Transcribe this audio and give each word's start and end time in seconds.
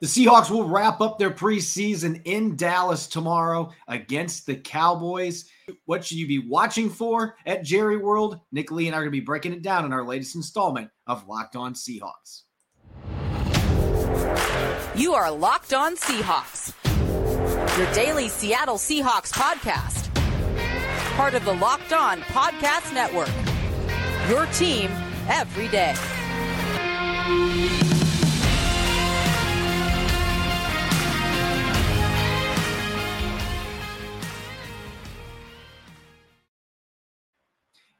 The 0.00 0.06
Seahawks 0.06 0.48
will 0.48 0.68
wrap 0.68 1.00
up 1.00 1.18
their 1.18 1.30
preseason 1.30 2.22
in 2.24 2.54
Dallas 2.54 3.08
tomorrow 3.08 3.72
against 3.88 4.46
the 4.46 4.54
Cowboys. 4.54 5.50
What 5.86 6.04
should 6.04 6.18
you 6.18 6.28
be 6.28 6.38
watching 6.38 6.88
for 6.88 7.34
at 7.44 7.64
Jerry 7.64 7.96
World? 7.96 8.38
Nick 8.52 8.70
Lee 8.70 8.86
and 8.86 8.94
I 8.94 8.98
are 8.98 9.02
going 9.02 9.12
to 9.12 9.18
be 9.18 9.24
breaking 9.24 9.54
it 9.54 9.62
down 9.62 9.84
in 9.84 9.92
our 9.92 10.04
latest 10.04 10.36
installment 10.36 10.90
of 11.08 11.26
Locked 11.26 11.56
On 11.56 11.74
Seahawks. 11.74 12.42
You 14.94 15.14
are 15.14 15.32
Locked 15.32 15.74
On 15.74 15.96
Seahawks, 15.96 16.72
your 17.76 17.92
daily 17.92 18.28
Seattle 18.28 18.76
Seahawks 18.76 19.32
podcast. 19.32 20.14
Part 21.16 21.34
of 21.34 21.44
the 21.44 21.54
Locked 21.54 21.92
On 21.92 22.20
Podcast 22.20 22.94
Network. 22.94 23.30
Your 24.28 24.46
team 24.52 24.92
every 25.28 25.66
day. 25.66 25.94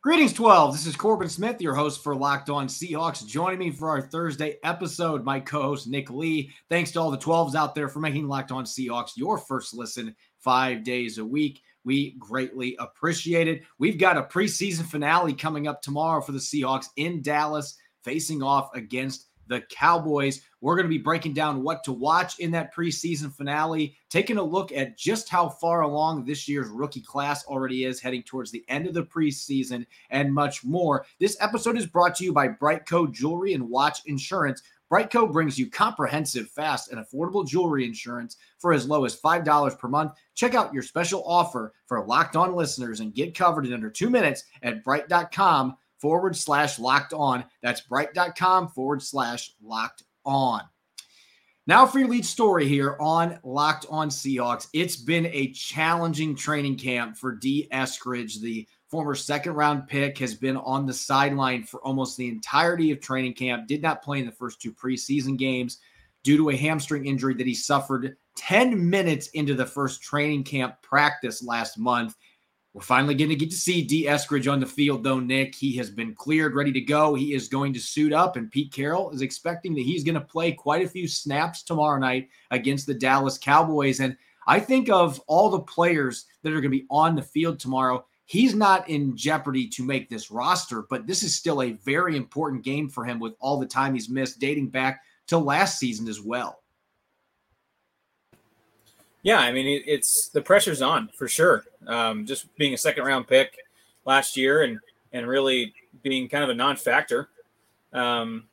Greetings, 0.08 0.32
12. 0.32 0.72
This 0.72 0.86
is 0.86 0.96
Corbin 0.96 1.28
Smith, 1.28 1.60
your 1.60 1.74
host 1.74 2.02
for 2.02 2.16
Locked 2.16 2.48
On 2.48 2.66
Seahawks. 2.66 3.26
Joining 3.26 3.58
me 3.58 3.70
for 3.70 3.90
our 3.90 4.00
Thursday 4.00 4.56
episode, 4.64 5.22
my 5.22 5.38
co 5.38 5.60
host, 5.60 5.86
Nick 5.86 6.08
Lee. 6.08 6.50
Thanks 6.70 6.92
to 6.92 6.98
all 6.98 7.10
the 7.10 7.18
12s 7.18 7.54
out 7.54 7.74
there 7.74 7.90
for 7.90 8.00
making 8.00 8.26
Locked 8.26 8.50
On 8.50 8.64
Seahawks 8.64 9.18
your 9.18 9.36
first 9.36 9.74
listen 9.74 10.16
five 10.38 10.82
days 10.82 11.18
a 11.18 11.24
week. 11.26 11.60
We 11.84 12.12
greatly 12.18 12.74
appreciate 12.78 13.48
it. 13.48 13.64
We've 13.78 13.98
got 13.98 14.16
a 14.16 14.22
preseason 14.22 14.86
finale 14.86 15.34
coming 15.34 15.68
up 15.68 15.82
tomorrow 15.82 16.22
for 16.22 16.32
the 16.32 16.38
Seahawks 16.38 16.86
in 16.96 17.20
Dallas, 17.20 17.76
facing 18.02 18.42
off 18.42 18.74
against 18.74 19.26
the 19.46 19.60
Cowboys. 19.70 20.40
We're 20.60 20.74
going 20.74 20.86
to 20.86 20.90
be 20.90 20.98
breaking 20.98 21.34
down 21.34 21.62
what 21.62 21.84
to 21.84 21.92
watch 21.92 22.38
in 22.40 22.50
that 22.52 22.74
preseason 22.74 23.32
finale, 23.32 23.96
taking 24.10 24.38
a 24.38 24.42
look 24.42 24.72
at 24.72 24.98
just 24.98 25.28
how 25.28 25.48
far 25.48 25.82
along 25.82 26.24
this 26.24 26.48
year's 26.48 26.68
rookie 26.68 27.00
class 27.00 27.45
already 27.46 27.84
is, 27.84 28.00
heading 28.00 28.23
towards 28.24 28.50
the 28.50 28.65
end 28.68 28.87
of 28.87 28.95
the 28.95 29.04
preseason, 29.04 29.87
and 30.10 30.34
much 30.34 30.65
more. 30.65 31.06
This 31.20 31.37
episode 31.40 31.76
is 31.76 31.87
brought 31.87 32.16
to 32.16 32.24
you 32.24 32.32
by 32.32 32.48
BriteCo 32.48 33.12
Jewelry 33.12 33.54
and 33.54 33.68
Watch 33.68 34.00
Insurance. 34.06 34.62
BriteCo 34.90 35.30
brings 35.30 35.59
you 35.59 35.70
comprehensive, 35.70 36.48
fast, 36.48 36.90
and 36.90 37.04
affordable 37.04 37.46
jewelry 37.46 37.84
insurance 37.84 38.37
for 38.59 38.72
as 38.72 38.88
low 38.88 39.04
as 39.04 39.20
$5 39.20 39.78
per 39.78 39.88
month. 39.88 40.12
Check 40.34 40.54
out 40.54 40.72
your 40.72 40.82
special 40.82 41.22
offer 41.26 41.74
for 41.87 42.04
locked 42.04 42.37
on 42.37 42.54
listeners 42.54 43.00
and 43.00 43.15
get 43.15 43.34
covered 43.34 43.66
in 43.66 43.74
under 43.74 43.90
two 43.90 44.09
minutes 44.09 44.45
at 44.62 44.82
bright.com 44.82 45.76
forward 45.98 46.37
slash 46.37 46.78
locked 46.78 47.12
on. 47.12 47.45
That's 47.62 47.82
bright.com 47.82 48.68
forward 48.68 49.02
slash 49.02 49.52
locked 49.62 50.04
on. 50.29 50.62
Now, 51.66 51.84
for 51.87 51.98
your 51.98 52.09
lead 52.09 52.24
story 52.24 52.66
here 52.66 52.96
on 52.98 53.38
Locked 53.43 53.87
On 53.90 54.09
Seahawks. 54.09 54.68
It's 54.73 54.96
been 54.96 55.26
a 55.26 55.52
challenging 55.52 56.34
training 56.34 56.79
camp 56.79 57.16
for 57.16 57.34
D. 57.34 57.68
Eskridge. 57.73 58.40
The 58.40 58.66
former 58.88 59.15
second 59.15 59.52
round 59.52 59.87
pick 59.87 60.16
has 60.18 60.34
been 60.34 60.56
on 60.56 60.87
the 60.87 60.95
sideline 60.95 61.62
for 61.65 61.80
almost 61.82 62.16
the 62.16 62.29
entirety 62.29 62.90
of 62.90 63.01
training 63.01 63.34
camp, 63.34 63.66
did 63.66 63.82
not 63.82 64.03
play 64.03 64.19
in 64.19 64.25
the 64.25 64.32
first 64.32 64.62
two 64.62 64.72
preseason 64.72 65.37
games 65.37 65.78
due 66.25 66.38
to 66.38 66.50
a 66.50 66.56
hamstring 66.56 67.06
injury 67.06 67.34
that 67.34 67.47
he 67.47 67.54
suffered 67.54 68.16
10 68.37 68.88
minutes 68.88 69.28
into 69.28 69.54
the 69.54 69.66
first 69.66 70.00
training 70.00 70.44
camp 70.44 70.81
practice 70.81 71.43
last 71.43 71.78
month. 71.78 72.16
We're 72.78 72.84
finally 72.84 73.16
going 73.16 73.31
to 73.31 73.34
get 73.34 73.50
to 73.50 73.56
see 73.56 73.82
Dee 73.82 74.04
Eskridge 74.04 74.48
on 74.48 74.60
the 74.60 74.66
field, 74.66 75.03
though, 75.03 75.19
Nick. 75.19 75.53
He 75.53 75.75
has 75.78 75.91
been 75.91 76.15
cleared, 76.15 76.54
ready 76.54 76.71
to 76.71 76.81
go. 76.81 77.12
He 77.12 77.34
is 77.34 77.48
going 77.48 77.72
to 77.72 77.81
suit 77.81 78.12
up, 78.12 78.37
and 78.37 78.53
Pete 78.53 78.72
Carroll 78.72 79.10
is 79.10 79.21
expecting 79.21 79.75
that 79.75 79.82
he's 79.82 80.04
going 80.04 80.15
to 80.15 80.21
play 80.21 80.53
quite 80.53 80.87
a 80.87 80.88
few 80.88 81.09
snaps 81.09 81.65
tomorrow 81.65 81.99
night 81.99 82.28
against 82.53 82.87
the 82.87 82.94
Dallas 82.94 83.37
Cowboys. 83.37 83.99
And 83.99 84.16
I 84.47 84.60
think 84.60 84.91
of 84.91 85.21
all 85.26 85.50
the 85.50 85.59
players 85.59 86.26
that 86.44 86.50
are 86.50 86.60
going 86.60 86.71
to 86.71 86.78
be 86.78 86.87
on 86.88 87.16
the 87.16 87.22
field 87.22 87.59
tomorrow, 87.59 88.06
he's 88.26 88.54
not 88.54 88.88
in 88.88 89.16
jeopardy 89.16 89.66
to 89.71 89.83
make 89.83 90.09
this 90.09 90.31
roster, 90.31 90.84
but 90.89 91.05
this 91.05 91.25
is 91.25 91.34
still 91.34 91.62
a 91.62 91.72
very 91.72 92.16
important 92.16 92.62
game 92.62 92.89
for 92.89 93.05
him 93.05 93.19
with 93.19 93.34
all 93.41 93.59
the 93.59 93.66
time 93.66 93.93
he's 93.93 94.09
missed 94.09 94.39
dating 94.39 94.69
back 94.69 95.03
to 95.27 95.37
last 95.37 95.81
season 95.81 96.06
as 96.06 96.21
well. 96.21 96.62
Yeah, 99.28 99.41
I 99.41 99.53
mean 99.53 99.83
it's 99.87 100.31
the 100.31 100.41
pressure's 100.41 100.81
on 100.81 101.11
for 101.15 101.28
sure. 101.28 101.66
Um, 101.87 102.25
just 102.25 102.47
being 102.56 102.72
a 102.72 102.78
second 102.78 103.05
round 103.05 103.28
pick 103.28 103.59
last 104.06 104.39
year 104.39 104.62
and 104.62 104.78
and 105.12 105.28
really 105.28 105.75
being 106.03 106.31
kind 106.31 106.44
of 106.44 106.49
a 106.49 106.55
non-factor, 106.55 107.28
um, 107.93 108.44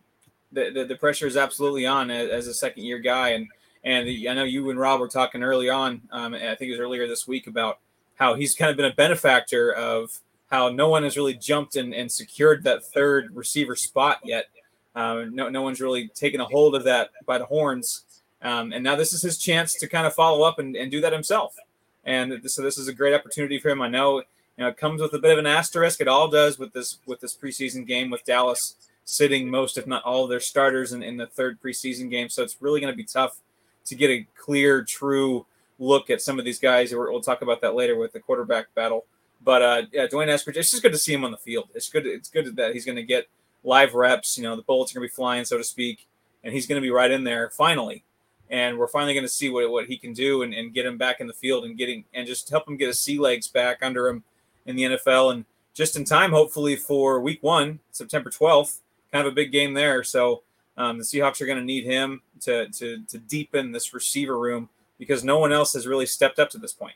the, 0.52 0.72
the, 0.72 0.84
the 0.84 0.96
pressure 0.98 1.28
is 1.28 1.38
absolutely 1.38 1.86
on 1.86 2.12
as, 2.12 2.48
a 2.48 2.54
second 2.54 2.84
year 2.84 3.00
guy. 3.00 3.30
And 3.30 3.48
and 3.86 4.06
the, 4.06 4.28
I 4.28 4.34
know 4.34 4.44
you 4.44 4.70
and 4.70 4.78
Rob 4.78 5.00
were 5.00 5.08
talking 5.08 5.44
early 5.44 5.70
on. 5.70 6.02
Um, 6.12 6.34
I 6.34 6.56
think 6.56 6.68
it 6.68 6.72
was 6.72 6.82
earlier 6.82 7.08
this 7.08 7.26
week 7.26 7.48
about 7.48 7.80
how 8.16 8.34
he's 8.34 8.54
kind 8.54 8.70
of 8.70 8.76
been 8.76 8.92
a 8.92 8.96
benefactor 8.96 9.72
of 9.72 10.20
how 10.52 10.68
no 10.68 10.90
one 10.90 11.04
has 11.04 11.16
really 11.16 11.36
jumped 11.36 11.78
and, 11.78 11.94
and 11.94 12.12
secured 12.12 12.66
that 12.66 12.84
third 12.84 13.34
receiver 13.34 13.78
spot 13.78 14.20
yet. 14.26 14.48
Um, 14.94 15.36
no, 15.36 15.48
no 15.48 15.62
one's 15.62 15.80
really 15.80 16.10
taken 16.10 16.42
a 16.42 16.46
hold 16.46 16.76
of 16.76 16.84
that 16.84 17.12
by 17.26 17.38
the 17.38 17.46
horns. 17.46 18.05
Um, 18.46 18.74
and 18.74 18.84
now 18.84 18.96
this 18.96 19.12
is 19.12 19.24
his 19.24 19.40
chance 19.40 19.74
to 19.74 19.88
kind 19.88 20.06
of 20.06 20.14
follow 20.14 20.44
up 20.44 20.60
and, 20.60 20.76
and 20.76 20.92
do 20.92 21.02
that 21.02 21.12
himself. 21.12 21.56
And 22.04 22.40
so 22.46 22.62
this 22.62 22.78
is 22.78 22.88
a 22.88 22.94
great 22.94 23.16
opportunity 23.16 23.58
for 23.58 23.70
him. 23.70 23.82
I 23.82 23.88
know, 23.88 24.20
you 24.20 24.24
know, 24.60 24.68
it 24.68 24.78
comes 24.78 25.02
with 25.02 25.14
a 25.14 25.20
bit 25.20 25.32
of 25.32 25.40
an 25.40 25.48
asterisk. 25.48 26.00
It 26.00 26.08
all 26.08 26.28
does 26.28 26.60
with 26.60 26.72
this 26.72 27.00
with 27.08 27.20
this 27.22 27.36
preseason 27.36 27.88
game 27.88 28.12
with 28.12 28.24
Dallas 28.24 28.76
sitting 29.04 29.50
most, 29.50 29.80
if 29.80 29.88
not 29.88 30.04
all, 30.04 30.26
of 30.26 30.30
their 30.30 30.40
starters 30.40 30.94
in, 30.94 31.02
in 31.02 31.18
the 31.18 31.26
third 31.26 31.60
preseason 31.60 32.08
game. 32.12 32.30
So 32.30 32.44
it's 32.44 32.56
really 32.60 32.80
going 32.80 32.94
to 32.94 32.98
be 32.98 33.04
tough 33.04 33.40
to 33.86 33.96
get 33.96 34.12
a 34.12 34.28
clear, 34.38 34.84
true 34.84 35.48
look 35.80 36.12
at 36.12 36.22
some 36.22 36.38
of 36.38 36.46
these 36.46 36.60
guys. 36.60 36.94
We'll 36.94 37.22
talk 37.22 37.42
about 37.42 37.62
that 37.62 37.74
later 37.74 37.98
with 37.98 38.14
the 38.14 38.20
quarterback 38.20 38.74
battle. 38.76 39.06
But 39.44 39.62
uh, 39.64 39.82
yeah, 39.92 40.06
D'Wayne 40.06 40.28
Eskridge, 40.28 40.58
it's 40.58 40.70
just 40.70 40.84
good 40.84 40.92
to 40.92 41.00
see 41.00 41.14
him 41.14 41.26
on 41.26 41.32
the 41.32 41.38
field. 41.38 41.70
It's 41.74 41.90
good. 41.90 42.06
It's 42.06 42.30
good 42.30 42.56
that 42.58 42.74
he's 42.74 42.86
going 42.86 42.96
to 42.96 43.04
get 43.04 43.28
live 43.64 43.96
reps. 43.96 44.38
You 44.38 44.44
know, 44.44 44.56
the 44.56 44.62
bullets 44.62 44.92
are 44.92 45.00
going 45.00 45.08
to 45.08 45.12
be 45.12 45.16
flying, 45.16 45.46
so 45.46 45.58
to 45.58 45.64
speak, 45.64 46.08
and 46.44 46.54
he's 46.54 46.68
going 46.68 46.80
to 46.80 46.86
be 46.86 46.92
right 46.92 47.10
in 47.10 47.24
there 47.24 47.50
finally 47.50 48.04
and 48.50 48.78
we're 48.78 48.88
finally 48.88 49.14
going 49.14 49.26
to 49.26 49.30
see 49.30 49.50
what, 49.50 49.70
what 49.72 49.88
he 49.88 49.98
can 49.98 50.14
do 50.14 50.44
and, 50.44 50.54
and 50.54 50.74
get 50.74 50.86
him 50.86 50.98
back 50.98 51.20
in 51.20 51.28
the 51.28 51.34
field 51.34 51.66
and 51.66 51.78
getting 51.78 52.06
and 52.14 52.28
just 52.28 52.50
help 52.50 52.68
him 52.68 52.78
get 52.78 52.88
his 52.88 53.00
sea 53.00 53.18
legs 53.18 53.48
back 53.48 53.80
under 53.82 54.08
him 54.08 54.24
in 54.66 54.76
the 54.76 54.84
NFL 54.84 55.34
and 55.34 55.46
just 55.74 55.96
in 55.96 56.06
time 56.06 56.32
hopefully 56.32 56.76
for 56.76 57.20
week 57.20 57.42
one 57.42 57.80
September 57.92 58.30
12th 58.30 58.80
kind 59.12 59.26
of 59.26 59.32
a 59.32 59.36
big 59.36 59.52
game 59.52 59.74
there 59.74 60.04
so 60.04 60.44
um, 60.78 60.98
the 60.98 61.04
Seahawks 61.04 61.42
are 61.42 61.46
going 61.46 61.58
to 61.58 61.64
need 61.64 61.86
him 61.86 62.22
to, 62.42 62.68
to 62.70 63.04
to 63.08 63.18
deepen 63.18 63.72
this 63.72 63.94
receiver 63.94 64.38
room 64.38 64.70
because 64.98 65.24
no 65.24 65.40
one 65.40 65.52
else 65.52 65.74
has 65.74 65.88
really 65.88 66.06
stepped 66.06 66.40
up 66.40 66.50
to 66.52 66.58
this 66.58 66.74
point. 66.74 66.96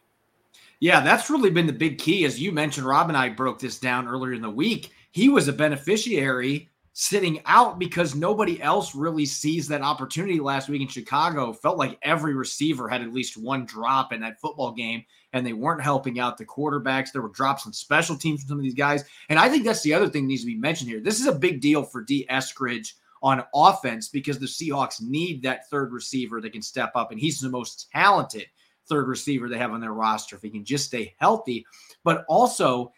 Yeah, 0.79 1.01
that's 1.01 1.29
really 1.29 1.49
been 1.49 1.67
the 1.67 1.73
big 1.73 1.97
key. 1.97 2.25
As 2.25 2.39
you 2.39 2.51
mentioned, 2.51 2.87
Rob 2.87 3.09
and 3.09 3.17
I 3.17 3.29
broke 3.29 3.59
this 3.59 3.79
down 3.79 4.07
earlier 4.07 4.33
in 4.33 4.41
the 4.41 4.49
week. 4.49 4.91
He 5.11 5.27
was 5.27 5.47
a 5.47 5.53
beneficiary 5.53 6.69
sitting 7.01 7.41
out 7.45 7.79
because 7.79 8.13
nobody 8.13 8.61
else 8.61 8.93
really 8.93 9.25
sees 9.25 9.69
that 9.69 9.81
opportunity 9.81 10.37
last 10.37 10.67
week 10.67 10.81
in 10.81 10.87
Chicago. 10.89 11.53
Felt 11.53 11.77
like 11.77 11.97
every 12.01 12.33
receiver 12.33 12.89
had 12.89 13.01
at 13.01 13.13
least 13.13 13.37
one 13.37 13.65
drop 13.65 14.11
in 14.11 14.19
that 14.19 14.37
football 14.41 14.73
game, 14.73 15.05
and 15.31 15.47
they 15.47 15.53
weren't 15.53 15.81
helping 15.81 16.19
out 16.19 16.37
the 16.37 16.43
quarterbacks. 16.43 17.13
There 17.13 17.21
were 17.21 17.29
drops 17.29 17.65
on 17.65 17.71
special 17.71 18.17
teams 18.17 18.41
from 18.41 18.49
some 18.49 18.57
of 18.57 18.65
these 18.65 18.73
guys. 18.73 19.05
And 19.29 19.39
I 19.39 19.47
think 19.47 19.63
that's 19.63 19.81
the 19.81 19.93
other 19.93 20.09
thing 20.09 20.27
needs 20.27 20.41
to 20.41 20.47
be 20.47 20.57
mentioned 20.57 20.89
here. 20.89 20.99
This 20.99 21.21
is 21.21 21.27
a 21.27 21.31
big 21.31 21.61
deal 21.61 21.83
for 21.83 22.03
Dee 22.03 22.27
Eskridge 22.29 22.95
on 23.23 23.45
offense 23.55 24.09
because 24.09 24.37
the 24.37 24.45
Seahawks 24.45 25.01
need 25.01 25.41
that 25.43 25.69
third 25.69 25.93
receiver 25.93 26.41
that 26.41 26.51
can 26.51 26.61
step 26.61 26.91
up, 26.95 27.11
and 27.11 27.19
he's 27.19 27.39
the 27.39 27.47
most 27.47 27.89
talented 27.93 28.47
third 28.89 29.07
receiver 29.07 29.47
they 29.47 29.57
have 29.57 29.71
on 29.71 29.79
their 29.79 29.93
roster 29.93 30.35
if 30.35 30.41
he 30.41 30.49
can 30.49 30.65
just 30.65 30.87
stay 30.87 31.15
healthy. 31.19 31.65
But 32.03 32.25
also, 32.27 32.91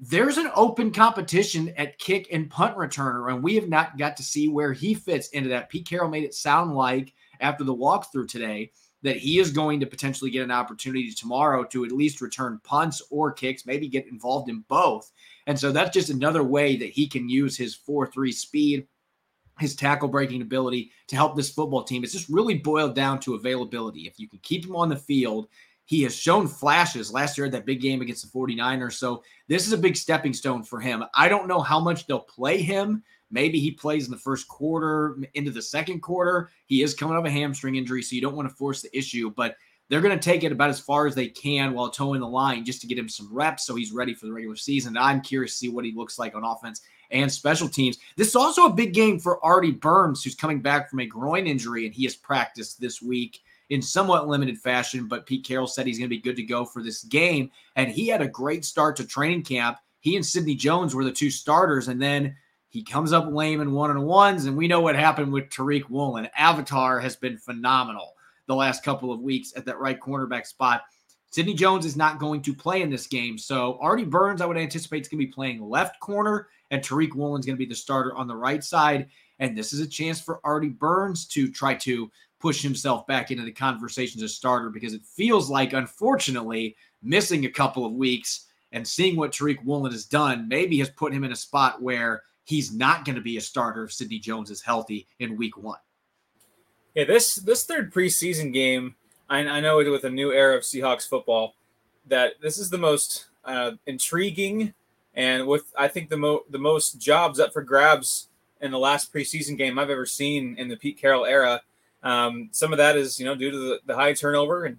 there's 0.00 0.38
an 0.38 0.50
open 0.54 0.92
competition 0.92 1.72
at 1.76 1.98
kick 1.98 2.28
and 2.30 2.48
punt 2.48 2.76
returner, 2.76 3.32
and 3.32 3.42
we 3.42 3.56
have 3.56 3.68
not 3.68 3.98
got 3.98 4.16
to 4.16 4.22
see 4.22 4.48
where 4.48 4.72
he 4.72 4.94
fits 4.94 5.28
into 5.30 5.48
that. 5.48 5.68
Pete 5.68 5.88
Carroll 5.88 6.08
made 6.08 6.24
it 6.24 6.34
sound 6.34 6.74
like 6.74 7.14
after 7.40 7.64
the 7.64 7.74
walkthrough 7.74 8.28
today 8.28 8.70
that 9.02 9.16
he 9.16 9.38
is 9.38 9.50
going 9.50 9.80
to 9.80 9.86
potentially 9.86 10.30
get 10.30 10.42
an 10.42 10.50
opportunity 10.50 11.12
tomorrow 11.12 11.64
to 11.64 11.84
at 11.84 11.92
least 11.92 12.20
return 12.20 12.60
punts 12.64 13.02
or 13.10 13.32
kicks, 13.32 13.66
maybe 13.66 13.88
get 13.88 14.06
involved 14.08 14.48
in 14.48 14.64
both. 14.68 15.12
And 15.46 15.58
so 15.58 15.70
that's 15.72 15.94
just 15.94 16.10
another 16.10 16.42
way 16.42 16.76
that 16.76 16.90
he 16.90 17.06
can 17.06 17.28
use 17.28 17.56
his 17.56 17.74
4 17.74 18.08
3 18.08 18.32
speed, 18.32 18.86
his 19.58 19.76
tackle 19.76 20.08
breaking 20.08 20.42
ability 20.42 20.90
to 21.08 21.16
help 21.16 21.36
this 21.36 21.50
football 21.50 21.84
team. 21.84 22.02
It's 22.02 22.12
just 22.12 22.28
really 22.28 22.54
boiled 22.54 22.94
down 22.94 23.20
to 23.20 23.34
availability. 23.34 24.06
If 24.06 24.18
you 24.18 24.28
can 24.28 24.40
keep 24.40 24.64
him 24.64 24.76
on 24.76 24.88
the 24.88 24.96
field 24.96 25.48
he 25.88 26.02
has 26.02 26.14
shown 26.14 26.46
flashes 26.46 27.10
last 27.10 27.38
year 27.38 27.46
at 27.46 27.52
that 27.52 27.64
big 27.64 27.80
game 27.80 28.02
against 28.02 28.22
the 28.22 28.38
49ers. 28.38 28.92
So 28.92 29.22
this 29.48 29.66
is 29.66 29.72
a 29.72 29.78
big 29.78 29.96
stepping 29.96 30.34
stone 30.34 30.62
for 30.62 30.80
him. 30.80 31.02
I 31.14 31.30
don't 31.30 31.48
know 31.48 31.60
how 31.60 31.80
much 31.80 32.06
they'll 32.06 32.20
play 32.20 32.60
him. 32.60 33.02
Maybe 33.30 33.58
he 33.58 33.70
plays 33.70 34.04
in 34.04 34.10
the 34.10 34.18
first 34.18 34.48
quarter, 34.48 35.16
into 35.32 35.50
the 35.50 35.62
second 35.62 36.00
quarter. 36.00 36.50
He 36.66 36.82
is 36.82 36.92
coming 36.92 37.16
off 37.16 37.24
a 37.24 37.30
hamstring 37.30 37.76
injury, 37.76 38.02
so 38.02 38.14
you 38.14 38.20
don't 38.20 38.36
want 38.36 38.50
to 38.50 38.54
force 38.54 38.82
the 38.82 38.94
issue, 38.96 39.32
but 39.34 39.56
they're 39.88 40.02
going 40.02 40.16
to 40.16 40.22
take 40.22 40.44
it 40.44 40.52
about 40.52 40.68
as 40.68 40.78
far 40.78 41.06
as 41.06 41.14
they 41.14 41.28
can 41.28 41.72
while 41.72 41.88
towing 41.88 42.20
the 42.20 42.28
line 42.28 42.66
just 42.66 42.82
to 42.82 42.86
get 42.86 42.98
him 42.98 43.08
some 43.08 43.32
reps 43.32 43.64
so 43.64 43.74
he's 43.74 43.90
ready 43.90 44.12
for 44.12 44.26
the 44.26 44.32
regular 44.32 44.56
season. 44.56 44.94
I'm 44.94 45.22
curious 45.22 45.52
to 45.52 45.58
see 45.58 45.68
what 45.70 45.86
he 45.86 45.92
looks 45.92 46.18
like 46.18 46.34
on 46.34 46.44
offense 46.44 46.82
and 47.10 47.32
special 47.32 47.66
teams. 47.66 47.96
This 48.16 48.28
is 48.28 48.36
also 48.36 48.66
a 48.66 48.74
big 48.74 48.92
game 48.92 49.18
for 49.18 49.42
Artie 49.42 49.70
Burns, 49.70 50.22
who's 50.22 50.34
coming 50.34 50.60
back 50.60 50.90
from 50.90 51.00
a 51.00 51.06
groin 51.06 51.46
injury, 51.46 51.86
and 51.86 51.94
he 51.94 52.04
has 52.04 52.14
practiced 52.14 52.78
this 52.78 53.00
week 53.00 53.40
in 53.70 53.82
somewhat 53.82 54.28
limited 54.28 54.58
fashion. 54.58 55.06
But 55.06 55.26
Pete 55.26 55.44
Carroll 55.44 55.66
said 55.66 55.86
he's 55.86 55.98
going 55.98 56.08
to 56.10 56.16
be 56.16 56.22
good 56.22 56.36
to 56.36 56.42
go 56.42 56.64
for 56.64 56.82
this 56.82 57.04
game. 57.04 57.50
And 57.76 57.90
he 57.90 58.08
had 58.08 58.22
a 58.22 58.28
great 58.28 58.64
start 58.64 58.96
to 58.96 59.04
training 59.04 59.42
camp. 59.42 59.78
He 60.00 60.16
and 60.16 60.24
Sidney 60.24 60.54
Jones 60.54 60.94
were 60.94 61.04
the 61.04 61.12
two 61.12 61.30
starters. 61.30 61.88
And 61.88 62.00
then 62.00 62.36
he 62.68 62.82
comes 62.82 63.12
up 63.12 63.30
lame 63.30 63.60
in 63.60 63.72
one 63.72 63.90
on 63.90 64.02
ones. 64.02 64.46
And 64.46 64.56
we 64.56 64.68
know 64.68 64.80
what 64.80 64.96
happened 64.96 65.32
with 65.32 65.50
Tariq 65.50 65.88
Woolen. 65.88 66.28
Avatar 66.36 67.00
has 67.00 67.16
been 67.16 67.36
phenomenal 67.36 68.14
the 68.46 68.54
last 68.54 68.82
couple 68.82 69.12
of 69.12 69.20
weeks 69.20 69.52
at 69.56 69.64
that 69.66 69.78
right 69.78 70.00
cornerback 70.00 70.46
spot. 70.46 70.82
Sidney 71.30 71.54
Jones 71.54 71.84
is 71.84 71.96
not 71.96 72.18
going 72.18 72.40
to 72.42 72.54
play 72.54 72.80
in 72.80 72.90
this 72.90 73.06
game. 73.06 73.36
So 73.36 73.78
Artie 73.80 74.04
Burns, 74.04 74.40
I 74.40 74.46
would 74.46 74.56
anticipate, 74.56 75.02
is 75.02 75.08
going 75.08 75.20
to 75.20 75.26
be 75.26 75.32
playing 75.32 75.60
left 75.60 76.00
corner, 76.00 76.48
and 76.70 76.82
Tariq 76.82 77.14
Woolen 77.14 77.40
is 77.40 77.46
going 77.46 77.56
to 77.56 77.62
be 77.62 77.68
the 77.68 77.74
starter 77.74 78.16
on 78.16 78.26
the 78.26 78.36
right 78.36 78.64
side. 78.64 79.08
And 79.38 79.56
this 79.56 79.72
is 79.74 79.80
a 79.80 79.86
chance 79.86 80.20
for 80.20 80.40
Artie 80.42 80.70
Burns 80.70 81.26
to 81.28 81.50
try 81.50 81.74
to 81.74 82.10
push 82.40 82.62
himself 82.62 83.06
back 83.06 83.30
into 83.30 83.44
the 83.44 83.52
conversation 83.52 84.20
as 84.20 84.30
a 84.30 84.34
starter 84.34 84.70
because 84.70 84.94
it 84.94 85.04
feels 85.04 85.50
like, 85.50 85.72
unfortunately, 85.72 86.76
missing 87.02 87.44
a 87.44 87.50
couple 87.50 87.84
of 87.84 87.92
weeks 87.92 88.46
and 88.72 88.86
seeing 88.86 89.16
what 89.16 89.32
Tariq 89.32 89.64
Woolen 89.64 89.92
has 89.92 90.04
done 90.04 90.48
maybe 90.48 90.78
has 90.78 90.90
put 90.90 91.12
him 91.12 91.24
in 91.24 91.32
a 91.32 91.36
spot 91.36 91.80
where 91.82 92.22
he's 92.44 92.72
not 92.72 93.04
going 93.04 93.16
to 93.16 93.22
be 93.22 93.36
a 93.36 93.40
starter 93.40 93.84
if 93.84 93.92
Sidney 93.92 94.18
Jones 94.18 94.50
is 94.50 94.62
healthy 94.62 95.06
in 95.18 95.36
week 95.36 95.56
one. 95.56 95.78
Yeah, 96.94 97.04
this 97.04 97.36
this 97.36 97.64
third 97.64 97.92
preseason 97.92 98.52
game, 98.52 98.94
I, 99.28 99.40
I 99.40 99.60
know 99.60 99.76
with 99.76 100.04
a 100.04 100.10
new 100.10 100.32
era 100.32 100.56
of 100.56 100.62
Seahawks 100.62 101.08
football, 101.08 101.54
that 102.06 102.34
this 102.42 102.58
is 102.58 102.70
the 102.70 102.78
most 102.78 103.26
uh, 103.44 103.72
intriguing 103.86 104.74
and 105.14 105.46
with 105.46 105.72
I 105.76 105.88
think 105.88 106.08
the 106.08 106.16
mo- 106.16 106.44
the 106.48 106.58
most 106.58 106.98
jobs 107.00 107.40
up 107.40 107.52
for 107.52 107.62
grabs 107.62 108.28
in 108.60 108.70
the 108.70 108.78
last 108.78 109.12
preseason 109.12 109.56
game 109.56 109.78
I've 109.78 109.90
ever 109.90 110.06
seen 110.06 110.56
in 110.58 110.68
the 110.68 110.76
Pete 110.76 110.98
Carroll 110.98 111.26
era. 111.26 111.60
Um, 112.02 112.48
some 112.52 112.72
of 112.72 112.78
that 112.78 112.96
is, 112.96 113.18
you 113.18 113.26
know, 113.26 113.34
due 113.34 113.50
to 113.50 113.58
the, 113.58 113.80
the 113.86 113.94
high 113.94 114.12
turnover 114.12 114.64
and 114.64 114.78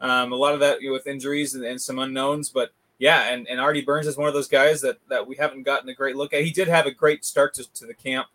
um, 0.00 0.32
a 0.32 0.36
lot 0.36 0.54
of 0.54 0.60
that 0.60 0.80
you 0.80 0.88
know, 0.88 0.92
with 0.92 1.06
injuries 1.06 1.54
and, 1.54 1.64
and, 1.64 1.80
some 1.80 1.98
unknowns. 1.98 2.48
But 2.48 2.70
yeah, 2.98 3.32
and, 3.32 3.46
and 3.48 3.60
Artie 3.60 3.82
Burns 3.82 4.06
is 4.06 4.16
one 4.16 4.28
of 4.28 4.34
those 4.34 4.48
guys 4.48 4.80
that, 4.80 4.98
that 5.08 5.26
we 5.26 5.36
haven't 5.36 5.64
gotten 5.64 5.88
a 5.88 5.94
great 5.94 6.16
look 6.16 6.32
at. 6.32 6.42
He 6.42 6.50
did 6.50 6.68
have 6.68 6.86
a 6.86 6.90
great 6.90 7.24
start 7.24 7.54
to, 7.54 7.70
to 7.72 7.86
the 7.86 7.94
camp. 7.94 8.28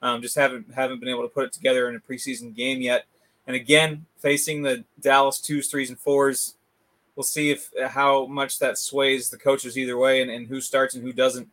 Um, 0.00 0.20
just 0.20 0.34
haven't 0.34 0.74
haven't 0.74 0.98
been 0.98 1.08
able 1.08 1.22
to 1.22 1.28
put 1.28 1.44
it 1.44 1.52
together 1.52 1.88
in 1.88 1.94
a 1.94 2.00
preseason 2.00 2.56
game 2.56 2.80
yet. 2.80 3.04
And 3.46 3.54
again, 3.54 4.06
facing 4.18 4.62
the 4.62 4.84
Dallas 5.00 5.40
twos, 5.40 5.68
threes, 5.68 5.90
and 5.90 5.98
fours, 5.98 6.56
we'll 7.14 7.22
see 7.22 7.52
if 7.52 7.70
how 7.90 8.26
much 8.26 8.58
that 8.58 8.78
sways 8.78 9.30
the 9.30 9.38
coaches 9.38 9.78
either 9.78 9.96
way, 9.96 10.20
and, 10.20 10.28
and 10.28 10.48
who 10.48 10.60
starts 10.60 10.96
and 10.96 11.04
who 11.04 11.12
doesn't. 11.12 11.48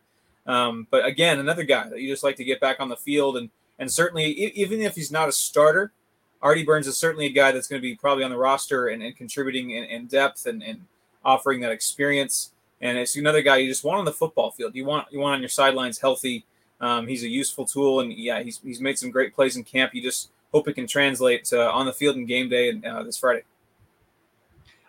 Um, 0.46 0.88
but 0.90 1.04
again, 1.04 1.38
another 1.38 1.62
guy 1.62 1.88
that 1.88 2.00
you 2.00 2.08
just 2.08 2.24
like 2.24 2.36
to 2.36 2.44
get 2.44 2.60
back 2.60 2.80
on 2.80 2.88
the 2.88 2.96
field, 2.96 3.36
and 3.36 3.50
and 3.78 3.90
certainly 3.90 4.26
even 4.26 4.80
if 4.80 4.96
he's 4.96 5.12
not 5.12 5.28
a 5.28 5.32
starter, 5.32 5.92
Artie 6.42 6.64
Burns 6.64 6.86
is 6.86 6.96
certainly 6.96 7.26
a 7.26 7.30
guy 7.30 7.52
that's 7.52 7.68
going 7.68 7.80
to 7.80 7.82
be 7.82 7.94
probably 7.94 8.24
on 8.24 8.30
the 8.30 8.38
roster 8.38 8.88
and, 8.88 9.02
and 9.02 9.14
contributing 9.16 9.70
in, 9.70 9.84
in 9.84 10.06
depth 10.06 10.46
and, 10.46 10.62
and, 10.62 10.86
offering 11.22 11.60
that 11.60 11.70
experience. 11.70 12.52
And 12.80 12.96
it's 12.96 13.14
another 13.14 13.42
guy 13.42 13.58
you 13.58 13.68
just 13.68 13.84
want 13.84 13.98
on 13.98 14.06
the 14.06 14.12
football 14.12 14.52
field. 14.52 14.74
You 14.74 14.86
want 14.86 15.06
you 15.12 15.18
want 15.18 15.34
on 15.34 15.40
your 15.40 15.50
sidelines 15.50 15.98
healthy. 15.98 16.46
Um, 16.80 17.06
he's 17.06 17.24
a 17.24 17.28
useful 17.28 17.66
tool, 17.66 18.00
and 18.00 18.10
yeah, 18.10 18.42
he's 18.42 18.58
he's 18.64 18.80
made 18.80 18.98
some 18.98 19.10
great 19.10 19.34
plays 19.34 19.56
in 19.56 19.64
camp. 19.64 19.94
You 19.94 20.00
just 20.00 20.30
hope 20.50 20.66
it 20.66 20.72
can 20.72 20.86
translate 20.86 21.52
uh, 21.52 21.70
on 21.72 21.84
the 21.84 21.92
field 21.92 22.16
in 22.16 22.24
game 22.24 22.48
day 22.48 22.70
and 22.70 22.84
uh, 22.86 23.02
this 23.02 23.18
Friday. 23.18 23.42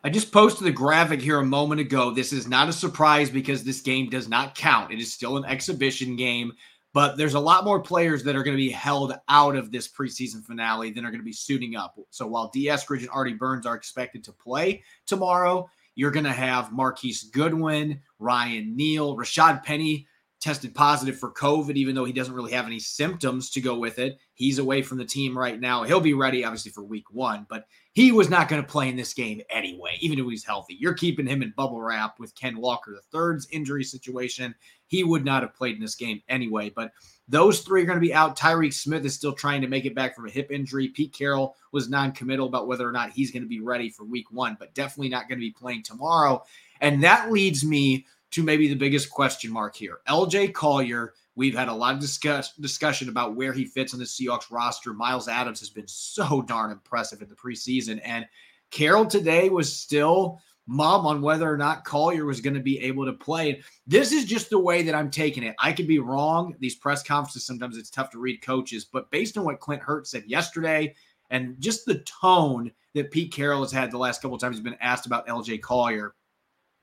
I 0.03 0.09
just 0.09 0.31
posted 0.31 0.65
the 0.65 0.71
graphic 0.71 1.21
here 1.21 1.39
a 1.39 1.45
moment 1.45 1.79
ago. 1.81 2.11
This 2.11 2.33
is 2.33 2.47
not 2.47 2.69
a 2.69 2.73
surprise 2.73 3.29
because 3.29 3.63
this 3.63 3.81
game 3.81 4.09
does 4.09 4.27
not 4.27 4.55
count. 4.55 4.91
It 4.91 4.99
is 4.99 5.13
still 5.13 5.37
an 5.37 5.45
exhibition 5.45 6.15
game 6.15 6.53
but 6.93 7.17
there's 7.17 7.35
a 7.35 7.39
lot 7.39 7.63
more 7.63 7.79
players 7.79 8.23
that 8.23 8.35
are 8.35 8.43
going 8.43 8.55
to 8.55 8.61
be 8.61 8.69
held 8.69 9.13
out 9.29 9.55
of 9.55 9.71
this 9.71 9.87
preseason 9.87 10.43
finale 10.43 10.91
than 10.91 11.05
are 11.05 11.11
going 11.11 11.21
to 11.21 11.25
be 11.25 11.33
suiting 11.33 11.75
up. 11.75 11.97
So 12.09 12.27
while 12.27 12.49
D. 12.49 12.67
Eskridge 12.67 12.99
and 12.99 13.09
Artie 13.09 13.33
Burns 13.33 13.65
are 13.65 13.75
expected 13.75 14.23
to 14.25 14.33
play 14.33 14.83
tomorrow, 15.05 15.69
you're 15.95 16.11
going 16.11 16.25
to 16.25 16.31
have 16.31 16.71
Marquise 16.71 17.23
Goodwin, 17.23 18.01
Ryan 18.19 18.75
Neal, 18.75 19.15
Rashad 19.15 19.63
Penny 19.63 20.07
tested 20.41 20.73
positive 20.73 21.19
for 21.19 21.31
COVID, 21.31 21.75
even 21.75 21.93
though 21.93 22.05
he 22.05 22.13
doesn't 22.13 22.33
really 22.33 22.51
have 22.51 22.65
any 22.65 22.79
symptoms 22.79 23.51
to 23.51 23.61
go 23.61 23.77
with 23.77 23.99
it. 23.99 24.17
He's 24.33 24.57
away 24.57 24.81
from 24.81 24.97
the 24.97 25.05
team 25.05 25.37
right 25.37 25.59
now. 25.59 25.83
He'll 25.83 25.99
be 25.99 26.15
ready, 26.15 26.43
obviously, 26.43 26.71
for 26.71 26.83
week 26.83 27.11
one, 27.11 27.45
but 27.47 27.65
he 27.93 28.11
was 28.11 28.29
not 28.29 28.47
going 28.47 28.61
to 28.61 28.67
play 28.67 28.87
in 28.87 28.95
this 28.95 29.13
game 29.13 29.41
anyway, 29.49 29.97
even 29.99 30.17
if 30.17 30.25
he's 30.25 30.45
healthy. 30.45 30.77
You're 30.79 30.93
keeping 30.93 31.27
him 31.27 31.41
in 31.41 31.53
bubble 31.57 31.81
wrap 31.81 32.19
with 32.19 32.35
Ken 32.35 32.57
Walker 32.57 32.97
III's 33.13 33.47
injury 33.51 33.83
situation. 33.83 34.55
He 34.87 35.03
would 35.03 35.25
not 35.25 35.43
have 35.43 35.53
played 35.53 35.75
in 35.75 35.81
this 35.81 35.95
game 35.95 36.21
anyway, 36.29 36.69
but 36.69 36.91
those 37.27 37.61
three 37.61 37.81
are 37.81 37.85
going 37.85 37.97
to 37.97 38.05
be 38.05 38.13
out. 38.13 38.37
Tyreke 38.37 38.73
Smith 38.73 39.05
is 39.05 39.13
still 39.13 39.33
trying 39.33 39.61
to 39.61 39.67
make 39.67 39.85
it 39.85 39.95
back 39.95 40.15
from 40.15 40.27
a 40.27 40.31
hip 40.31 40.51
injury. 40.51 40.87
Pete 40.87 41.13
Carroll 41.13 41.55
was 41.73 41.89
non 41.89 42.13
committal 42.13 42.47
about 42.47 42.67
whether 42.67 42.87
or 42.87 42.93
not 42.93 43.11
he's 43.11 43.31
going 43.31 43.43
to 43.43 43.49
be 43.49 43.61
ready 43.61 43.89
for 43.89 44.05
week 44.05 44.31
one, 44.31 44.55
but 44.57 44.73
definitely 44.73 45.09
not 45.09 45.27
going 45.27 45.39
to 45.39 45.45
be 45.45 45.51
playing 45.51 45.83
tomorrow. 45.83 46.43
And 46.79 47.03
that 47.03 47.31
leads 47.31 47.65
me 47.65 48.05
to 48.31 48.43
maybe 48.43 48.69
the 48.69 48.75
biggest 48.75 49.09
question 49.09 49.51
mark 49.51 49.75
here. 49.75 49.99
LJ 50.07 50.53
Collier, 50.53 51.13
we've 51.35 51.55
had 51.55 51.67
a 51.67 51.73
lot 51.73 51.93
of 51.93 51.99
discuss, 51.99 52.53
discussion 52.55 53.09
about 53.09 53.35
where 53.35 53.53
he 53.53 53.65
fits 53.65 53.93
on 53.93 53.99
the 53.99 54.05
Seahawks 54.05 54.51
roster. 54.51 54.93
Myles 54.93 55.27
Adams 55.27 55.59
has 55.59 55.69
been 55.69 55.87
so 55.87 56.41
darn 56.41 56.71
impressive 56.71 57.21
in 57.21 57.29
the 57.29 57.35
preseason. 57.35 58.01
And 58.03 58.25
Carroll 58.69 59.05
today 59.05 59.49
was 59.49 59.73
still 59.73 60.39
mum 60.67 61.05
on 61.05 61.21
whether 61.21 61.51
or 61.51 61.57
not 61.57 61.83
Collier 61.83 62.25
was 62.25 62.39
going 62.39 62.53
to 62.53 62.61
be 62.61 62.79
able 62.79 63.05
to 63.05 63.13
play. 63.13 63.61
This 63.87 64.11
is 64.11 64.25
just 64.25 64.49
the 64.49 64.59
way 64.59 64.83
that 64.83 64.95
I'm 64.95 65.09
taking 65.09 65.43
it. 65.43 65.55
I 65.59 65.73
could 65.73 65.87
be 65.87 65.99
wrong. 65.99 66.55
These 66.59 66.75
press 66.75 67.03
conferences, 67.03 67.45
sometimes 67.45 67.77
it's 67.77 67.89
tough 67.89 68.11
to 68.11 68.19
read 68.19 68.41
coaches, 68.41 68.85
but 68.85 69.11
based 69.11 69.37
on 69.37 69.43
what 69.43 69.59
Clint 69.59 69.81
Hurtt 69.81 70.07
said 70.07 70.23
yesterday 70.27 70.93
and 71.29 71.59
just 71.59 71.85
the 71.85 71.99
tone 72.21 72.71
that 72.93 73.11
Pete 73.11 73.33
Carroll 73.33 73.61
has 73.61 73.71
had 73.71 73.91
the 73.91 73.97
last 73.97 74.21
couple 74.21 74.35
of 74.35 74.41
times 74.41 74.57
he's 74.57 74.63
been 74.63 74.75
asked 74.81 75.05
about 75.05 75.27
LJ 75.27 75.61
Collier, 75.61 76.13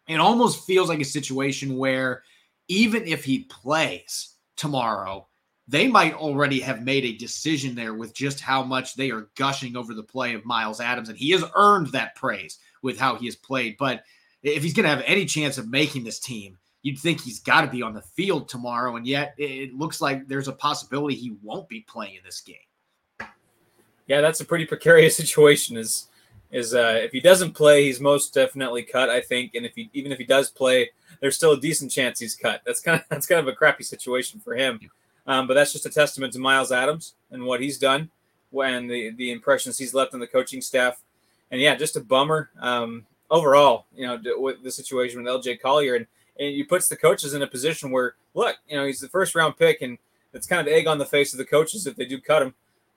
it 0.09 0.21
almost 0.21 0.67
feels 0.67 0.89
like 0.89 1.01
a 1.01 1.05
situation 1.05 1.77
where 1.77 2.23
even 2.67 3.07
if 3.07 3.25
he 3.25 3.41
plays 3.45 4.35
tomorrow, 4.59 5.27
they 5.67 5.89
might 5.89 6.15
already 6.15 6.61
have 6.61 6.83
made 6.83 7.05
a 7.05 7.17
decision 7.17 7.75
there 7.75 7.95
with 7.95 8.15
just 8.15 8.41
how 8.41 8.63
much 8.63 8.95
they 8.95 9.11
are 9.11 9.29
gushing 9.37 9.77
over 9.77 9.95
the 9.95 10.03
play 10.03 10.35
of 10.35 10.45
Myles 10.45 10.81
Adams. 10.81 11.09
And 11.09 11.19
he 11.19 11.31
has 11.31 11.45
earned 11.55 11.89
that 11.89 12.15
praise 12.15 12.59
with 12.83 12.99
how 12.99 13.17
he 13.17 13.27
has 13.27 13.37
played. 13.37 13.77
But 13.79 14.03
if 14.43 14.63
he's 14.63 14.75
going 14.75 14.85
to 14.85 14.91
have 14.91 15.03
any 15.07 15.25
chance 15.25 15.59
of 15.59 15.69
making 15.69 16.05
this 16.05 16.21
team, 16.21 16.59
you'd 16.83 16.99
think 16.99 17.21
he's 17.21 17.41
got 17.41 17.63
to 17.63 17.67
be 17.67 17.83
on 17.83 17.93
the 17.93 18.03
field 18.03 18.49
tomorrow. 18.49 18.97
And 18.97 19.07
yet 19.07 19.35
it 19.37 19.75
looks 19.75 20.01
like 20.01 20.27
there's 20.27 20.49
a 20.49 20.53
possibility 20.53 21.15
he 21.15 21.37
won't 21.43 21.69
be 21.69 21.81
playing 21.81 22.17
in 22.17 22.23
this 22.25 22.41
game. 22.41 22.57
Yeah, 24.07 24.23
that's 24.23 24.41
a 24.41 24.45
pretty 24.45 24.65
precarious 24.65 25.17
situation. 25.19 25.77
Is 25.77 26.09
is 26.51 26.75
uh, 26.75 26.99
if 27.03 27.13
he 27.13 27.21
doesn't 27.21 27.53
play, 27.53 27.85
he's 27.85 28.01
most 28.01 28.33
definitely 28.33 28.83
cut. 28.83 29.11
I 29.11 29.21
think, 29.21 29.55
and 29.55 29.67
if 29.67 29.75
he 29.75 29.91
even 29.93 30.13
if 30.13 30.19
he 30.19 30.25
does 30.25 30.51
play, 30.51 30.91
there's 31.21 31.37
still 31.37 31.53
a 31.53 31.61
decent 31.61 31.91
chance 31.91 32.19
he's 32.19 32.35
cut. 32.35 32.63
That's 32.65 32.81
kind 32.81 33.01
of 33.01 33.07
that's 33.11 33.27
kind 33.27 33.41
of 33.41 33.49
a 33.49 33.53
crappy 33.53 33.85
situation 33.85 34.41
for 34.41 34.55
him. 34.55 34.81
Um, 35.27 35.47
but 35.47 35.55
that's 35.55 35.73
just 35.73 35.87
a 35.87 35.91
testament 35.91 36.33
to 36.33 36.39
Myles 36.39 36.73
Adams 36.73 37.15
and 37.31 37.45
what 37.45 37.61
he's 37.61 37.79
done, 37.79 38.11
when 38.51 38.87
the 38.87 39.11
the 39.11 39.31
impressions 39.31 39.79
he's 39.79 39.95
left 39.95 40.15
on 40.15 40.21
the 40.21 40.27
coaching 40.27 40.61
staff, 40.61 41.03
and 41.51 41.61
yeah, 41.61 41.75
just 41.75 41.97
a 41.97 42.01
bummer 42.01 42.51
um, 42.61 43.05
overall. 43.31 43.87
You 43.95 44.07
know, 44.07 44.21
with 44.37 44.63
the 44.63 44.71
situation 44.71 45.23
with 45.23 45.33
LJ 45.33 45.61
Collier, 45.61 45.97
and 45.97 46.07
and 46.39 46.55
he 46.55 46.63
puts 46.63 46.89
the 46.89 46.97
coaches 46.97 47.35
in 47.35 47.43
a 47.43 47.47
position 47.47 47.91
where 47.91 48.15
look, 48.35 48.57
you 48.69 48.77
know, 48.77 48.87
he's 48.87 49.01
the 49.01 49.09
first 49.09 49.35
round 49.35 49.57
pick, 49.57 49.83
and 49.83 49.99
it's 50.33 50.47
kind 50.47 50.67
of 50.67 50.73
egg 50.73 50.87
on 50.87 50.99
the 50.99 51.07
face 51.07 51.33
of 51.33 51.39
the 51.39 51.45
coaches 51.45 51.87
if 51.87 51.97
they 51.97 52.05
do 52.05 52.21
cut 52.21 52.43
him, 52.43 52.55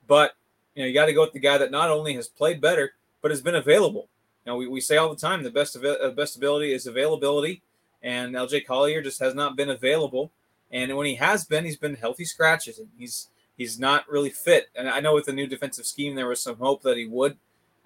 but 0.08 0.34
you 0.76 0.84
know, 0.84 0.88
you 0.88 0.94
got 0.94 1.08
to 1.08 1.14
go 1.14 1.22
with 1.22 1.34
the 1.34 1.40
guy 1.40 1.58
that 1.58 1.72
not 1.72 1.90
only 1.90 2.14
has 2.14 2.28
played 2.28 2.62
better 2.62 2.94
but 3.22 3.32
has 3.32 3.42
been 3.42 3.56
available. 3.56 4.08
You 4.46 4.52
know, 4.52 4.56
we, 4.58 4.68
we 4.68 4.82
say 4.82 4.98
all 4.98 5.10
the 5.10 5.20
time 5.20 5.44
the 5.44 5.52
best 5.52 5.76
of 5.76 5.86
uh, 5.86 6.10
best 6.12 6.36
ability 6.36 6.74
is 6.74 6.88
availability, 6.88 7.62
and 8.04 8.34
LJ 8.34 8.66
Collier 8.66 9.02
just 9.02 9.20
has 9.20 9.36
not 9.36 9.56
been 9.56 9.70
available. 9.70 10.32
And 10.72 10.96
when 10.96 11.06
he 11.06 11.16
has 11.16 11.46
been, 11.46 11.66
he's 11.66 11.78
been 11.78 11.96
healthy 11.96 12.26
scratches, 12.26 12.80
and 12.80 12.88
he's 12.98 13.30
he's 13.58 13.80
not 13.80 14.10
really 14.10 14.30
fit. 14.30 14.70
And 14.76 14.90
I 14.90 15.00
know 15.00 15.14
with 15.14 15.26
the 15.26 15.34
new 15.34 15.48
defensive 15.48 15.86
scheme, 15.86 16.16
there 16.16 16.28
was 16.28 16.42
some 16.42 16.58
hope 16.58 16.82
that 16.84 16.98
he 16.98 17.06
would, 17.06 17.38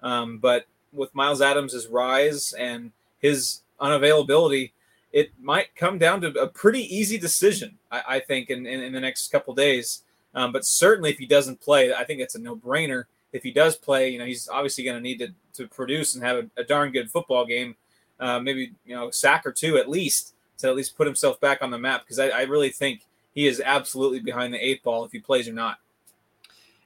um, 0.02 0.38
but 0.38 0.66
with 0.92 1.14
Myles 1.14 1.42
Adams' 1.42 1.86
rise 1.88 2.52
and 2.52 2.92
his 3.18 3.62
unavailability, 3.80 4.70
it 5.12 5.32
might 5.40 5.74
come 5.74 5.98
down 5.98 6.20
to 6.20 6.28
a 6.40 6.46
pretty 6.46 6.82
easy 6.94 7.18
decision, 7.18 7.76
I, 7.90 8.02
I 8.08 8.20
think, 8.20 8.50
in, 8.50 8.66
in, 8.66 8.80
in, 8.80 8.92
the 8.92 9.00
next 9.00 9.32
couple 9.32 9.54
days. 9.54 10.02
Um, 10.34 10.52
but 10.52 10.64
certainly, 10.64 11.10
if 11.10 11.18
he 11.18 11.26
doesn't 11.26 11.60
play, 11.60 11.92
I 11.92 12.04
think 12.04 12.20
it's 12.20 12.34
a 12.34 12.40
no 12.40 12.56
brainer 12.56 13.04
if 13.36 13.42
he 13.42 13.50
does 13.50 13.76
play, 13.76 14.08
you 14.08 14.18
know, 14.18 14.24
he's 14.24 14.48
obviously 14.48 14.84
going 14.84 14.96
to 14.96 15.02
need 15.02 15.18
to, 15.18 15.28
to 15.54 15.68
produce 15.68 16.14
and 16.14 16.24
have 16.24 16.36
a, 16.36 16.60
a 16.60 16.64
darn 16.64 16.90
good 16.90 17.10
football 17.10 17.44
game, 17.44 17.76
uh, 18.20 18.40
maybe, 18.40 18.72
you 18.84 18.94
know, 18.94 19.10
sack 19.10 19.46
or 19.46 19.52
two 19.52 19.76
at 19.76 19.88
least 19.88 20.34
to 20.58 20.68
at 20.68 20.76
least 20.76 20.96
put 20.96 21.06
himself 21.06 21.40
back 21.40 21.62
on 21.62 21.70
the 21.70 21.78
map. 21.78 22.02
Because 22.04 22.18
I, 22.18 22.28
I 22.28 22.42
really 22.42 22.70
think 22.70 23.02
he 23.34 23.46
is 23.46 23.60
absolutely 23.64 24.20
behind 24.20 24.54
the 24.54 24.64
eight 24.64 24.82
ball 24.82 25.04
if 25.04 25.12
he 25.12 25.18
plays 25.18 25.48
or 25.48 25.52
not. 25.52 25.78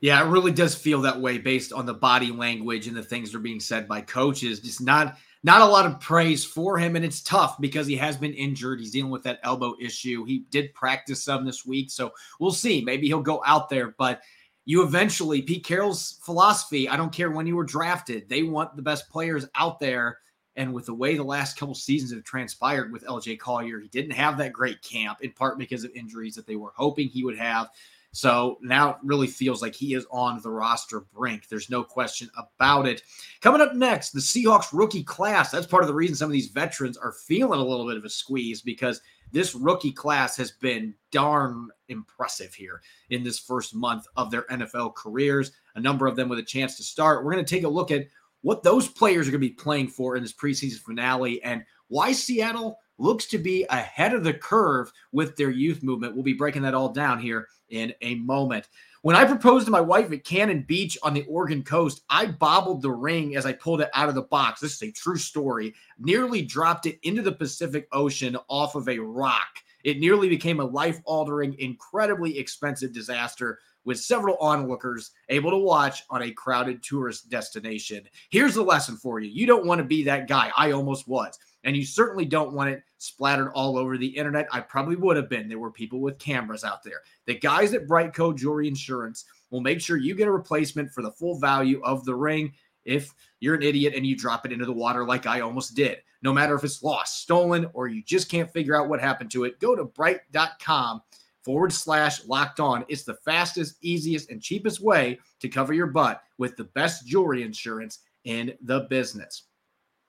Yeah, 0.00 0.24
it 0.24 0.28
really 0.28 0.52
does 0.52 0.74
feel 0.74 1.02
that 1.02 1.20
way 1.20 1.36
based 1.36 1.72
on 1.72 1.84
the 1.84 1.94
body 1.94 2.32
language 2.32 2.86
and 2.86 2.96
the 2.96 3.02
things 3.02 3.30
that 3.30 3.38
are 3.38 3.42
being 3.42 3.60
said 3.60 3.86
by 3.86 4.00
coaches. 4.00 4.60
Just 4.60 4.80
not 4.80 5.16
not 5.42 5.60
a 5.60 5.66
lot 5.66 5.86
of 5.86 6.00
praise 6.00 6.44
for 6.44 6.78
him, 6.78 6.96
and 6.96 7.04
it's 7.04 7.22
tough 7.22 7.60
because 7.60 7.86
he 7.86 7.96
has 7.96 8.16
been 8.16 8.32
injured. 8.32 8.80
He's 8.80 8.90
dealing 8.90 9.10
with 9.10 9.22
that 9.24 9.40
elbow 9.42 9.74
issue. 9.80 10.24
He 10.24 10.44
did 10.50 10.74
practice 10.74 11.22
some 11.22 11.44
this 11.44 11.64
week, 11.64 11.90
so 11.90 12.12
we'll 12.38 12.50
see. 12.50 12.82
Maybe 12.82 13.06
he'll 13.06 13.20
go 13.20 13.42
out 13.46 13.68
there, 13.68 13.94
but 13.98 14.20
you 14.64 14.82
eventually 14.82 15.42
Pete 15.42 15.64
Carroll's 15.64 16.18
philosophy. 16.22 16.88
I 16.88 16.96
don't 16.96 17.12
care 17.12 17.30
when 17.30 17.46
you 17.46 17.56
were 17.56 17.64
drafted; 17.64 18.28
they 18.28 18.42
want 18.42 18.76
the 18.76 18.82
best 18.82 19.08
players 19.10 19.46
out 19.54 19.80
there. 19.80 20.18
And 20.56 20.74
with 20.74 20.86
the 20.86 20.94
way 20.94 21.16
the 21.16 21.22
last 21.22 21.56
couple 21.56 21.74
seasons 21.74 22.12
have 22.12 22.24
transpired 22.24 22.92
with 22.92 23.04
LJ 23.04 23.38
Collier, 23.38 23.80
he 23.80 23.88
didn't 23.88 24.12
have 24.12 24.36
that 24.38 24.52
great 24.52 24.82
camp 24.82 25.18
in 25.22 25.32
part 25.32 25.58
because 25.58 25.84
of 25.84 25.92
injuries 25.94 26.34
that 26.34 26.46
they 26.46 26.56
were 26.56 26.72
hoping 26.74 27.08
he 27.08 27.24
would 27.24 27.38
have. 27.38 27.68
So 28.12 28.58
now 28.60 28.90
it 28.90 28.96
really 29.04 29.28
feels 29.28 29.62
like 29.62 29.74
he 29.74 29.94
is 29.94 30.06
on 30.10 30.40
the 30.42 30.50
roster 30.50 31.00
brink. 31.14 31.48
There's 31.48 31.70
no 31.70 31.84
question 31.84 32.28
about 32.36 32.88
it. 32.88 33.02
Coming 33.40 33.60
up 33.60 33.74
next, 33.74 34.10
the 34.10 34.20
Seahawks 34.20 34.70
rookie 34.72 35.04
class. 35.04 35.52
That's 35.52 35.66
part 35.66 35.84
of 35.84 35.88
the 35.88 35.94
reason 35.94 36.16
some 36.16 36.28
of 36.28 36.32
these 36.32 36.48
veterans 36.48 36.96
are 36.96 37.12
feeling 37.12 37.60
a 37.60 37.64
little 37.64 37.86
bit 37.86 37.96
of 37.96 38.04
a 38.04 38.10
squeeze 38.10 38.62
because 38.62 39.00
this 39.32 39.54
rookie 39.54 39.92
class 39.92 40.36
has 40.36 40.50
been 40.50 40.92
darn 41.12 41.68
impressive 41.88 42.52
here 42.52 42.82
in 43.10 43.22
this 43.22 43.38
first 43.38 43.76
month 43.76 44.06
of 44.16 44.32
their 44.32 44.42
NFL 44.50 44.96
careers. 44.96 45.52
A 45.76 45.80
number 45.80 46.08
of 46.08 46.16
them 46.16 46.28
with 46.28 46.40
a 46.40 46.44
chance 46.44 46.76
to 46.78 46.82
start. 46.82 47.24
We're 47.24 47.32
going 47.32 47.44
to 47.44 47.54
take 47.54 47.62
a 47.62 47.68
look 47.68 47.92
at 47.92 48.06
what 48.42 48.62
those 48.62 48.88
players 48.88 49.28
are 49.28 49.30
going 49.30 49.40
to 49.40 49.48
be 49.48 49.54
playing 49.54 49.88
for 49.88 50.16
in 50.16 50.22
this 50.22 50.32
preseason 50.32 50.78
finale 50.78 51.42
and 51.42 51.64
why 51.88 52.12
Seattle 52.12 52.78
looks 52.98 53.26
to 53.26 53.38
be 53.38 53.64
ahead 53.70 54.14
of 54.14 54.24
the 54.24 54.34
curve 54.34 54.92
with 55.12 55.36
their 55.36 55.50
youth 55.50 55.82
movement. 55.82 56.14
We'll 56.14 56.22
be 56.22 56.34
breaking 56.34 56.62
that 56.62 56.74
all 56.74 56.90
down 56.90 57.18
here 57.18 57.48
in 57.70 57.92
a 58.02 58.16
moment. 58.16 58.68
When 59.02 59.16
I 59.16 59.24
proposed 59.24 59.64
to 59.64 59.72
my 59.72 59.80
wife 59.80 60.12
at 60.12 60.24
Cannon 60.24 60.62
Beach 60.68 60.98
on 61.02 61.14
the 61.14 61.24
Oregon 61.24 61.62
coast, 61.62 62.02
I 62.10 62.26
bobbled 62.26 62.82
the 62.82 62.90
ring 62.90 63.34
as 63.34 63.46
I 63.46 63.54
pulled 63.54 63.80
it 63.80 63.88
out 63.94 64.10
of 64.10 64.14
the 64.14 64.22
box. 64.22 64.60
This 64.60 64.74
is 64.74 64.82
a 64.82 64.92
true 64.92 65.16
story. 65.16 65.74
Nearly 65.98 66.42
dropped 66.42 66.84
it 66.84 66.98
into 67.02 67.22
the 67.22 67.32
Pacific 67.32 67.88
Ocean 67.92 68.36
off 68.48 68.74
of 68.74 68.88
a 68.88 68.98
rock. 68.98 69.48
It 69.84 69.98
nearly 69.98 70.28
became 70.28 70.60
a 70.60 70.64
life 70.64 71.00
altering, 71.04 71.58
incredibly 71.58 72.38
expensive 72.38 72.92
disaster 72.92 73.58
with 73.90 73.98
several 73.98 74.36
onlookers 74.36 75.10
able 75.30 75.50
to 75.50 75.58
watch 75.58 76.04
on 76.10 76.22
a 76.22 76.30
crowded 76.30 76.80
tourist 76.80 77.28
destination. 77.28 78.04
Here's 78.30 78.54
the 78.54 78.62
lesson 78.62 78.96
for 78.96 79.18
you 79.18 79.28
you 79.28 79.48
don't 79.48 79.66
want 79.66 79.80
to 79.80 79.84
be 79.84 80.04
that 80.04 80.28
guy. 80.28 80.52
I 80.56 80.70
almost 80.70 81.08
was. 81.08 81.36
And 81.64 81.76
you 81.76 81.84
certainly 81.84 82.24
don't 82.24 82.52
want 82.52 82.70
it 82.70 82.84
splattered 82.98 83.50
all 83.52 83.76
over 83.76 83.98
the 83.98 84.06
internet. 84.06 84.46
I 84.52 84.60
probably 84.60 84.94
would 84.94 85.16
have 85.16 85.28
been. 85.28 85.48
There 85.48 85.58
were 85.58 85.72
people 85.72 86.00
with 86.00 86.20
cameras 86.20 86.62
out 86.62 86.84
there. 86.84 87.00
The 87.26 87.34
guys 87.34 87.74
at 87.74 87.88
BriteCo 87.88 88.38
Jewelry 88.38 88.68
Insurance 88.68 89.24
will 89.50 89.60
make 89.60 89.80
sure 89.80 89.96
you 89.96 90.14
get 90.14 90.28
a 90.28 90.32
replacement 90.32 90.92
for 90.92 91.02
the 91.02 91.10
full 91.10 91.40
value 91.40 91.82
of 91.82 92.04
the 92.04 92.14
ring 92.14 92.52
if 92.84 93.12
you're 93.40 93.56
an 93.56 93.64
idiot 93.64 93.94
and 93.96 94.06
you 94.06 94.16
drop 94.16 94.46
it 94.46 94.52
into 94.52 94.66
the 94.66 94.72
water 94.72 95.04
like 95.04 95.26
I 95.26 95.40
almost 95.40 95.74
did. 95.74 95.98
No 96.22 96.32
matter 96.32 96.54
if 96.54 96.62
it's 96.62 96.84
lost, 96.84 97.22
stolen, 97.22 97.66
or 97.72 97.88
you 97.88 98.04
just 98.04 98.30
can't 98.30 98.52
figure 98.52 98.80
out 98.80 98.88
what 98.88 99.00
happened 99.00 99.32
to 99.32 99.42
it, 99.46 99.58
go 99.58 99.74
to 99.74 99.84
bright.com 99.84 101.02
forward 101.44 101.72
slash 101.72 102.24
locked 102.26 102.60
on. 102.60 102.84
It's 102.88 103.04
the 103.04 103.18
fastest, 103.24 103.76
easiest, 103.82 104.30
and 104.30 104.42
cheapest 104.42 104.80
way 104.80 105.18
to 105.40 105.48
cover 105.48 105.72
your 105.72 105.86
butt 105.86 106.22
with 106.38 106.56
the 106.56 106.64
best 106.64 107.06
jewelry 107.06 107.42
insurance 107.42 108.00
in 108.24 108.52
the 108.62 108.80
business. 108.90 109.44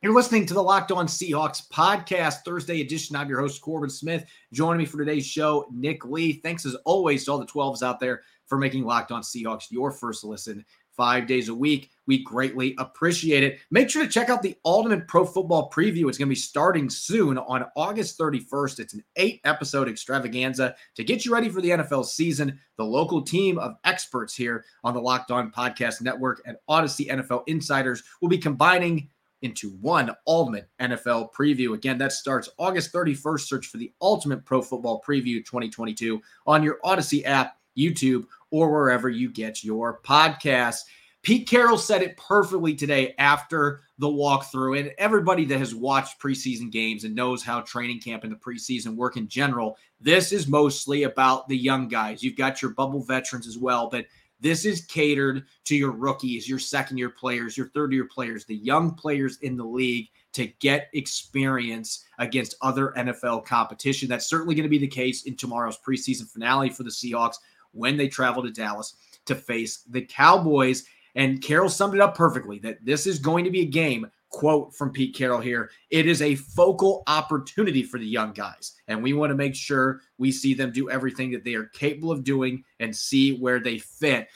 You're 0.01 0.15
listening 0.15 0.47
to 0.47 0.55
the 0.55 0.63
Locked 0.63 0.91
On 0.91 1.05
Seahawks 1.05 1.69
podcast, 1.69 2.37
Thursday 2.43 2.81
edition. 2.81 3.15
I'm 3.15 3.29
your 3.29 3.39
host, 3.39 3.61
Corbin 3.61 3.89
Smith. 3.91 4.25
Joining 4.51 4.79
me 4.79 4.85
for 4.85 4.97
today's 4.97 5.27
show, 5.27 5.67
Nick 5.71 6.05
Lee. 6.05 6.33
Thanks 6.33 6.65
as 6.65 6.73
always 6.85 7.25
to 7.25 7.31
all 7.31 7.37
the 7.37 7.45
12s 7.45 7.83
out 7.83 7.99
there 7.99 8.23
for 8.47 8.57
making 8.57 8.83
Locked 8.83 9.11
On 9.11 9.21
Seahawks 9.21 9.69
your 9.69 9.91
first 9.91 10.23
listen 10.23 10.65
five 10.95 11.27
days 11.27 11.49
a 11.49 11.55
week. 11.55 11.89
We 12.07 12.23
greatly 12.23 12.75
appreciate 12.77 13.43
it. 13.43 13.59
Make 13.69 13.89
sure 13.89 14.03
to 14.03 14.09
check 14.09 14.29
out 14.29 14.41
the 14.41 14.57
Ultimate 14.65 15.07
Pro 15.07 15.25
Football 15.25 15.69
Preview. 15.69 16.09
It's 16.09 16.17
going 16.17 16.27
to 16.27 16.31
be 16.31 16.35
starting 16.35 16.89
soon 16.89 17.37
on 17.37 17.65
August 17.75 18.19
31st. 18.19 18.79
It's 18.79 18.93
an 18.93 19.03
eight 19.15 19.41
episode 19.45 19.87
extravaganza 19.87 20.75
to 20.95 21.03
get 21.03 21.25
you 21.25 21.33
ready 21.33 21.49
for 21.49 21.61
the 21.61 21.69
NFL 21.69 22.05
season. 22.05 22.59
The 22.77 22.85
local 22.85 23.21
team 23.21 23.57
of 23.57 23.75
experts 23.85 24.35
here 24.35 24.65
on 24.83 24.93
the 24.93 25.01
Locked 25.01 25.31
On 25.31 25.51
Podcast 25.51 26.01
Network 26.01 26.41
and 26.45 26.57
Audacy 26.69 27.09
NFL 27.09 27.43
Insiders 27.47 28.03
will 28.21 28.29
be 28.29 28.37
combining 28.37 29.09
into 29.41 29.71
one 29.81 30.11
ultimate 30.27 30.69
NFL 30.79 31.33
preview. 31.33 31.73
Again, 31.73 31.97
that 31.97 32.11
starts 32.11 32.49
August 32.57 32.93
31st. 32.93 33.41
Search 33.41 33.67
for 33.67 33.77
the 33.77 33.91
Ultimate 34.01 34.45
Pro 34.45 34.61
Football 34.61 35.01
Preview 35.07 35.37
2022 35.37 36.21
on 36.45 36.63
your 36.63 36.77
Audacy 36.83 37.25
app, 37.25 37.57
YouTube, 37.77 38.25
or 38.51 38.71
wherever 38.71 39.09
you 39.09 39.31
get 39.31 39.63
your 39.63 39.99
podcasts. 40.01 40.81
Pete 41.23 41.47
Carroll 41.47 41.77
said 41.77 42.01
it 42.01 42.17
perfectly 42.17 42.73
today 42.73 43.13
after 43.19 43.81
the 43.99 44.07
walkthrough. 44.07 44.79
And 44.79 44.91
everybody 44.97 45.45
that 45.45 45.59
has 45.59 45.75
watched 45.75 46.19
preseason 46.19 46.71
games 46.71 47.03
and 47.03 47.13
knows 47.13 47.43
how 47.43 47.61
training 47.61 48.01
camp 48.01 48.23
and 48.23 48.31
the 48.31 48.37
preseason 48.37 48.95
work 48.95 49.17
in 49.17 49.27
general, 49.27 49.77
this 49.99 50.31
is 50.31 50.47
mostly 50.47 51.03
about 51.03 51.47
the 51.47 51.57
young 51.57 51.87
guys. 51.87 52.23
You've 52.23 52.37
got 52.37 52.61
your 52.61 52.71
bubble 52.71 53.03
veterans 53.03 53.47
as 53.47 53.57
well, 53.57 53.87
but 53.87 54.07
this 54.39 54.65
is 54.65 54.85
catered 54.85 55.45
to 55.65 55.75
your 55.75 55.91
rookies, 55.91 56.49
your 56.49 56.57
second 56.57 56.97
year 56.97 57.11
players, 57.11 57.55
your 57.55 57.69
third 57.69 57.93
year 57.93 58.05
players, 58.05 58.43
the 58.43 58.55
young 58.55 58.95
players 58.95 59.37
in 59.43 59.55
the 59.55 59.63
league 59.63 60.09
to 60.33 60.47
get 60.47 60.89
experience 60.93 62.05
against 62.17 62.55
other 62.63 62.93
NFL 62.97 63.45
competition. 63.45 64.09
That's 64.09 64.27
certainly 64.27 64.55
going 64.55 64.63
to 64.63 64.69
be 64.69 64.79
the 64.79 64.87
case 64.87 65.23
in 65.23 65.35
tomorrow's 65.35 65.77
preseason 65.77 66.27
finale 66.27 66.69
for 66.69 66.81
the 66.81 66.89
Seahawks 66.89 67.35
when 67.73 67.97
they 67.97 68.07
travel 68.07 68.43
to 68.43 68.51
Dallas 68.51 68.95
to 69.25 69.35
face 69.35 69.83
the 69.89 70.01
Cowboys. 70.01 70.85
And 71.15 71.41
Carroll 71.41 71.69
summed 71.69 71.95
it 71.95 72.01
up 72.01 72.15
perfectly 72.15 72.59
that 72.59 72.83
this 72.83 73.05
is 73.05 73.19
going 73.19 73.43
to 73.45 73.51
be 73.51 73.61
a 73.61 73.65
game 73.65 74.09
quote 74.29 74.73
from 74.73 74.91
Pete 74.91 75.13
Carroll 75.13 75.41
here. 75.41 75.71
It 75.89 76.07
is 76.07 76.21
a 76.21 76.35
focal 76.35 77.03
opportunity 77.07 77.83
for 77.83 77.99
the 77.99 78.07
young 78.07 78.31
guys. 78.31 78.75
And 78.87 79.03
we 79.03 79.13
want 79.13 79.29
to 79.29 79.35
make 79.35 79.55
sure 79.55 80.01
we 80.17 80.31
see 80.31 80.53
them 80.53 80.71
do 80.71 80.89
everything 80.89 81.31
that 81.31 81.43
they 81.43 81.53
are 81.53 81.65
capable 81.65 82.11
of 82.11 82.23
doing 82.23 82.63
and 82.79 82.95
see 82.95 83.37
where 83.37 83.59
they 83.59 83.77
fit. 83.77 84.29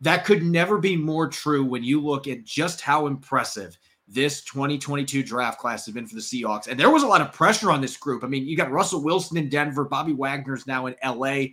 That 0.00 0.24
could 0.24 0.42
never 0.44 0.78
be 0.78 0.96
more 0.96 1.28
true 1.28 1.64
when 1.64 1.82
you 1.82 2.00
look 2.00 2.28
at 2.28 2.44
just 2.44 2.80
how 2.80 3.06
impressive 3.06 3.76
this 4.06 4.42
2022 4.44 5.22
draft 5.22 5.58
class 5.58 5.86
has 5.86 5.94
been 5.94 6.06
for 6.06 6.14
the 6.14 6.20
Seahawks. 6.20 6.68
And 6.68 6.78
there 6.78 6.90
was 6.90 7.02
a 7.02 7.06
lot 7.06 7.22
of 7.22 7.32
pressure 7.32 7.70
on 7.70 7.80
this 7.80 7.96
group. 7.96 8.22
I 8.22 8.26
mean, 8.26 8.46
you 8.46 8.56
got 8.56 8.70
Russell 8.70 9.02
Wilson 9.02 9.36
in 9.36 9.48
Denver, 9.48 9.84
Bobby 9.84 10.12
Wagner's 10.12 10.66
now 10.66 10.86
in 10.86 10.94
LA, 11.02 11.46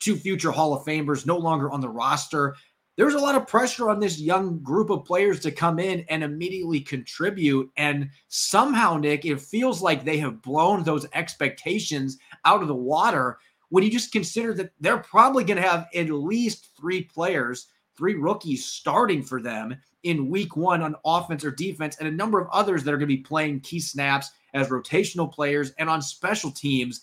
two 0.00 0.16
future 0.16 0.50
Hall 0.50 0.74
of 0.74 0.84
Famers 0.84 1.26
no 1.26 1.36
longer 1.36 1.70
on 1.70 1.80
the 1.80 1.88
roster 1.88 2.54
there's 2.98 3.14
a 3.14 3.18
lot 3.20 3.36
of 3.36 3.46
pressure 3.46 3.90
on 3.90 4.00
this 4.00 4.18
young 4.18 4.58
group 4.58 4.90
of 4.90 5.04
players 5.04 5.38
to 5.40 5.52
come 5.52 5.78
in 5.78 6.04
and 6.08 6.24
immediately 6.24 6.80
contribute. 6.80 7.70
And 7.76 8.10
somehow, 8.26 8.96
Nick, 8.96 9.24
it 9.24 9.40
feels 9.40 9.80
like 9.80 10.04
they 10.04 10.18
have 10.18 10.42
blown 10.42 10.82
those 10.82 11.06
expectations 11.12 12.18
out 12.44 12.60
of 12.60 12.66
the 12.66 12.74
water 12.74 13.38
when 13.68 13.84
you 13.84 13.90
just 13.90 14.10
consider 14.10 14.52
that 14.54 14.72
they're 14.80 14.98
probably 14.98 15.44
going 15.44 15.62
to 15.62 15.68
have 15.68 15.86
at 15.94 16.10
least 16.10 16.70
three 16.76 17.04
players, 17.04 17.68
three 17.96 18.14
rookies 18.14 18.64
starting 18.64 19.22
for 19.22 19.40
them 19.40 19.76
in 20.02 20.28
week 20.28 20.56
one 20.56 20.82
on 20.82 20.96
offense 21.04 21.44
or 21.44 21.52
defense, 21.52 21.98
and 22.00 22.08
a 22.08 22.12
number 22.12 22.40
of 22.40 22.48
others 22.50 22.82
that 22.82 22.92
are 22.92 22.98
going 22.98 23.08
to 23.08 23.16
be 23.16 23.22
playing 23.22 23.60
key 23.60 23.78
snaps 23.78 24.32
as 24.54 24.70
rotational 24.70 25.32
players 25.32 25.70
and 25.78 25.88
on 25.88 26.02
special 26.02 26.50
teams. 26.50 27.02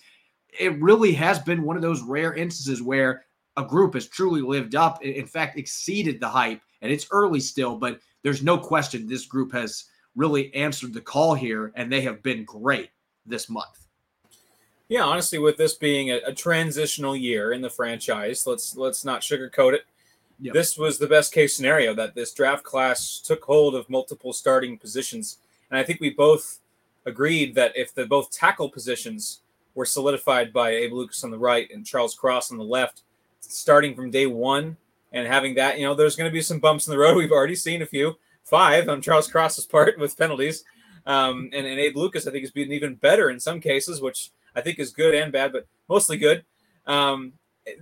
It 0.60 0.82
really 0.82 1.14
has 1.14 1.40
been 1.40 1.64
one 1.64 1.76
of 1.76 1.82
those 1.82 2.02
rare 2.02 2.34
instances 2.34 2.82
where 2.82 3.26
a 3.58 3.64
group 3.64 3.94
has 3.94 4.08
truly 4.08 4.42
lived 4.42 4.76
up, 4.76 5.04
in 5.04 5.26
fact, 5.26 5.58
exceeded 5.58 6.20
the 6.20 6.28
hype. 6.28 6.62
And 6.82 6.92
it's 6.92 7.08
early 7.12 7.40
still, 7.40 7.78
but 7.78 8.00
there's 8.22 8.44
no 8.44 8.58
question 8.58 9.08
this 9.08 9.26
group 9.26 9.52
has 9.54 9.86
really 10.16 10.54
answered 10.54 10.94
the 10.94 11.02
call 11.02 11.34
here, 11.34 11.72
and 11.76 11.92
they 11.92 12.02
have 12.02 12.22
been 12.24 12.44
great 12.44 12.90
this 13.26 13.50
month. 13.50 13.88
Yeah, 14.88 15.04
honestly, 15.04 15.40
with 15.40 15.58
this 15.58 15.74
being 15.74 16.12
a, 16.12 16.20
a 16.28 16.34
transitional 16.34 17.16
year 17.16 17.54
in 17.54 17.62
the 17.62 17.70
franchise, 17.70 18.46
let's 18.46 18.78
let's 18.78 19.04
not 19.04 19.22
sugarcoat 19.22 19.74
it. 19.74 19.86
Yep. 20.40 20.54
This 20.54 20.78
was 20.78 20.98
the 20.98 21.08
best 21.08 21.34
case 21.34 21.56
scenario 21.56 21.94
that 21.96 22.14
this 22.14 22.34
draft 22.34 22.64
class 22.64 23.20
took 23.20 23.44
hold 23.44 23.74
of 23.74 23.90
multiple 23.90 24.34
starting 24.34 24.78
positions, 24.78 25.38
and 25.72 25.80
I 25.80 25.84
think 25.84 26.02
we 26.02 26.12
both 26.12 26.60
agreed 27.06 27.56
that 27.56 27.76
if 27.76 27.94
the 27.94 28.06
both 28.06 28.32
tackle 28.32 28.70
positions 28.70 29.42
were 29.76 29.86
solidified 29.86 30.52
by 30.52 30.72
Abe 30.72 30.94
Lucas 30.94 31.24
on 31.24 31.32
the 31.32 31.38
right 31.38 31.70
and 31.72 31.86
Charles 31.86 32.16
Cross 32.16 32.52
on 32.52 32.58
the 32.58 32.64
left, 32.64 33.04
starting 33.42 33.94
from 33.96 34.10
day 34.10 34.26
one 34.26 34.78
and 35.12 35.28
having 35.28 35.56
that, 35.56 35.78
you 35.78 35.86
know, 35.86 35.94
there's 35.94 36.16
going 36.16 36.30
to 36.30 36.34
be 36.34 36.42
some 36.42 36.60
bumps 36.60 36.88
in 36.88 36.92
the 36.92 36.98
road. 36.98 37.16
We've 37.18 37.32
already 37.32 37.56
seen 37.56 37.82
a 37.82 37.86
few, 37.86 38.16
five 38.44 38.90
on 38.90 39.02
Charles 39.02 39.30
Cross's 39.30 39.66
part 39.66 40.00
with 40.00 40.18
penalties. 40.18 40.64
Um, 41.06 41.50
and, 41.54 41.68
and 41.68 41.80
Abe 41.80 41.96
Lucas, 41.96 42.26
I 42.26 42.32
think, 42.32 42.44
has 42.44 42.52
been 42.52 42.72
even 42.72 42.96
better 42.96 43.30
in 43.30 43.40
some 43.40 43.60
cases, 43.60 44.02
which 44.02 44.32
I 44.56 44.62
think 44.62 44.80
is 44.80 44.92
good 44.92 45.14
and 45.14 45.32
bad, 45.32 45.52
but 45.52 45.68
mostly 45.88 46.18
good. 46.18 46.44
Um, 46.88 47.34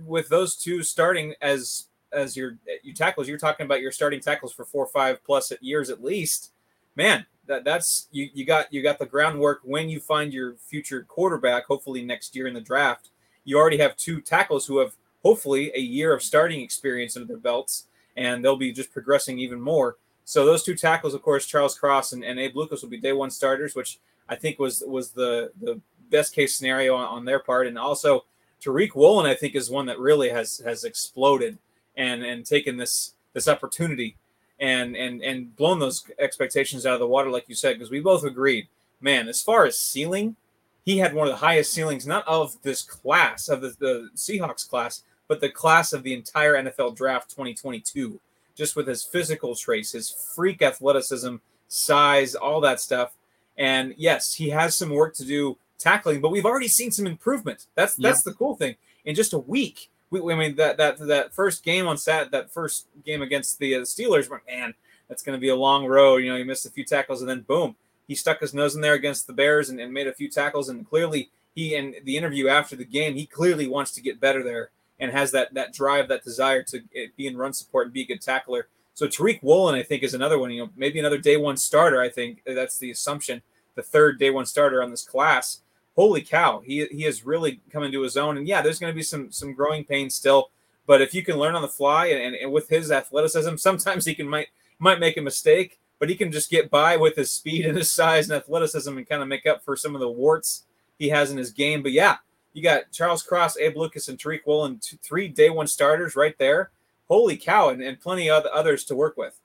with 0.04 0.28
those 0.28 0.56
two 0.56 0.82
starting 0.82 1.34
as 1.40 1.88
as 2.12 2.36
your 2.36 2.58
you 2.82 2.94
tackles, 2.94 3.28
you're 3.28 3.38
talking 3.38 3.66
about 3.66 3.80
your 3.80 3.92
starting 3.92 4.20
tackles 4.20 4.52
for 4.52 4.64
four 4.64 4.86
five 4.86 5.22
plus 5.24 5.52
years 5.60 5.90
at 5.90 6.02
least. 6.02 6.52
Man, 6.96 7.26
that 7.46 7.64
that's 7.64 8.08
you 8.10 8.28
you 8.34 8.44
got 8.44 8.72
you 8.72 8.82
got 8.82 8.98
the 8.98 9.06
groundwork 9.06 9.60
when 9.64 9.88
you 9.88 10.00
find 10.00 10.32
your 10.32 10.54
future 10.56 11.02
quarterback, 11.02 11.66
hopefully 11.66 12.02
next 12.04 12.34
year 12.34 12.46
in 12.46 12.54
the 12.54 12.60
draft. 12.60 13.10
You 13.44 13.58
already 13.58 13.78
have 13.78 13.96
two 13.96 14.20
tackles 14.20 14.66
who 14.66 14.78
have 14.78 14.96
hopefully 15.22 15.72
a 15.74 15.80
year 15.80 16.14
of 16.14 16.22
starting 16.22 16.60
experience 16.60 17.16
under 17.16 17.26
their 17.26 17.38
belts. 17.38 17.86
and 18.16 18.44
they'll 18.44 18.56
be 18.56 18.72
just 18.72 18.92
progressing 18.92 19.38
even 19.38 19.60
more. 19.60 19.96
So 20.24 20.46
those 20.46 20.62
two 20.62 20.74
tackles, 20.74 21.14
of 21.14 21.22
course, 21.22 21.46
Charles 21.46 21.78
Cross 21.78 22.12
and, 22.12 22.24
and 22.24 22.38
Abe 22.38 22.56
Lucas 22.56 22.82
will 22.82 22.88
be 22.88 22.98
day 22.98 23.12
one 23.12 23.30
starters, 23.30 23.74
which 23.74 23.98
I 24.28 24.36
think 24.36 24.58
was 24.58 24.82
was 24.86 25.10
the 25.10 25.52
the 25.60 25.80
best 26.10 26.34
case 26.34 26.54
scenario 26.56 26.94
on, 26.94 27.06
on 27.06 27.24
their 27.24 27.40
part. 27.40 27.66
And 27.66 27.78
also 27.78 28.24
Tariq 28.62 28.94
Woolen, 28.94 29.26
I 29.26 29.34
think, 29.34 29.54
is 29.54 29.70
one 29.70 29.86
that 29.86 29.98
really 29.98 30.30
has 30.30 30.58
has 30.64 30.84
exploded 30.84 31.58
and 31.96 32.24
and 32.24 32.46
taken 32.46 32.76
this 32.76 33.14
this 33.34 33.48
opportunity 33.48 34.16
and 34.60 34.96
and 34.96 35.22
and 35.22 35.54
blown 35.56 35.78
those 35.78 36.04
expectations 36.18 36.86
out 36.86 36.94
of 36.94 37.00
the 37.00 37.06
water, 37.06 37.30
like 37.30 37.48
you 37.48 37.54
said, 37.54 37.74
because 37.74 37.90
we 37.90 38.00
both 38.00 38.24
agreed, 38.24 38.68
man, 39.00 39.28
as 39.28 39.42
far 39.42 39.64
as 39.64 39.78
ceiling, 39.78 40.36
he 40.84 40.98
had 40.98 41.14
one 41.14 41.26
of 41.26 41.32
the 41.32 41.38
highest 41.38 41.72
ceilings, 41.72 42.06
not 42.06 42.26
of 42.28 42.60
this 42.62 42.82
class, 42.82 43.48
of 43.48 43.60
the, 43.60 43.74
the 43.78 44.10
Seahawks 44.14 44.68
class, 44.68 45.02
but 45.28 45.40
the 45.40 45.48
class 45.48 45.92
of 45.92 46.02
the 46.02 46.14
entire 46.14 46.54
NFL 46.54 46.96
draft 46.96 47.30
2022, 47.30 48.20
just 48.54 48.76
with 48.76 48.86
his 48.86 49.02
physical 49.02 49.54
traits, 49.54 49.92
his 49.92 50.10
freak 50.34 50.62
athleticism, 50.62 51.36
size, 51.68 52.34
all 52.34 52.60
that 52.60 52.80
stuff. 52.80 53.14
And 53.56 53.94
yes, 53.96 54.34
he 54.34 54.50
has 54.50 54.76
some 54.76 54.90
work 54.90 55.14
to 55.14 55.24
do 55.24 55.56
tackling, 55.78 56.20
but 56.20 56.30
we've 56.30 56.46
already 56.46 56.68
seen 56.68 56.90
some 56.90 57.06
improvement. 57.06 57.66
That's 57.74 57.94
that's 57.96 58.18
yep. 58.18 58.24
the 58.24 58.38
cool 58.38 58.56
thing. 58.56 58.76
In 59.04 59.14
just 59.14 59.32
a 59.32 59.38
week, 59.38 59.90
we, 60.10 60.32
I 60.32 60.36
mean 60.36 60.56
that 60.56 60.76
that 60.76 60.98
that 60.98 61.34
first 61.34 61.64
game 61.64 61.86
on 61.86 61.98
Sat, 61.98 62.30
that 62.30 62.52
first 62.52 62.88
game 63.04 63.22
against 63.22 63.58
the 63.58 63.76
uh, 63.76 63.80
Steelers, 63.80 64.30
man, 64.46 64.74
that's 65.08 65.22
going 65.22 65.36
to 65.36 65.40
be 65.40 65.48
a 65.48 65.56
long 65.56 65.86
road. 65.86 66.18
You 66.18 66.32
know, 66.32 66.38
he 66.38 66.44
missed 66.44 66.66
a 66.66 66.70
few 66.70 66.84
tackles, 66.84 67.20
and 67.20 67.28
then 67.28 67.42
boom, 67.42 67.76
he 68.06 68.14
stuck 68.14 68.40
his 68.40 68.54
nose 68.54 68.74
in 68.74 68.80
there 68.80 68.94
against 68.94 69.26
the 69.26 69.32
Bears 69.32 69.70
and, 69.70 69.80
and 69.80 69.92
made 69.92 70.06
a 70.06 70.14
few 70.14 70.30
tackles. 70.30 70.68
And 70.68 70.88
clearly, 70.88 71.30
he 71.54 71.74
in 71.74 71.94
the 72.04 72.16
interview 72.16 72.48
after 72.48 72.76
the 72.76 72.84
game, 72.84 73.14
he 73.14 73.26
clearly 73.26 73.68
wants 73.68 73.92
to 73.92 74.02
get 74.02 74.20
better 74.20 74.42
there 74.42 74.70
and 74.98 75.10
has 75.12 75.30
that 75.32 75.54
that 75.54 75.72
drive, 75.72 76.08
that 76.08 76.24
desire 76.24 76.62
to 76.62 76.82
eh, 76.94 77.06
be 77.16 77.26
in 77.26 77.36
run 77.36 77.52
support 77.52 77.86
and 77.86 77.94
be 77.94 78.02
a 78.02 78.06
good 78.06 78.20
tackler. 78.20 78.68
So 78.94 79.08
Tariq 79.08 79.42
Woolen, 79.42 79.74
I 79.74 79.82
think, 79.82 80.02
is 80.02 80.14
another 80.14 80.38
one. 80.38 80.52
You 80.52 80.64
know, 80.64 80.70
maybe 80.76 80.98
another 81.00 81.18
day 81.18 81.36
one 81.36 81.56
starter. 81.56 82.00
I 82.00 82.08
think 82.08 82.42
that's 82.46 82.78
the 82.78 82.90
assumption. 82.90 83.42
The 83.74 83.82
third 83.82 84.20
day 84.20 84.30
one 84.30 84.46
starter 84.46 84.82
on 84.82 84.90
this 84.90 85.04
class. 85.04 85.60
Holy 85.96 86.22
cow, 86.22 86.60
he 86.64 86.86
he 86.86 87.02
has 87.02 87.24
really 87.24 87.60
come 87.70 87.82
into 87.82 88.02
his 88.02 88.16
own. 88.16 88.36
And 88.36 88.48
yeah, 88.48 88.62
there's 88.62 88.78
going 88.78 88.92
to 88.92 88.96
be 88.96 89.02
some 89.02 89.30
some 89.30 89.54
growing 89.54 89.84
pains 89.84 90.14
still. 90.14 90.50
But 90.86 91.00
if 91.00 91.14
you 91.14 91.22
can 91.22 91.38
learn 91.38 91.54
on 91.54 91.62
the 91.62 91.68
fly 91.68 92.06
and, 92.06 92.22
and, 92.22 92.36
and 92.36 92.52
with 92.52 92.68
his 92.68 92.90
athleticism, 92.90 93.56
sometimes 93.58 94.04
he 94.04 94.14
can 94.14 94.28
might 94.28 94.48
might 94.78 95.00
make 95.00 95.16
a 95.16 95.22
mistake 95.22 95.78
but 95.98 96.08
he 96.08 96.16
can 96.16 96.32
just 96.32 96.50
get 96.50 96.70
by 96.70 96.96
with 96.96 97.16
his 97.16 97.30
speed 97.30 97.64
and 97.66 97.78
his 97.78 97.90
size 97.90 98.28
and 98.28 98.36
athleticism 98.36 98.96
and 98.96 99.08
kind 99.08 99.22
of 99.22 99.28
make 99.28 99.46
up 99.46 99.64
for 99.64 99.76
some 99.76 99.94
of 99.94 100.00
the 100.00 100.10
warts 100.10 100.64
he 100.98 101.08
has 101.08 101.30
in 101.30 101.38
his 101.38 101.50
game. 101.50 101.82
But 101.82 101.92
yeah, 101.92 102.18
you 102.52 102.62
got 102.62 102.92
Charles 102.92 103.22
Cross, 103.22 103.56
Abe 103.56 103.76
Lucas, 103.76 104.08
and 104.08 104.18
Tariq 104.18 104.40
Woolen, 104.46 104.78
two, 104.80 104.96
three 105.02 105.28
day 105.28 105.50
one 105.50 105.66
starters 105.66 106.16
right 106.16 106.36
there. 106.38 106.70
Holy 107.08 107.36
cow, 107.36 107.68
and, 107.68 107.82
and 107.82 108.00
plenty 108.00 108.30
of 108.30 108.44
others 108.46 108.84
to 108.84 108.94
work 108.94 109.16
with. 109.16 109.40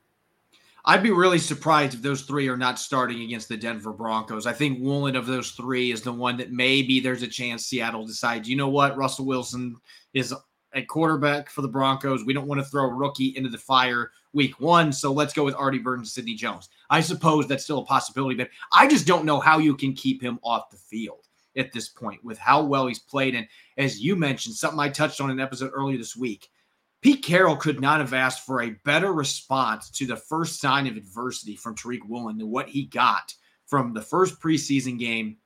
I'd 0.90 1.04
be 1.04 1.12
really 1.12 1.38
surprised 1.38 1.94
if 1.94 2.02
those 2.02 2.24
three 2.24 2.50
are 2.50 2.58
not 2.58 2.80
starting 2.80 3.22
against 3.22 3.48
the 3.48 3.56
Denver 3.56 3.94
Broncos. 3.94 4.48
I 4.48 4.54
think 4.54 4.80
Woolen 4.80 5.16
of 5.16 5.28
those 5.28 5.52
three 5.52 5.92
is 5.92 6.02
the 6.02 6.12
one 6.12 6.36
that 6.38 6.52
maybe 6.52 7.00
there's 7.00 7.22
a 7.22 7.28
chance 7.28 7.68
Seattle 7.68 8.08
decides, 8.08 8.50
you 8.50 8.56
know 8.56 8.70
what, 8.70 8.98
Russell 8.98 9.28
Wilson 9.28 9.76
is 10.16 10.34
a 10.74 10.82
quarterback 10.82 11.52
for 11.52 11.62
the 11.62 11.68
Broncos. 11.68 12.26
We 12.26 12.34
don't 12.34 12.48
want 12.48 12.60
to 12.60 12.66
throw 12.66 12.86
a 12.86 12.92
rookie 12.92 13.36
into 13.38 13.52
the 13.52 13.58
fire 13.60 14.10
week 14.34 14.60
one. 14.60 14.92
So 14.92 15.14
let's 15.14 15.32
go 15.32 15.46
with 15.46 15.54
Artie 15.54 15.78
Burns 15.78 16.00
and 16.00 16.08
Sidney 16.08 16.34
Jones. 16.34 16.70
I 16.90 17.02
suppose 17.02 17.48
that's 17.48 17.64
still 17.64 17.78
a 17.78 17.86
possibility, 17.86 18.36
but 18.36 18.50
I 18.74 18.88
just 18.88 19.06
don't 19.06 19.26
know 19.26 19.40
how 19.40 19.60
you 19.60 19.76
can 19.76 19.94
keep 19.94 20.24
him 20.24 20.40
off 20.42 20.72
the 20.72 20.78
field 20.78 21.28
at 21.56 21.72
this 21.72 21.88
point 21.88 22.26
with 22.26 22.40
how 22.40 22.64
well 22.64 22.88
he's 22.88 22.98
played. 22.98 23.36
And 23.36 23.48
as 23.78 24.02
you 24.02 24.16
mentioned, 24.16 24.56
something 24.56 24.80
I 24.80 24.90
touched 24.90 25.22
on 25.22 25.30
in 25.30 25.38
an 25.38 25.46
episode 25.46 25.70
earlier 25.72 26.00
this 26.00 26.16
week, 26.16 26.50
Pete 27.02 27.24
Carroll 27.24 27.56
could 27.56 27.80
not 27.80 28.00
have 28.00 28.14
asked 28.14 28.46
for 28.46 28.62
a 28.62 28.76
better 28.84 29.14
response 29.14 29.90
to 29.92 30.06
the 30.06 30.18
first 30.18 30.60
sign 30.60 30.88
of 30.88 30.98
adversity 30.98 31.56
from 31.56 31.76
Tariq 31.76 32.00
Woolen 32.08 32.38
than 32.38 32.50
what 32.50 32.68
he 32.68 32.86
got 32.88 33.34
from 33.68 33.94
the 33.94 34.02
first 34.02 34.42
preseason 34.42 35.00
game 35.00 35.38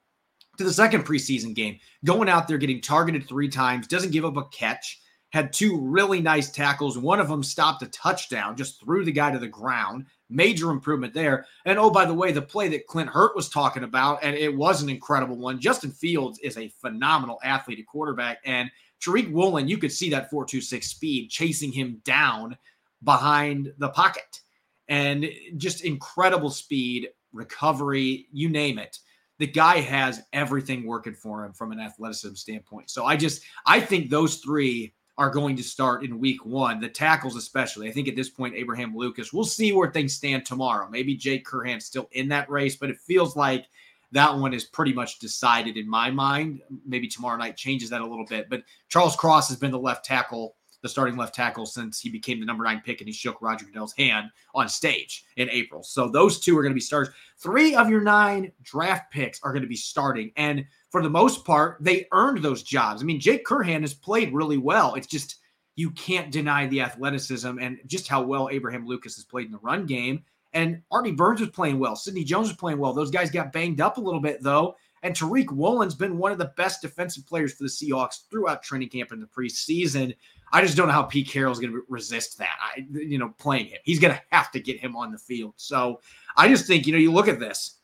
to 0.58 0.64
the 0.64 0.74
second 0.74 1.06
preseason 1.06 1.54
game. 1.54 1.80
Going 2.06 2.30
out 2.30 2.48
there, 2.48 2.58
getting 2.58 2.82
targeted 2.82 3.28
three 3.28 3.50
times, 3.50 3.88
doesn't 3.88 4.12
give 4.12 4.26
up 4.26 4.38
a 4.38 4.46
catch 4.46 5.00
had 5.34 5.52
two 5.52 5.80
really 5.82 6.22
nice 6.22 6.52
tackles. 6.52 6.96
One 6.96 7.20
of 7.20 7.28
them 7.28 7.42
stopped 7.42 7.82
a 7.82 7.88
touchdown, 7.88 8.56
just 8.56 8.80
threw 8.80 9.04
the 9.04 9.12
guy 9.12 9.32
to 9.32 9.40
the 9.40 9.48
ground. 9.48 10.06
Major 10.30 10.70
improvement 10.70 11.14
there. 11.14 11.48
And 11.66 11.80
oh, 11.80 11.90
by 11.90 12.06
the 12.06 12.14
way, 12.14 12.32
the 12.32 12.42
play 12.42 12.68
that 12.70 12.86
Clint 12.86 13.10
Hurtt 13.10 13.36
was 13.36 13.50
talking 13.50 13.84
about, 13.84 14.20
and 14.22 14.36
it 14.36 14.56
was 14.56 14.84
an 14.84 14.90
incredible 14.90 15.36
one. 15.36 15.60
Justin 15.60 15.90
Fields 15.90 16.38
is 16.40 16.58
a 16.58 16.70
phenomenal 16.80 17.40
athlete 17.44 17.80
at 17.80 17.88
quarterback. 17.88 18.42
And 18.46 18.70
Tariq 19.04 19.32
Woolen, 19.32 19.68
you 19.68 19.78
could 19.78 19.92
see 19.92 20.10
that 20.12 20.30
426 20.30 20.88
speed 20.88 21.30
chasing 21.30 21.72
him 21.72 22.02
down 22.06 22.58
behind 23.04 23.74
the 23.78 23.90
pocket. 23.90 24.42
And 24.88 25.30
just 25.58 25.84
incredible 25.84 26.50
speed, 26.50 27.10
recovery, 27.32 28.28
you 28.32 28.50
name 28.50 28.78
it 28.78 29.00
the 29.40 29.48
guy 29.48 29.80
has 29.80 30.22
everything 30.32 30.86
working 30.86 31.14
for 31.14 31.44
him 31.44 31.54
from 31.54 31.72
an 31.72 31.80
athleticism 31.80 32.36
standpoint. 32.36 32.90
So 32.90 33.06
I 33.06 33.16
just 33.18 33.44
I 33.66 33.80
think 33.80 34.10
those 34.10 34.38
three 34.38 34.94
are 35.18 35.30
going 35.30 35.56
to 35.56 35.64
start 35.64 36.04
in 36.04 36.20
week 36.20 36.46
one, 36.46 36.80
the 36.80 36.90
tackles 36.90 37.36
especially. 37.36 37.88
I 37.88 37.92
think 37.92 38.08
at 38.08 38.16
this 38.16 38.30
point, 38.30 38.56
Abraham 38.56 38.96
Lucas, 38.96 39.32
we'll 39.32 39.44
see 39.44 39.72
where 39.72 39.92
things 39.92 40.14
stand 40.14 40.46
tomorrow. 40.46 40.88
Maybe 40.90 41.16
Jake 41.16 41.46
Curhan's 41.46 41.86
still 41.86 42.10
in 42.14 42.28
that 42.30 42.50
race, 42.50 42.76
but 42.76 42.90
it 42.90 42.98
feels 42.98 43.36
like 43.36 43.66
that 44.14 44.38
one 44.38 44.54
is 44.54 44.64
pretty 44.64 44.94
much 44.94 45.20
decided 45.20 45.76
in 45.76 45.90
my 45.90 46.10
mind. 46.12 46.62
Maybe 46.86 47.08
tomorrow 47.08 47.38
night 47.38 47.58
changes 47.58 47.90
that 47.90 48.02
a 48.02 48.06
little 48.06 48.26
bit. 48.26 48.48
But 48.50 48.64
Charles 48.88 49.16
Cross 49.16 49.50
has 49.50 49.58
been 49.58 49.72
the 49.72 49.80
left 49.80 50.06
tackle, 50.06 50.56
the 50.84 50.90
starting 50.90 51.18
left 51.18 51.34
tackle 51.34 51.66
since 51.66 52.00
he 52.00 52.10
became 52.10 52.40
the 52.40 52.46
number 52.46 52.64
nine 52.64 52.82
pick 52.86 53.02
and 53.02 53.08
he 53.08 53.14
shook 53.14 53.42
Roger 53.42 53.66
Goodell's 53.66 53.94
hand 53.94 54.30
on 54.54 54.70
stage 54.70 55.26
in 55.38 55.50
April. 55.50 55.82
So 55.82 56.10
those 56.10 56.40
two 56.40 56.56
are 56.58 56.62
going 56.62 56.72
to 56.74 56.76
be 56.76 56.82
starters. 56.82 57.14
Three 57.40 57.74
of 57.74 57.90
your 57.90 58.02
nine 58.02 58.52
draft 58.62 59.12
picks 59.12 59.42
are 59.42 59.52
going 59.52 59.64
to 59.64 59.68
be 59.68 59.76
starting. 59.76 60.32
And 60.38 60.64
for 60.92 61.02
the 61.02 61.10
most 61.10 61.44
part, 61.44 61.78
they 61.82 62.06
earned 62.12 62.44
those 62.44 62.62
jobs. 62.62 63.02
I 63.02 63.06
mean, 63.06 63.20
Jake 63.20 63.46
Curhan 63.46 63.82
has 63.82 63.96
played 63.96 64.32
really 64.32 64.58
well. 64.58 64.94
It's 64.94 65.08
just 65.08 65.38
you 65.76 65.90
can't 65.92 66.32
deny 66.32 66.68
the 66.68 66.82
athleticism 66.82 67.58
and 67.60 67.80
just 67.88 68.08
how 68.08 68.22
well 68.22 68.50
Abraham 68.52 68.86
Lucas 68.86 69.16
has 69.16 69.26
played 69.26 69.48
in 69.48 69.52
the 69.52 69.58
run 69.60 69.88
game. 69.88 70.24
And 70.54 70.82
Artie 70.92 71.12
Burns 71.12 71.40
was 71.40 71.50
playing 71.50 71.80
well. 71.80 71.96
Sidney 71.96 72.24
Jones 72.24 72.48
was 72.48 72.58
playing 72.58 72.78
well. 72.78 72.94
Those 72.94 73.12
guys 73.12 73.32
got 73.32 73.52
banged 73.52 73.82
up 73.82 73.98
a 73.98 74.02
little 74.02 74.20
bit, 74.20 74.42
though. 74.42 74.76
And 75.02 75.16
Tariq 75.16 75.52
Woolen's 75.52 75.96
been 75.96 76.18
one 76.18 76.32
of 76.32 76.38
the 76.38 76.54
best 76.56 76.82
defensive 76.82 77.26
players 77.26 77.54
for 77.54 77.64
the 77.64 77.70
Seahawks 77.70 78.30
throughout 78.30 78.64
training 78.64 78.90
camp 78.90 79.12
in 79.12 79.20
the 79.20 79.26
preseason. 79.26 80.16
I 80.54 80.62
just 80.62 80.78
don't 80.78 80.88
know 80.88 80.94
how 80.94 81.04
Pete 81.04 81.28
Carroll's 81.28 81.60
going 81.60 81.74
to 81.74 81.82
resist 81.90 82.38
that. 82.38 82.56
I, 82.62 82.86
you 82.92 83.18
know, 83.18 83.34
playing 83.40 83.66
him, 83.66 83.80
he's 83.84 84.00
going 84.00 84.14
to 84.14 84.22
have 84.32 84.52
to 84.52 84.60
get 84.60 84.80
him 84.80 84.96
on 84.96 85.12
the 85.12 85.18
field. 85.18 85.56
So 85.58 86.00
I 86.38 86.48
just 86.48 86.68
think, 86.68 86.86
you 86.86 86.94
know, 86.94 87.00
you 87.00 87.12
look 87.12 87.28
at 87.28 87.40
this. 87.40 87.80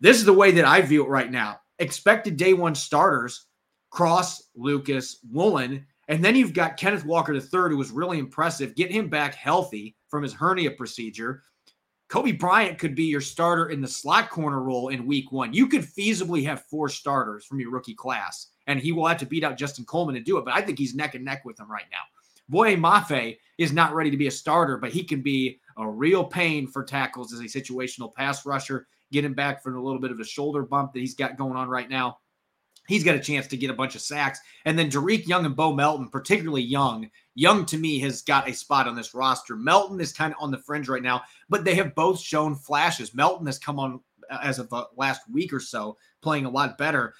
This 0.00 0.16
is 0.16 0.24
the 0.24 0.32
way 0.32 0.52
that 0.52 0.64
I 0.64 0.80
view 0.80 1.04
it 1.04 1.08
right 1.08 1.30
now 1.30 1.60
expected 1.80 2.36
day 2.36 2.54
one 2.54 2.74
starters 2.74 3.46
Cross, 3.90 4.50
Lucas, 4.54 5.18
Woolen. 5.30 5.86
And 6.08 6.24
then 6.24 6.36
you've 6.36 6.52
got 6.52 6.76
Kenneth 6.76 7.04
Walker 7.04 7.34
III, 7.34 7.70
who 7.70 7.76
was 7.76 7.90
really 7.90 8.18
impressive. 8.18 8.74
Get 8.74 8.90
him 8.90 9.08
back 9.08 9.34
healthy 9.34 9.96
from 10.08 10.22
his 10.22 10.32
hernia 10.32 10.70
procedure. 10.70 11.42
Coby 12.08 12.38
Bryant 12.38 12.78
could 12.78 12.94
be 12.94 13.04
your 13.04 13.20
starter 13.20 13.68
in 13.68 13.82
the 13.82 13.88
slot 13.88 14.30
corner 14.30 14.62
role 14.62 14.88
in 14.88 15.06
week 15.06 15.30
one. 15.30 15.52
You 15.52 15.66
could 15.66 15.82
feasibly 15.82 16.42
have 16.44 16.64
four 16.64 16.88
starters 16.88 17.44
from 17.44 17.60
your 17.60 17.70
rookie 17.70 17.94
class, 17.94 18.48
and 18.66 18.80
he 18.80 18.92
will 18.92 19.06
have 19.06 19.18
to 19.18 19.26
beat 19.26 19.44
out 19.44 19.58
Justin 19.58 19.84
Coleman 19.84 20.14
to 20.14 20.20
do 20.20 20.38
it. 20.38 20.44
But 20.44 20.54
I 20.54 20.62
think 20.62 20.78
he's 20.78 20.94
neck 20.94 21.14
and 21.14 21.24
neck 21.24 21.44
with 21.44 21.60
him 21.60 21.70
right 21.70 21.84
now. 21.92 21.98
Boye 22.48 22.76
Mafe 22.76 23.36
is 23.58 23.72
not 23.72 23.94
ready 23.94 24.10
to 24.10 24.16
be 24.16 24.26
a 24.26 24.30
starter, 24.30 24.78
but 24.78 24.90
he 24.90 25.04
can 25.04 25.20
be 25.20 25.60
a 25.76 25.86
real 25.86 26.24
pain 26.24 26.66
for 26.66 26.82
tackles 26.82 27.32
as 27.34 27.40
a 27.40 27.44
situational 27.44 28.14
pass 28.14 28.46
rusher 28.46 28.86
get 29.12 29.24
him 29.24 29.34
back 29.34 29.62
from 29.62 29.76
a 29.76 29.82
little 29.82 30.00
bit 30.00 30.10
of 30.10 30.20
a 30.20 30.24
shoulder 30.24 30.62
bump 30.62 30.92
that 30.92 31.00
he's 31.00 31.14
got 31.14 31.36
going 31.36 31.56
on 31.56 31.68
right 31.68 31.88
now. 31.88 32.18
He's 32.88 33.04
got 33.04 33.14
a 33.14 33.20
chance 33.20 33.46
to 33.48 33.56
get 33.56 33.70
a 33.70 33.74
bunch 33.74 33.94
of 33.94 34.00
sacks. 34.00 34.40
And 34.64 34.78
then 34.78 34.90
Dareke 34.90 35.26
Young 35.26 35.44
and 35.44 35.54
Bo 35.54 35.74
Melton, 35.74 36.08
particularly 36.08 36.62
Young. 36.62 37.08
Young 37.34 37.66
to 37.66 37.76
me 37.76 37.98
has 38.00 38.22
got 38.22 38.48
a 38.48 38.54
spot 38.54 38.88
on 38.88 38.96
this 38.96 39.14
roster. 39.14 39.56
Melton 39.56 40.00
is 40.00 40.12
kind 40.12 40.32
of 40.32 40.42
on 40.42 40.50
the 40.50 40.58
fringe 40.58 40.88
right 40.88 41.02
now, 41.02 41.20
but 41.50 41.64
they 41.64 41.74
have 41.74 41.94
both 41.94 42.18
shown 42.18 42.54
flashes. 42.54 43.14
Melton 43.14 43.46
has 43.46 43.58
come 43.58 43.78
on 43.78 44.00
uh, 44.30 44.38
as 44.42 44.58
of 44.58 44.70
the 44.70 44.86
last 44.96 45.20
week 45.30 45.52
or 45.52 45.60
so, 45.60 45.98
playing 46.22 46.46
a 46.46 46.50
lot 46.50 46.78
better. 46.78 47.14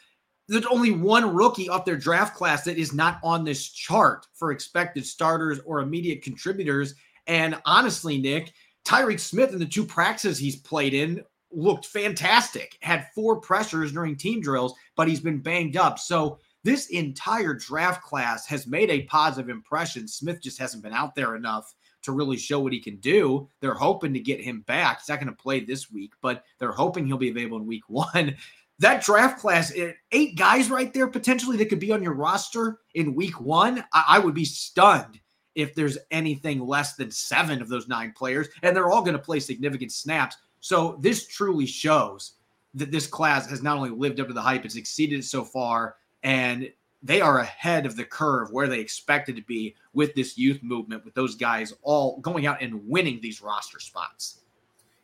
There's 0.49 0.65
only 0.67 0.93
one 0.93 1.35
rookie 1.35 1.69
off 1.69 1.85
their 1.85 1.97
draft 1.97 2.35
class 2.35 2.65
that 2.65 2.79
is 2.79 2.95
not 2.95 3.21
on 3.23 3.45
this 3.45 3.69
chart 3.69 4.27
for 4.33 4.51
expected 4.51 5.05
starters 5.05 5.61
or 5.67 5.81
immediate 5.81 6.23
contributors. 6.23 6.95
And 7.27 7.61
honestly, 7.67 8.17
Nick, 8.17 8.55
Tyreke 8.87 9.21
Smith 9.21 9.53
in 9.53 9.59
the 9.59 9.67
two 9.67 9.85
practices 9.85 10.39
he's 10.39 10.57
played 10.57 10.95
in 10.95 11.23
looked 11.51 11.87
fantastic, 11.87 12.79
had 12.81 13.09
four 13.15 13.41
pressures 13.41 13.93
during 13.93 14.17
team 14.17 14.41
drills, 14.41 14.75
but 14.97 15.09
he's 15.09 15.21
been 15.21 15.41
banged 15.41 15.77
up. 15.77 15.99
So 15.99 16.39
this 16.65 16.89
entire 16.89 17.55
draft 17.55 18.03
class 18.03 18.47
has 18.47 18.67
made 18.67 18.91
a 18.91 19.03
positive 19.05 19.49
impression. 19.49 20.09
Smith 20.09 20.43
just 20.43 20.59
hasn't 20.59 20.83
been 20.83 20.93
out 20.93 21.15
there 21.15 21.37
enough 21.37 21.75
to 22.03 22.13
really 22.13 22.37
show 22.37 22.61
what 22.61 22.73
he 22.73 22.81
can 22.81 22.97
do. 22.97 23.49
They're 23.61 23.75
hoping 23.75 24.13
to 24.15 24.21
get 24.21 24.41
him 24.41 24.63
back. 24.63 25.01
He's 25.01 25.09
not 25.09 25.21
going 25.21 25.35
to 25.35 25.43
play 25.43 25.61
this 25.61 25.91
week, 25.91 26.13
but 26.21 26.45
they're 26.59 26.73
hoping 26.73 27.07
he'll 27.07 27.17
be 27.17 27.31
available 27.31 27.59
in 27.59 27.67
week 27.67 27.85
one. 27.89 28.37
That 28.81 29.03
draft 29.03 29.41
class, 29.41 29.73
eh, 29.75 29.93
eight 30.13 30.37
guys 30.37 30.71
right 30.71 30.93
there 30.93 31.09
potentially 31.09 31.57
that 31.57 31.69
could 31.69 31.81
be 31.81 31.93
on 31.93 32.03
your 32.03 32.15
roster 32.15 32.79
in 32.95 33.15
week 33.15 33.41
one. 33.41 33.85
I, 33.93 34.05
I 34.09 34.19
would 34.21 34.35
be 34.35 34.45
stunned 34.45 35.21
if 35.55 35.75
there's 35.75 35.99
anything 36.13 36.61
less 36.61 36.95
than 36.95 37.11
seven 37.11 37.61
of 37.61 37.69
those 37.69 37.89
nine 37.89 38.13
players, 38.17 38.47
and 38.63 38.77
they're 38.77 38.91
all 38.91 39.03
going 39.03 39.17
to 39.17 39.23
play 39.23 39.41
significant 39.41 39.91
snaps. 39.91 40.37
So 40.61 40.99
this 41.01 41.27
truly 41.27 41.67
shows 41.67 42.35
that 42.75 42.91
this 42.91 43.07
class 43.07 43.49
has 43.49 43.63
not 43.63 43.77
only 43.77 43.91
lived 43.91 44.21
up 44.21 44.29
to 44.29 44.35
the 44.35 44.43
hype, 44.43 44.65
it's 44.65 44.77
exceeded 44.77 45.21
it 45.21 45.25
so 45.25 45.45
far, 45.45 45.97
and 46.23 46.71
they 47.03 47.21
are 47.21 47.39
ahead 47.39 47.87
of 47.87 47.97
the 47.97 48.05
curve 48.05 48.51
where 48.51 48.67
they 48.67 48.81
expected 48.81 49.37
to 49.37 49.43
be 49.43 49.75
with 49.93 50.15
this 50.15 50.37
youth 50.37 50.63
movement, 50.63 51.05
with 51.05 51.15
those 51.15 51.37
guys 51.37 51.73
all 51.83 52.19
going 52.21 52.47
out 52.47 52.61
and 52.61 52.87
winning 52.89 53.21
these 53.21 53.41
roster 53.41 53.79
spots. 53.79 54.41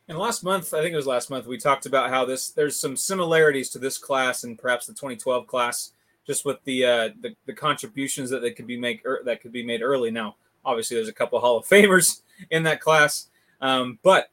And 0.08 0.18
last 0.18 0.44
month, 0.44 0.74
I 0.74 0.82
think 0.82 0.92
it 0.92 0.96
was 0.96 1.06
last 1.06 1.30
month, 1.30 1.46
we 1.46 1.56
talked 1.56 1.86
about 1.86 2.10
how 2.10 2.24
this 2.24 2.50
there's 2.50 2.78
some 2.78 2.96
similarities 2.96 3.70
to 3.70 3.78
this 3.78 3.96
class 3.96 4.44
and 4.44 4.58
perhaps 4.58 4.86
the 4.86 4.92
2012 4.92 5.46
class, 5.46 5.92
just 6.26 6.44
with 6.44 6.62
the 6.64 6.84
uh, 6.84 7.08
the, 7.20 7.34
the 7.46 7.54
contributions 7.54 8.28
that 8.30 8.42
they 8.42 8.50
could 8.50 8.66
be 8.66 8.76
make 8.76 9.04
er, 9.06 9.22
that 9.24 9.40
could 9.40 9.52
be 9.52 9.64
made 9.64 9.80
early. 9.80 10.10
Now, 10.10 10.36
obviously, 10.64 10.96
there's 10.96 11.08
a 11.08 11.12
couple 11.12 11.40
Hall 11.40 11.56
of 11.56 11.66
Famers 11.66 12.20
in 12.50 12.64
that 12.64 12.80
class, 12.80 13.28
um, 13.62 13.98
but 14.02 14.28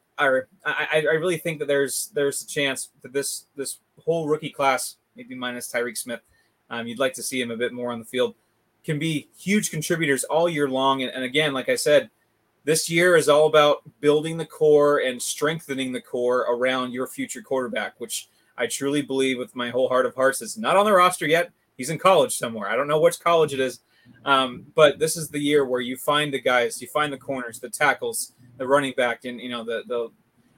I, 0.64 0.88
I, 0.92 0.98
I 1.00 1.14
really 1.14 1.38
think 1.38 1.58
that 1.58 1.68
there's 1.68 2.10
there's 2.14 2.42
a 2.42 2.46
chance 2.46 2.90
that 3.02 3.12
this 3.12 3.46
this 3.56 3.78
whole 4.04 4.28
rookie 4.28 4.50
class, 4.50 4.96
maybe 5.16 5.34
minus 5.34 5.70
Tyreke 5.70 5.98
Smith, 5.98 6.20
um, 6.70 6.86
you'd 6.86 6.98
like 6.98 7.14
to 7.14 7.22
see 7.22 7.40
him 7.40 7.50
a 7.50 7.56
bit 7.56 7.72
more 7.72 7.92
on 7.92 7.98
the 7.98 8.04
field, 8.04 8.34
can 8.84 8.98
be 8.98 9.28
huge 9.36 9.70
contributors 9.70 10.24
all 10.24 10.48
year 10.48 10.68
long. 10.68 11.02
And, 11.02 11.12
and 11.12 11.24
again, 11.24 11.52
like 11.52 11.68
I 11.68 11.76
said, 11.76 12.10
this 12.64 12.88
year 12.88 13.16
is 13.16 13.28
all 13.28 13.46
about 13.46 13.82
building 14.00 14.36
the 14.36 14.46
core 14.46 14.98
and 14.98 15.20
strengthening 15.20 15.92
the 15.92 16.00
core 16.00 16.40
around 16.40 16.92
your 16.92 17.06
future 17.06 17.42
quarterback, 17.42 17.94
which 17.98 18.28
I 18.56 18.66
truly 18.66 19.02
believe 19.02 19.38
with 19.38 19.56
my 19.56 19.70
whole 19.70 19.88
heart 19.88 20.06
of 20.06 20.14
hearts 20.14 20.42
is 20.42 20.56
not 20.56 20.76
on 20.76 20.84
the 20.84 20.92
roster 20.92 21.26
yet. 21.26 21.50
He's 21.76 21.90
in 21.90 21.98
college 21.98 22.36
somewhere. 22.36 22.68
I 22.68 22.76
don't 22.76 22.88
know 22.88 23.00
which 23.00 23.20
college 23.20 23.52
it 23.52 23.60
is. 23.60 23.80
Um, 24.24 24.66
but 24.74 24.98
this 24.98 25.16
is 25.16 25.28
the 25.28 25.38
year 25.38 25.64
where 25.64 25.80
you 25.80 25.96
find 25.96 26.32
the 26.32 26.40
guys, 26.40 26.80
you 26.80 26.88
find 26.88 27.12
the 27.12 27.18
corners, 27.18 27.58
the 27.58 27.70
tackles, 27.70 28.32
the 28.58 28.66
running 28.66 28.94
back, 28.96 29.24
and 29.24 29.40
you 29.40 29.48
know 29.48 29.64
the 29.64 29.82
the 29.86 30.10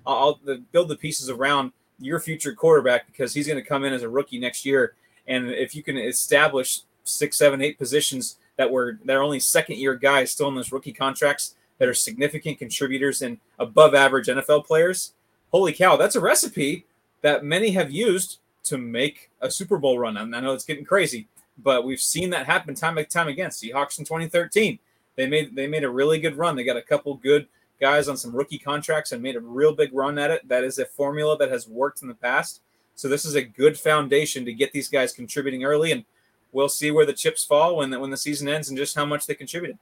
I'll 0.07 0.41
the, 0.45 0.63
build 0.73 0.89
the 0.89 0.97
pieces 0.97 1.31
around 1.31 1.73
your 1.99 2.21
future 2.21 2.55
quarterback 2.55 3.07
because 3.07 3.33
he's 3.33 3.47
going 3.47 3.63
to 3.63 3.69
come 3.69 3.85
in 3.85 3.93
as 3.93 4.03
a 4.03 4.09
rookie 4.09 4.39
next 4.39 4.67
year. 4.67 4.95
And 5.27 5.51
if 5.51 5.75
you 5.75 5.83
can 5.83 5.97
establish 5.97 6.81
six, 7.05 7.39
seven, 7.39 7.63
eight 7.63 7.79
positions 7.79 8.37
that 8.57 8.71
were 8.71 8.99
they're 9.05 9.23
only 9.23 9.41
second 9.41 9.79
year 9.79 9.95
guys 9.95 10.31
still 10.31 10.49
in 10.49 10.55
those 10.55 10.73
rookie 10.73 10.93
contracts, 10.93 11.55
that 11.79 11.89
are 11.89 11.95
significant 11.95 12.59
contributors 12.59 13.23
and 13.23 13.39
above 13.59 13.95
average 13.95 14.27
NFL 14.27 14.67
players. 14.67 15.13
Holy 15.51 15.73
cow, 15.73 15.97
that's 15.97 16.17
a 16.17 16.21
recipe 16.21 16.85
that 17.23 17.45
many 17.45 17.71
have 17.73 17.91
used 17.91 18.39
to 18.65 18.79
make 18.79 19.31
a 19.41 19.51
Super 19.51 19.79
Bowl 19.79 19.99
run. 19.99 20.17
And 20.17 20.35
I 20.35 20.41
know 20.41 20.53
it's 20.53 20.65
getting 20.65 20.85
crazy, 20.85 21.29
but 21.59 21.85
we've 21.85 22.01
seen 22.01 22.31
that 22.31 22.47
happen 22.47 22.75
time 22.75 22.99
and 22.99 23.09
time 23.09 23.29
again. 23.29 23.51
Seahawks 23.51 23.99
in 23.99 24.05
2013, 24.05 24.79
they 25.17 25.27
made 25.27 25.55
they 25.55 25.67
made 25.67 25.85
a 25.85 25.91
really 25.91 26.19
good 26.19 26.37
run. 26.37 26.57
They 26.57 26.65
got 26.65 26.77
a 26.77 26.83
couple 26.83 27.15
good 27.15 27.47
guys 27.81 28.09
on 28.09 28.17
some 28.17 28.35
rookie 28.35 28.59
contracts 28.59 29.13
and 29.13 29.23
made 29.23 29.37
a 29.37 29.41
real 29.41 29.75
big 29.75 29.93
run 29.93 30.19
at 30.19 30.31
it. 30.31 30.49
That 30.49 30.65
is 30.65 30.79
a 30.79 30.87
formula 30.87 31.37
that 31.39 31.51
has 31.51 31.69
worked 31.69 32.03
in 32.03 32.09
the 32.09 32.15
past. 32.15 32.63
So 32.95 33.09
this 33.09 33.25
is 33.25 33.35
a 33.35 33.43
good 33.43 33.79
foundation 33.79 34.45
to 34.45 34.53
get 34.53 34.73
these 34.73 34.89
guys 34.89 35.13
contributing 35.13 35.65
early, 35.65 35.93
and 35.93 36.05
we'll 36.53 36.69
see 36.69 36.91
where 36.91 37.07
the 37.07 37.13
chips 37.13 37.45
fall 37.45 37.77
when 37.77 37.91
the, 37.91 37.99
when 37.99 38.11
the 38.11 38.17
season 38.17 38.49
ends 38.49 38.69
and 38.69 38.79
just 38.79 38.95
how 38.95 39.05
much 39.05 39.27
they 39.27 39.35
contributed. 39.35 39.79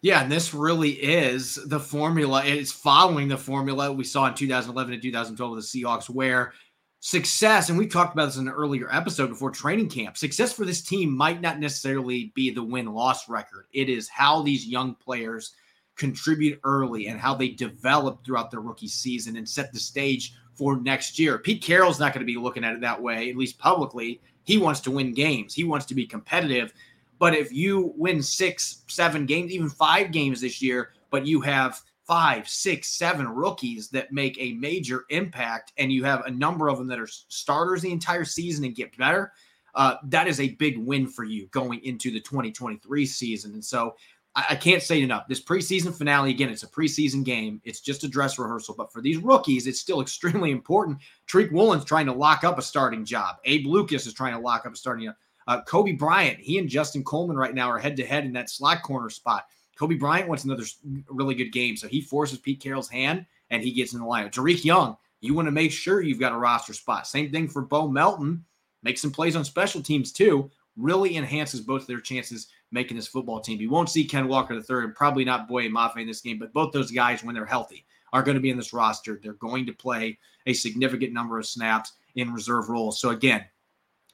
Yeah, 0.00 0.22
and 0.22 0.30
this 0.30 0.54
really 0.54 0.90
is 0.90 1.56
the 1.66 1.80
formula. 1.80 2.42
It's 2.44 2.70
following 2.70 3.26
the 3.26 3.36
formula 3.36 3.92
we 3.92 4.04
saw 4.04 4.26
in 4.26 4.34
2011 4.34 4.94
and 4.94 5.02
2012 5.02 5.56
with 5.56 5.72
the 5.72 5.82
Seahawks, 5.82 6.08
where 6.08 6.52
success, 7.00 7.68
and 7.68 7.78
we 7.78 7.86
talked 7.86 8.14
about 8.14 8.26
this 8.26 8.36
in 8.36 8.46
an 8.46 8.54
earlier 8.54 8.92
episode 8.92 9.28
before 9.28 9.50
training 9.50 9.88
camp, 9.88 10.16
success 10.16 10.52
for 10.52 10.64
this 10.64 10.82
team 10.82 11.16
might 11.16 11.40
not 11.40 11.58
necessarily 11.58 12.32
be 12.34 12.50
the 12.50 12.62
win 12.62 12.86
loss 12.86 13.28
record. 13.28 13.66
It 13.72 13.88
is 13.88 14.08
how 14.08 14.42
these 14.42 14.66
young 14.66 14.94
players 14.94 15.52
contribute 15.98 16.58
early 16.64 17.08
and 17.08 17.20
how 17.20 17.34
they 17.34 17.48
develop 17.48 18.24
throughout 18.24 18.50
their 18.50 18.60
rookie 18.60 18.88
season 18.88 19.36
and 19.36 19.48
set 19.48 19.72
the 19.72 19.78
stage 19.78 20.34
for 20.54 20.80
next 20.80 21.18
year. 21.18 21.38
Pete 21.38 21.62
Carroll's 21.62 22.00
not 22.00 22.14
going 22.14 22.26
to 22.26 22.32
be 22.32 22.38
looking 22.38 22.64
at 22.64 22.74
it 22.74 22.80
that 22.80 23.00
way, 23.00 23.30
at 23.30 23.36
least 23.36 23.58
publicly. 23.58 24.20
He 24.44 24.56
wants 24.56 24.80
to 24.80 24.90
win 24.90 25.12
games, 25.12 25.54
he 25.54 25.64
wants 25.64 25.84
to 25.86 25.94
be 25.94 26.06
competitive. 26.06 26.72
But 27.18 27.34
if 27.34 27.52
you 27.52 27.92
win 27.96 28.22
six, 28.22 28.84
seven 28.86 29.26
games, 29.26 29.50
even 29.50 29.68
five 29.68 30.12
games 30.12 30.40
this 30.40 30.62
year, 30.62 30.92
but 31.10 31.26
you 31.26 31.40
have 31.40 31.80
five, 32.06 32.48
six, 32.48 32.88
seven 32.88 33.28
rookies 33.28 33.88
that 33.90 34.12
make 34.12 34.38
a 34.40 34.54
major 34.54 35.04
impact, 35.10 35.72
and 35.76 35.92
you 35.92 36.04
have 36.04 36.24
a 36.24 36.30
number 36.30 36.68
of 36.68 36.78
them 36.78 36.86
that 36.86 36.98
are 36.98 37.08
starters 37.08 37.82
the 37.82 37.92
entire 37.92 38.24
season 38.24 38.64
and 38.64 38.74
get 38.74 38.96
better, 38.96 39.32
uh, 39.74 39.96
that 40.04 40.26
is 40.26 40.40
a 40.40 40.50
big 40.54 40.78
win 40.78 41.06
for 41.06 41.24
you 41.24 41.46
going 41.48 41.84
into 41.84 42.10
the 42.10 42.20
2023 42.20 43.04
season. 43.04 43.52
And 43.52 43.64
so 43.64 43.96
I, 44.38 44.46
I 44.50 44.54
can't 44.54 44.82
say 44.82 45.02
enough. 45.02 45.26
This 45.26 45.42
preseason 45.42 45.92
finale, 45.92 46.30
again, 46.30 46.48
it's 46.48 46.62
a 46.62 46.68
preseason 46.68 47.24
game. 47.24 47.60
It's 47.64 47.80
just 47.80 48.04
a 48.04 48.08
dress 48.08 48.38
rehearsal. 48.38 48.76
But 48.78 48.92
for 48.92 49.02
these 49.02 49.18
rookies, 49.18 49.66
it's 49.66 49.80
still 49.80 50.00
extremely 50.02 50.52
important. 50.52 50.98
Tariq 51.28 51.50
Woolen's 51.50 51.84
trying 51.84 52.06
to 52.06 52.12
lock 52.12 52.44
up 52.44 52.58
a 52.58 52.62
starting 52.62 53.04
job. 53.04 53.36
Abe 53.44 53.66
Lucas 53.66 54.06
is 54.06 54.14
trying 54.14 54.34
to 54.34 54.40
lock 54.40 54.64
up 54.64 54.72
a 54.72 54.76
starting 54.76 55.06
job. 55.06 55.16
Uh, 55.48 55.62
Coby 55.62 55.98
Bryant, 55.98 56.38
he 56.38 56.58
and 56.58 56.68
Justin 56.68 57.02
Coleman 57.02 57.36
right 57.36 57.54
now 57.54 57.68
are 57.70 57.78
head 57.78 57.96
to 57.96 58.06
head 58.06 58.24
in 58.24 58.32
that 58.34 58.50
slot 58.50 58.82
corner 58.82 59.10
spot. 59.10 59.46
Coby 59.80 59.98
Bryant 59.98 60.28
wants 60.28 60.44
another 60.44 60.64
really 61.08 61.34
good 61.34 61.52
game, 61.52 61.76
so 61.76 61.88
he 61.88 62.00
forces 62.00 62.38
Pete 62.38 62.60
Carroll's 62.60 62.88
hand 62.88 63.24
and 63.50 63.62
he 63.62 63.72
gets 63.72 63.94
in 63.94 64.00
the 64.00 64.04
line. 64.04 64.28
Dareke 64.28 64.64
Young, 64.64 64.96
you 65.20 65.34
want 65.34 65.46
to 65.46 65.52
make 65.52 65.72
sure 65.72 66.02
you've 66.02 66.20
got 66.20 66.32
a 66.32 66.36
roster 66.36 66.74
spot. 66.74 67.06
Same 67.06 67.32
thing 67.32 67.48
for 67.48 67.62
Bo 67.62 67.88
Melton. 67.88 68.44
Make 68.82 68.98
some 68.98 69.10
plays 69.10 69.36
on 69.36 69.44
special 69.44 69.82
teams 69.82 70.12
too. 70.12 70.50
Really 70.78 71.16
enhances 71.16 71.60
both 71.60 71.86
their 71.86 72.00
chances 72.00 72.48
making 72.70 72.96
this 72.96 73.08
football 73.08 73.40
team. 73.40 73.60
You 73.60 73.70
won't 73.70 73.90
see 73.90 74.04
Ken 74.04 74.28
Walker 74.28 74.54
the 74.54 74.62
third, 74.62 74.94
probably 74.94 75.24
not 75.24 75.48
Boye 75.48 75.68
Mafe 75.68 75.98
in 75.98 76.06
this 76.06 76.20
game, 76.20 76.38
but 76.38 76.52
both 76.52 76.72
those 76.72 76.90
guys, 76.90 77.24
when 77.24 77.34
they're 77.34 77.44
healthy, 77.44 77.84
are 78.12 78.22
going 78.22 78.36
to 78.36 78.40
be 78.40 78.50
in 78.50 78.56
this 78.56 78.72
roster. 78.72 79.18
They're 79.22 79.32
going 79.34 79.66
to 79.66 79.72
play 79.72 80.18
a 80.46 80.52
significant 80.52 81.12
number 81.12 81.38
of 81.38 81.46
snaps 81.46 81.94
in 82.14 82.32
reserve 82.32 82.68
roles. 82.68 83.00
So 83.00 83.10
again, 83.10 83.44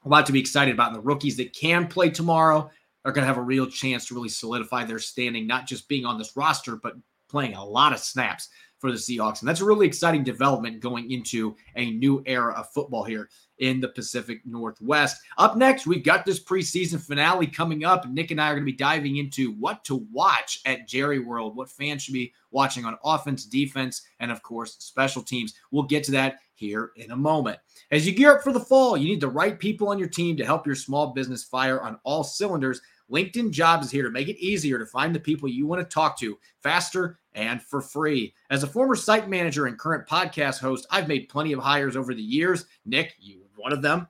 a 0.04 0.08
lot 0.08 0.26
to 0.26 0.32
be 0.32 0.40
excited 0.40 0.74
about. 0.74 0.88
And 0.88 0.96
the 0.96 1.06
rookies 1.06 1.36
that 1.36 1.54
can 1.54 1.86
play 1.86 2.10
tomorrow 2.10 2.70
are 3.04 3.12
going 3.12 3.22
to 3.22 3.28
have 3.28 3.38
a 3.38 3.42
real 3.42 3.66
chance 3.66 4.06
to 4.06 4.14
really 4.14 4.28
solidify 4.28 4.84
their 4.84 4.98
standing, 4.98 5.46
not 5.46 5.66
just 5.66 5.88
being 5.88 6.06
on 6.06 6.18
this 6.18 6.36
roster, 6.36 6.76
but 6.76 6.94
playing 7.28 7.54
a 7.54 7.64
lot 7.64 7.92
of 7.92 7.98
snaps 7.98 8.48
for 8.78 8.90
the 8.90 8.98
Seahawks. 8.98 9.40
And 9.40 9.48
that's 9.48 9.60
a 9.60 9.64
really 9.64 9.86
exciting 9.86 10.24
development 10.24 10.80
going 10.80 11.10
into 11.10 11.56
a 11.76 11.90
new 11.92 12.22
era 12.26 12.54
of 12.54 12.70
football 12.70 13.04
here 13.04 13.28
in 13.58 13.80
the 13.80 13.88
Pacific 13.88 14.40
Northwest. 14.44 15.20
Up 15.38 15.56
next, 15.56 15.86
we've 15.86 16.04
got 16.04 16.24
this 16.24 16.42
preseason 16.42 17.00
finale 17.00 17.46
coming 17.46 17.84
up. 17.84 18.08
Nick 18.08 18.30
and 18.30 18.40
I 18.40 18.48
are 18.48 18.54
going 18.54 18.66
to 18.66 18.72
be 18.72 18.76
diving 18.76 19.16
into 19.16 19.52
what 19.52 19.84
to 19.84 20.06
watch 20.12 20.60
at 20.66 20.88
Jerry 20.88 21.18
World, 21.18 21.56
what 21.56 21.70
fans 21.70 22.02
should 22.02 22.14
be 22.14 22.32
watching 22.50 22.84
on 22.84 22.96
offense, 23.04 23.44
defense, 23.44 24.02
and 24.20 24.30
of 24.30 24.42
course, 24.42 24.76
special 24.78 25.22
teams. 25.22 25.54
We'll 25.70 25.84
get 25.84 26.04
to 26.04 26.12
that 26.12 26.38
here 26.54 26.92
in 26.96 27.10
a 27.10 27.16
moment. 27.16 27.58
As 27.90 28.06
you 28.06 28.14
gear 28.14 28.36
up 28.36 28.42
for 28.42 28.52
the 28.52 28.60
fall, 28.60 28.96
you 28.96 29.08
need 29.08 29.20
the 29.20 29.28
right 29.28 29.58
people 29.58 29.88
on 29.88 29.98
your 29.98 30.08
team 30.08 30.36
to 30.36 30.46
help 30.46 30.66
your 30.66 30.76
small 30.76 31.08
business 31.08 31.44
fire 31.44 31.80
on 31.80 31.98
all 32.04 32.24
cylinders. 32.24 32.80
LinkedIn 33.10 33.50
Jobs 33.50 33.86
is 33.86 33.92
here 33.92 34.02
to 34.02 34.10
make 34.10 34.28
it 34.28 34.38
easier 34.38 34.78
to 34.78 34.86
find 34.86 35.14
the 35.14 35.20
people 35.20 35.48
you 35.48 35.66
want 35.66 35.80
to 35.80 35.94
talk 35.94 36.18
to 36.18 36.38
faster 36.62 37.18
and 37.34 37.62
for 37.62 37.80
free. 37.80 38.34
As 38.50 38.62
a 38.62 38.68
former 38.68 38.94
site 38.94 39.28
manager 39.28 39.66
and 39.66 39.78
current 39.78 40.06
podcast 40.06 40.60
host, 40.60 40.86
I've 40.90 41.08
made 41.08 41.28
plenty 41.28 41.52
of 41.52 41.60
hires 41.60 41.96
over 41.96 42.14
the 42.14 42.22
years. 42.22 42.66
Nick, 42.86 43.14
you 43.18 43.44
one 43.56 43.72
of 43.72 43.82
them. 43.82 44.06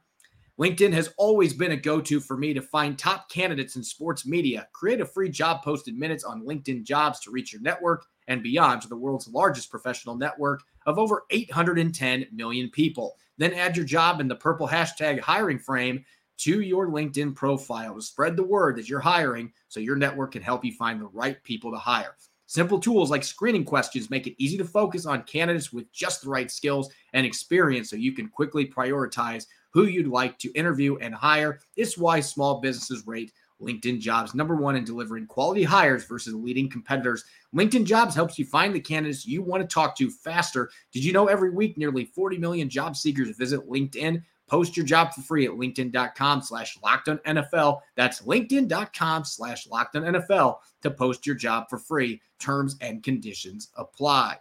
LinkedIn 0.59 0.93
has 0.93 1.13
always 1.17 1.53
been 1.53 1.73
a 1.73 1.77
go 1.77 2.01
to 2.01 2.21
for 2.21 2.37
me 2.37 2.55
to 2.55 2.63
find 2.63 2.97
top 2.97 3.29
candidates 3.29 3.75
in 3.75 3.83
sports 3.83 4.25
media. 4.25 4.69
Create 4.73 5.01
a 5.01 5.07
free 5.07 5.29
job 5.29 5.63
posted 5.63 5.97
minutes 5.97 6.23
on 6.23 6.47
LinkedIn 6.47 6.85
jobs 6.85 7.19
to 7.21 7.33
reach 7.33 7.53
your 7.53 7.63
network 7.63 8.07
and 8.29 8.43
beyond 8.43 8.81
to 8.81 8.89
the 8.89 8.97
world's 8.97 9.29
largest 9.29 9.71
professional 9.71 10.17
network 10.17 10.63
of 10.87 10.99
over 10.99 11.25
810 11.31 12.27
million 12.33 12.71
people. 12.71 13.17
Then 13.37 13.53
add 13.53 13.77
your 13.77 13.87
job 13.87 14.21
in 14.21 14.29
the 14.29 14.37
purple 14.37 14.69
hashtag 14.69 15.19
hiring 15.19 15.59
frame 15.59 16.05
to 16.39 16.61
your 16.61 16.89
LinkedIn 16.89 17.35
profile 17.35 17.95
to 17.95 18.03
spread 18.03 18.37
the 18.37 18.43
word 18.43 18.77
that 18.77 18.89
you're 18.89 19.01
hiring 19.01 19.53
so 19.69 19.81
your 19.81 19.97
network 19.97 20.33
can 20.33 20.43
help 20.43 20.65
you 20.65 20.73
find 20.73 21.01
the 21.01 21.07
right 21.07 21.43
people 21.43 21.71
to 21.71 21.79
hire. 21.79 22.17
Simple 22.47 22.79
tools 22.79 23.11
like 23.11 23.25
screening 23.25 23.65
questions 23.65 24.11
make 24.11 24.27
it 24.27 24.35
easy 24.43 24.59
to 24.59 24.65
focus 24.65 25.07
on 25.07 25.23
candidates 25.23 25.73
with 25.73 25.91
just 25.93 26.23
the 26.23 26.29
right 26.29 26.51
skills 26.51 26.91
and 27.13 27.25
experience 27.27 27.91
so 27.91 27.97
you 27.97 28.13
can 28.13 28.29
quickly 28.29 28.67
prioritize 28.67 29.47
who 29.71 29.85
you'd 29.85 30.07
like 30.07 30.39
to 30.39 30.53
interview 30.53 30.97
and 30.97 31.15
hire. 31.15 31.61
It's 31.77 31.99
why 31.99 32.21
small 32.21 32.61
businesses 32.61 33.07
rate 33.07 33.33
LinkedIn 33.61 34.01
Jobs 34.01 34.35
number 34.35 34.57
one 34.57 34.77
in 34.77 34.85
delivering 34.85 35.27
quality 35.27 35.63
hires 35.63 36.05
versus 36.05 36.35
leading 36.35 36.69
competitors. 36.69 37.25
LinkedIn 37.55 37.85
Jobs 37.85 38.15
helps 38.15 38.39
you 38.39 38.45
find 38.45 38.75
the 38.75 38.81
candidates 38.81 39.27
you 39.27 39.43
want 39.43 39.63
to 39.63 39.73
talk 39.73 39.97
to 39.97 40.11
faster. 40.11 40.71
Did 40.93 41.05
you 41.05 41.13
know 41.13 41.29
every 41.29 41.51
week 41.51 41.79
nearly 41.79 42.05
40 42.05 42.39
million 42.39 42.69
job 42.69 42.97
seekers 42.97 43.31
visit 43.37 43.69
LinkedIn? 43.69 44.23
Post 44.47 44.77
your 44.77 44.87
job 44.87 45.13
for 45.15 45.23
free 45.23 45.47
at 45.47 45.53
linkedin.com 45.53 46.43
slash 46.43 46.79
NFL. 46.79 47.81
That's 47.97 48.23
linkedin.com 48.23 49.25
slash 49.25 49.67
NFL 49.69 50.57
to 50.83 50.91
post 50.91 51.27
your 51.27 51.37
job 51.37 51.67
for 51.71 51.79
free. 51.79 52.21
Terms 52.39 52.77
and 52.81 53.03
conditions 53.03 53.71
apply. 53.77 54.37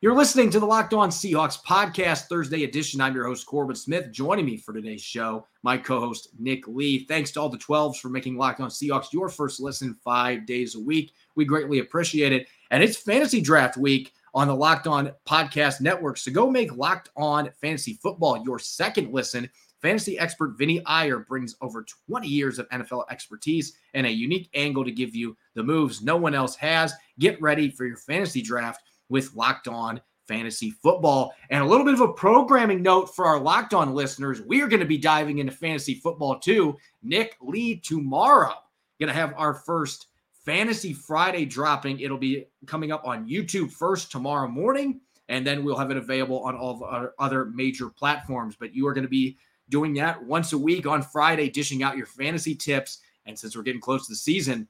You're 0.00 0.14
listening 0.14 0.48
to 0.50 0.60
the 0.60 0.66
Locked 0.66 0.94
On 0.94 1.10
Seahawks 1.10 1.60
podcast, 1.60 2.28
Thursday 2.28 2.62
edition. 2.62 3.00
I'm 3.00 3.16
your 3.16 3.26
host, 3.26 3.46
Corbin 3.46 3.74
Smith. 3.74 4.12
Joining 4.12 4.46
me 4.46 4.56
for 4.56 4.72
today's 4.72 5.02
show, 5.02 5.44
my 5.64 5.76
co 5.76 5.98
host, 5.98 6.28
Nick 6.38 6.68
Lee. 6.68 7.04
Thanks 7.06 7.32
to 7.32 7.40
all 7.40 7.48
the 7.48 7.58
12s 7.58 7.96
for 7.96 8.08
making 8.08 8.36
Locked 8.36 8.60
On 8.60 8.68
Seahawks 8.68 9.12
your 9.12 9.28
first 9.28 9.58
listen 9.58 9.96
five 10.04 10.46
days 10.46 10.76
a 10.76 10.80
week. 10.80 11.14
We 11.34 11.44
greatly 11.44 11.80
appreciate 11.80 12.32
it. 12.32 12.46
And 12.70 12.80
it's 12.80 12.96
fantasy 12.96 13.40
draft 13.40 13.76
week 13.76 14.12
on 14.38 14.46
the 14.46 14.54
Locked 14.54 14.86
On 14.86 15.10
Podcast 15.28 15.80
Network. 15.80 16.16
So 16.16 16.30
go 16.30 16.48
make 16.48 16.76
Locked 16.76 17.10
On 17.16 17.50
Fantasy 17.60 17.98
Football 18.00 18.44
your 18.44 18.60
second 18.60 19.12
listen. 19.12 19.50
Fantasy 19.82 20.16
expert 20.16 20.56
Vinny 20.56 20.80
Iyer 20.86 21.18
brings 21.18 21.56
over 21.60 21.84
20 22.08 22.28
years 22.28 22.60
of 22.60 22.68
NFL 22.68 23.06
expertise 23.10 23.72
and 23.94 24.06
a 24.06 24.12
unique 24.12 24.48
angle 24.54 24.84
to 24.84 24.92
give 24.92 25.12
you 25.12 25.36
the 25.56 25.62
moves 25.64 26.02
no 26.02 26.16
one 26.16 26.36
else 26.36 26.54
has. 26.54 26.94
Get 27.18 27.42
ready 27.42 27.68
for 27.68 27.84
your 27.84 27.96
fantasy 27.96 28.40
draft 28.40 28.80
with 29.08 29.34
Locked 29.34 29.66
On 29.66 30.00
Fantasy 30.28 30.70
Football. 30.70 31.34
And 31.50 31.64
a 31.64 31.66
little 31.66 31.84
bit 31.84 31.94
of 31.94 32.00
a 32.00 32.12
programming 32.12 32.80
note 32.80 33.16
for 33.16 33.24
our 33.24 33.40
Locked 33.40 33.74
On 33.74 33.92
listeners. 33.92 34.40
We 34.40 34.62
are 34.62 34.68
going 34.68 34.78
to 34.78 34.86
be 34.86 34.98
diving 34.98 35.38
into 35.38 35.50
fantasy 35.50 35.94
football 35.94 36.38
too. 36.38 36.76
Nick 37.02 37.34
Lee 37.40 37.80
tomorrow 37.80 38.54
going 39.00 39.08
to 39.08 39.14
have 39.14 39.34
our 39.36 39.54
first 39.54 40.07
Fantasy 40.48 40.94
Friday 40.94 41.44
dropping. 41.44 42.00
It'll 42.00 42.16
be 42.16 42.46
coming 42.64 42.90
up 42.90 43.06
on 43.06 43.28
YouTube 43.28 43.70
first 43.70 44.10
tomorrow 44.10 44.48
morning, 44.48 45.02
and 45.28 45.46
then 45.46 45.62
we'll 45.62 45.76
have 45.76 45.90
it 45.90 45.98
available 45.98 46.40
on 46.40 46.56
all 46.56 46.70
of 46.70 46.82
our 46.82 47.12
other 47.18 47.44
major 47.44 47.90
platforms. 47.90 48.56
But 48.58 48.74
you 48.74 48.86
are 48.86 48.94
going 48.94 49.04
to 49.04 49.10
be 49.10 49.36
doing 49.68 49.92
that 49.94 50.24
once 50.24 50.54
a 50.54 50.58
week 50.58 50.86
on 50.86 51.02
Friday, 51.02 51.50
dishing 51.50 51.82
out 51.82 51.98
your 51.98 52.06
fantasy 52.06 52.54
tips. 52.54 53.00
And 53.26 53.38
since 53.38 53.54
we're 53.54 53.62
getting 53.62 53.82
close 53.82 54.06
to 54.06 54.12
the 54.12 54.16
season, 54.16 54.66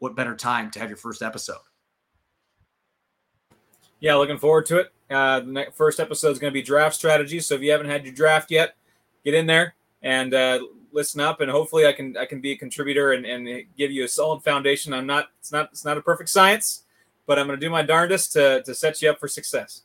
what 0.00 0.14
better 0.14 0.36
time 0.36 0.70
to 0.72 0.80
have 0.80 0.90
your 0.90 0.98
first 0.98 1.22
episode? 1.22 1.64
Yeah, 4.00 4.16
looking 4.16 4.36
forward 4.36 4.66
to 4.66 4.80
it. 4.80 4.92
Uh, 5.08 5.40
the 5.40 5.46
next, 5.46 5.78
first 5.78 5.98
episode 5.98 6.32
is 6.32 6.38
going 6.38 6.52
to 6.52 6.54
be 6.54 6.60
draft 6.60 6.94
strategy. 6.94 7.40
So 7.40 7.54
if 7.54 7.62
you 7.62 7.70
haven't 7.70 7.88
had 7.88 8.04
your 8.04 8.12
draft 8.12 8.50
yet, 8.50 8.76
get 9.24 9.32
in 9.32 9.46
there 9.46 9.76
and 10.02 10.34
uh, 10.34 10.60
listen 10.96 11.20
up, 11.20 11.40
and 11.40 11.50
hopefully 11.50 11.86
I 11.86 11.92
can 11.92 12.16
I 12.16 12.24
can 12.24 12.40
be 12.40 12.50
a 12.52 12.56
contributor 12.56 13.12
and, 13.12 13.24
and 13.24 13.64
give 13.76 13.92
you 13.92 14.04
a 14.04 14.08
solid 14.08 14.42
foundation. 14.42 14.92
I'm 14.92 15.06
not 15.06 15.28
it's 15.38 15.52
not 15.52 15.68
it's 15.70 15.84
not 15.84 15.96
a 15.96 16.02
perfect 16.02 16.30
science, 16.30 16.84
but 17.26 17.38
I'm 17.38 17.46
going 17.46 17.60
to 17.60 17.64
do 17.64 17.70
my 17.70 17.82
darndest 17.82 18.32
to 18.32 18.62
to 18.64 18.74
set 18.74 19.00
you 19.00 19.10
up 19.10 19.20
for 19.20 19.28
success. 19.28 19.82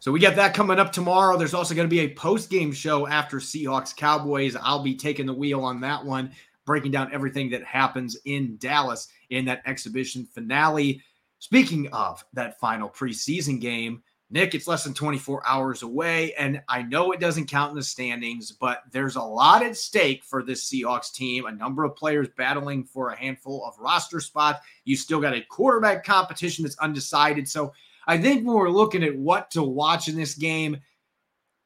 So 0.00 0.12
we 0.12 0.20
got 0.20 0.36
that 0.36 0.54
coming 0.54 0.78
up 0.78 0.92
tomorrow. 0.92 1.36
There's 1.36 1.54
also 1.54 1.74
going 1.74 1.88
to 1.88 1.94
be 1.94 2.00
a 2.00 2.14
post 2.14 2.50
game 2.50 2.72
show 2.72 3.08
after 3.08 3.38
Seahawks 3.38 3.94
Cowboys. 3.94 4.56
I'll 4.56 4.82
be 4.82 4.94
taking 4.94 5.26
the 5.26 5.34
wheel 5.34 5.64
on 5.64 5.80
that 5.80 6.04
one, 6.04 6.30
breaking 6.64 6.92
down 6.92 7.12
everything 7.12 7.50
that 7.50 7.64
happens 7.64 8.16
in 8.24 8.56
Dallas 8.58 9.08
in 9.30 9.44
that 9.46 9.62
exhibition 9.66 10.24
finale. 10.24 11.02
Speaking 11.40 11.88
of 11.92 12.24
that 12.32 12.60
final 12.60 12.88
preseason 12.88 13.60
game, 13.60 14.02
Nick, 14.30 14.54
it's 14.54 14.68
less 14.68 14.84
than 14.84 14.92
24 14.92 15.42
hours 15.46 15.82
away, 15.82 16.34
and 16.34 16.60
I 16.68 16.82
know 16.82 17.12
it 17.12 17.20
doesn't 17.20 17.46
count 17.46 17.70
in 17.70 17.76
the 17.76 17.82
standings, 17.82 18.52
but 18.52 18.82
there's 18.92 19.16
a 19.16 19.22
lot 19.22 19.62
at 19.62 19.74
stake 19.74 20.22
for 20.22 20.42
this 20.42 20.70
Seahawks 20.70 21.12
team. 21.14 21.46
A 21.46 21.52
number 21.52 21.82
of 21.84 21.96
players 21.96 22.28
battling 22.36 22.84
for 22.84 23.08
a 23.08 23.16
handful 23.16 23.64
of 23.64 23.78
roster 23.78 24.20
spots. 24.20 24.60
You 24.84 24.96
still 24.96 25.20
got 25.20 25.32
a 25.32 25.40
quarterback 25.40 26.04
competition 26.04 26.64
that's 26.64 26.78
undecided. 26.78 27.48
So 27.48 27.72
I 28.06 28.18
think 28.18 28.46
when 28.46 28.54
we're 28.54 28.68
looking 28.68 29.02
at 29.02 29.16
what 29.16 29.50
to 29.52 29.62
watch 29.62 30.08
in 30.08 30.16
this 30.16 30.34
game, 30.34 30.76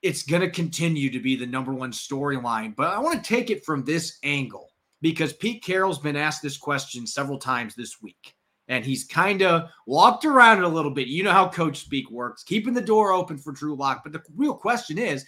it's 0.01 0.23
going 0.23 0.43
to 0.43 0.51
continue 0.51 1.11
to 1.11 1.21
be 1.21 1.35
the 1.35 1.47
number 1.47 1.75
one 1.75 1.91
storyline. 1.91 2.77
But 2.77 2.89
I 2.89 2.99
want 3.01 3.23
to 3.23 3.29
take 3.29 3.51
it 3.51 3.65
from 3.65 3.85
this 3.85 4.19
angle 4.23 4.71
because 5.01 5.33
Pete 5.33 5.65
Carroll's 5.65 5.99
been 5.99 6.17
asked 6.17 6.43
this 6.43 6.57
question 6.57 7.09
several 7.09 7.39
times 7.39 7.75
this 7.75 8.01
week 8.01 8.37
and 8.69 8.85
he's 8.85 9.05
kind 9.05 9.43
of 9.43 9.69
walked 9.87 10.25
around 10.25 10.59
it 10.59 10.65
a 10.65 10.69
little 10.69 10.91
bit. 10.91 11.09
You 11.09 11.25
know 11.25 11.33
how 11.33 11.49
coach 11.49 11.81
speak 11.81 12.11
works, 12.11 12.43
keeping 12.43 12.75
the 12.75 12.81
door 12.81 13.13
open 13.13 13.37
for 13.39 13.53
Drew 13.53 13.75
Lock. 13.75 14.03
But 14.03 14.13
the 14.13 14.23
real 14.37 14.55
question 14.55 14.99
is, 14.99 15.25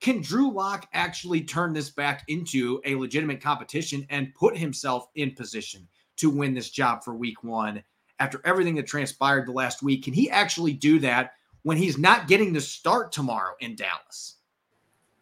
can 0.00 0.20
Drew 0.20 0.50
Lock 0.50 0.88
actually 0.92 1.42
turn 1.42 1.72
this 1.72 1.90
back 1.90 2.24
into 2.28 2.80
a 2.84 2.96
legitimate 2.96 3.40
competition 3.40 4.04
and 4.10 4.34
put 4.34 4.56
himself 4.56 5.06
in 5.14 5.30
position 5.30 5.86
to 6.16 6.28
win 6.28 6.54
this 6.54 6.70
job 6.70 7.04
for 7.04 7.14
week 7.14 7.44
one 7.44 7.82
after 8.18 8.40
everything 8.44 8.74
that 8.74 8.86
transpired 8.86 9.46
the 9.46 9.52
last 9.52 9.82
week? 9.82 10.04
Can 10.04 10.12
he 10.12 10.28
actually 10.28 10.72
do 10.72 10.98
that 11.00 11.34
when 11.62 11.76
he's 11.76 11.98
not 11.98 12.26
getting 12.26 12.52
to 12.54 12.60
start 12.60 13.12
tomorrow 13.12 13.54
in 13.60 13.76
Dallas? 13.76 14.36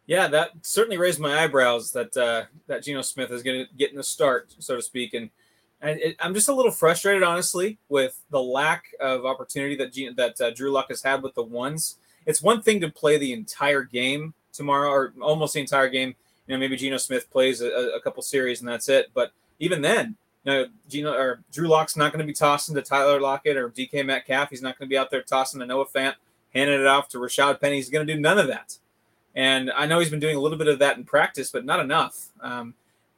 Yeah, 0.07 0.27
that 0.29 0.51
certainly 0.63 0.97
raised 0.97 1.19
my 1.19 1.43
eyebrows 1.43 1.91
that 1.91 2.17
uh, 2.17 2.45
that 2.67 2.83
Geno 2.83 3.03
Smith 3.03 3.31
is 3.31 3.43
going 3.43 3.65
to 3.65 3.73
get 3.75 3.91
in 3.91 3.97
the 3.97 4.03
start, 4.03 4.53
so 4.57 4.75
to 4.75 4.81
speak, 4.81 5.13
and 5.13 5.29
and 5.81 5.99
it, 5.99 6.15
I'm 6.19 6.33
just 6.33 6.47
a 6.47 6.53
little 6.53 6.71
frustrated, 6.71 7.23
honestly, 7.23 7.77
with 7.89 8.19
the 8.29 8.41
lack 8.41 8.85
of 8.99 9.25
opportunity 9.25 9.75
that 9.77 9.91
G, 9.91 10.09
that 10.15 10.39
uh, 10.39 10.51
Drew 10.51 10.71
Lock 10.71 10.89
has 10.89 11.01
had 11.01 11.23
with 11.23 11.33
the 11.33 11.43
ones. 11.43 11.97
It's 12.25 12.41
one 12.41 12.61
thing 12.61 12.79
to 12.81 12.89
play 12.89 13.17
the 13.17 13.33
entire 13.33 13.83
game 13.83 14.33
tomorrow, 14.53 14.89
or 14.89 15.13
almost 15.21 15.55
the 15.55 15.59
entire 15.59 15.89
game. 15.89 16.15
You 16.47 16.55
know, 16.55 16.59
maybe 16.59 16.75
Geno 16.75 16.97
Smith 16.97 17.29
plays 17.31 17.61
a, 17.61 17.69
a 17.95 18.01
couple 18.01 18.21
series 18.21 18.59
and 18.59 18.69
that's 18.69 18.89
it. 18.89 19.09
But 19.13 19.31
even 19.59 19.81
then, 19.81 20.15
you 20.43 20.51
know, 20.51 20.65
Geno 20.89 21.13
or 21.13 21.41
Drew 21.51 21.67
Lock's 21.67 21.95
not 21.95 22.11
going 22.11 22.19
to 22.19 22.27
be 22.27 22.33
tossing 22.33 22.75
to 22.75 22.81
Tyler 22.81 23.19
Lockett 23.19 23.57
or 23.57 23.69
DK 23.69 24.05
Metcalf. 24.05 24.49
He's 24.49 24.61
not 24.61 24.77
going 24.77 24.87
to 24.87 24.89
be 24.89 24.97
out 24.97 25.09
there 25.09 25.21
tossing 25.21 25.59
to 25.61 25.65
Noah 25.65 25.85
Fant, 25.85 26.15
handing 26.53 26.79
it 26.79 26.87
off 26.87 27.07
to 27.09 27.19
Rashad 27.19 27.59
Penny. 27.61 27.77
He's 27.77 27.89
going 27.89 28.05
to 28.05 28.13
do 28.13 28.19
none 28.19 28.37
of 28.37 28.47
that. 28.47 28.77
And 29.33 29.71
I 29.71 29.85
know 29.85 29.99
he's 29.99 30.09
been 30.09 30.19
doing 30.19 30.35
a 30.35 30.39
little 30.39 30.57
bit 30.57 30.67
of 30.67 30.79
that 30.79 30.97
in 30.97 31.05
practice, 31.05 31.51
but 31.51 31.63
not 31.63 31.79
enough. 31.79 32.29
Um, 32.41 32.73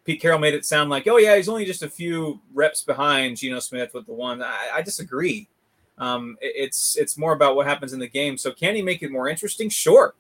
Pete 0.06 0.22
Carroll 0.22 0.39
made 0.39 0.54
it 0.54 0.66
sound 0.66 0.89
like, 0.89 1.08
oh 1.08 1.18
yeah, 1.18 1.36
he's 1.36 1.50
only 1.50 1.66
just 1.66 1.84
a 1.84 1.89
few 1.89 2.42
reps 2.54 2.84
behind 2.84 3.38
Geno 3.38 3.60
Smith 3.60 3.94
with 3.94 4.06
the 4.06 4.13
one. 4.13 4.42
I, 4.42 4.70
I 4.76 4.82
disagree. 4.82 5.48
Um, 5.98 6.38
it, 6.42 6.54
it's 6.56 6.98
it's 6.98 7.18
more 7.18 7.34
about 7.34 7.56
what 7.56 7.68
happens 7.68 7.94
in 7.94 8.00
the 8.00 8.08
game. 8.08 8.38
So 8.38 8.52
can 8.52 8.76
he 8.76 8.82
make 8.82 9.02
it 9.02 9.12
more 9.12 9.30
interesting? 9.30 9.70
Sure, 9.70 10.13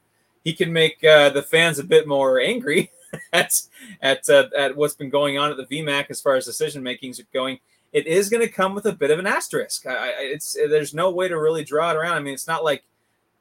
he 0.43 0.53
can 0.53 0.71
make 0.71 1.03
uh, 1.03 1.29
the 1.29 1.43
fans 1.43 1.79
a 1.79 1.83
bit 1.83 2.07
more 2.07 2.39
angry 2.39 2.91
at 3.33 3.51
at 4.01 4.29
uh, 4.29 4.49
at 4.57 4.75
what's 4.75 4.95
been 4.95 5.09
going 5.09 5.37
on 5.37 5.51
at 5.51 5.57
the 5.57 5.65
VMAC 5.65 6.05
as 6.09 6.21
far 6.21 6.35
as 6.35 6.45
decision 6.45 6.83
makings 6.83 7.19
are 7.19 7.27
going. 7.33 7.59
It 7.91 8.07
is 8.07 8.29
going 8.29 8.41
to 8.41 8.51
come 8.51 8.73
with 8.73 8.87
a 8.87 8.93
bit 8.93 9.11
of 9.11 9.19
an 9.19 9.27
asterisk. 9.27 9.85
I, 9.85 10.13
it's 10.17 10.53
there's 10.53 10.93
no 10.93 11.11
way 11.11 11.27
to 11.27 11.39
really 11.39 11.63
draw 11.63 11.91
it 11.91 11.97
around. 11.97 12.13
I 12.13 12.21
mean, 12.21 12.33
it's 12.33 12.47
not 12.47 12.63
like 12.63 12.83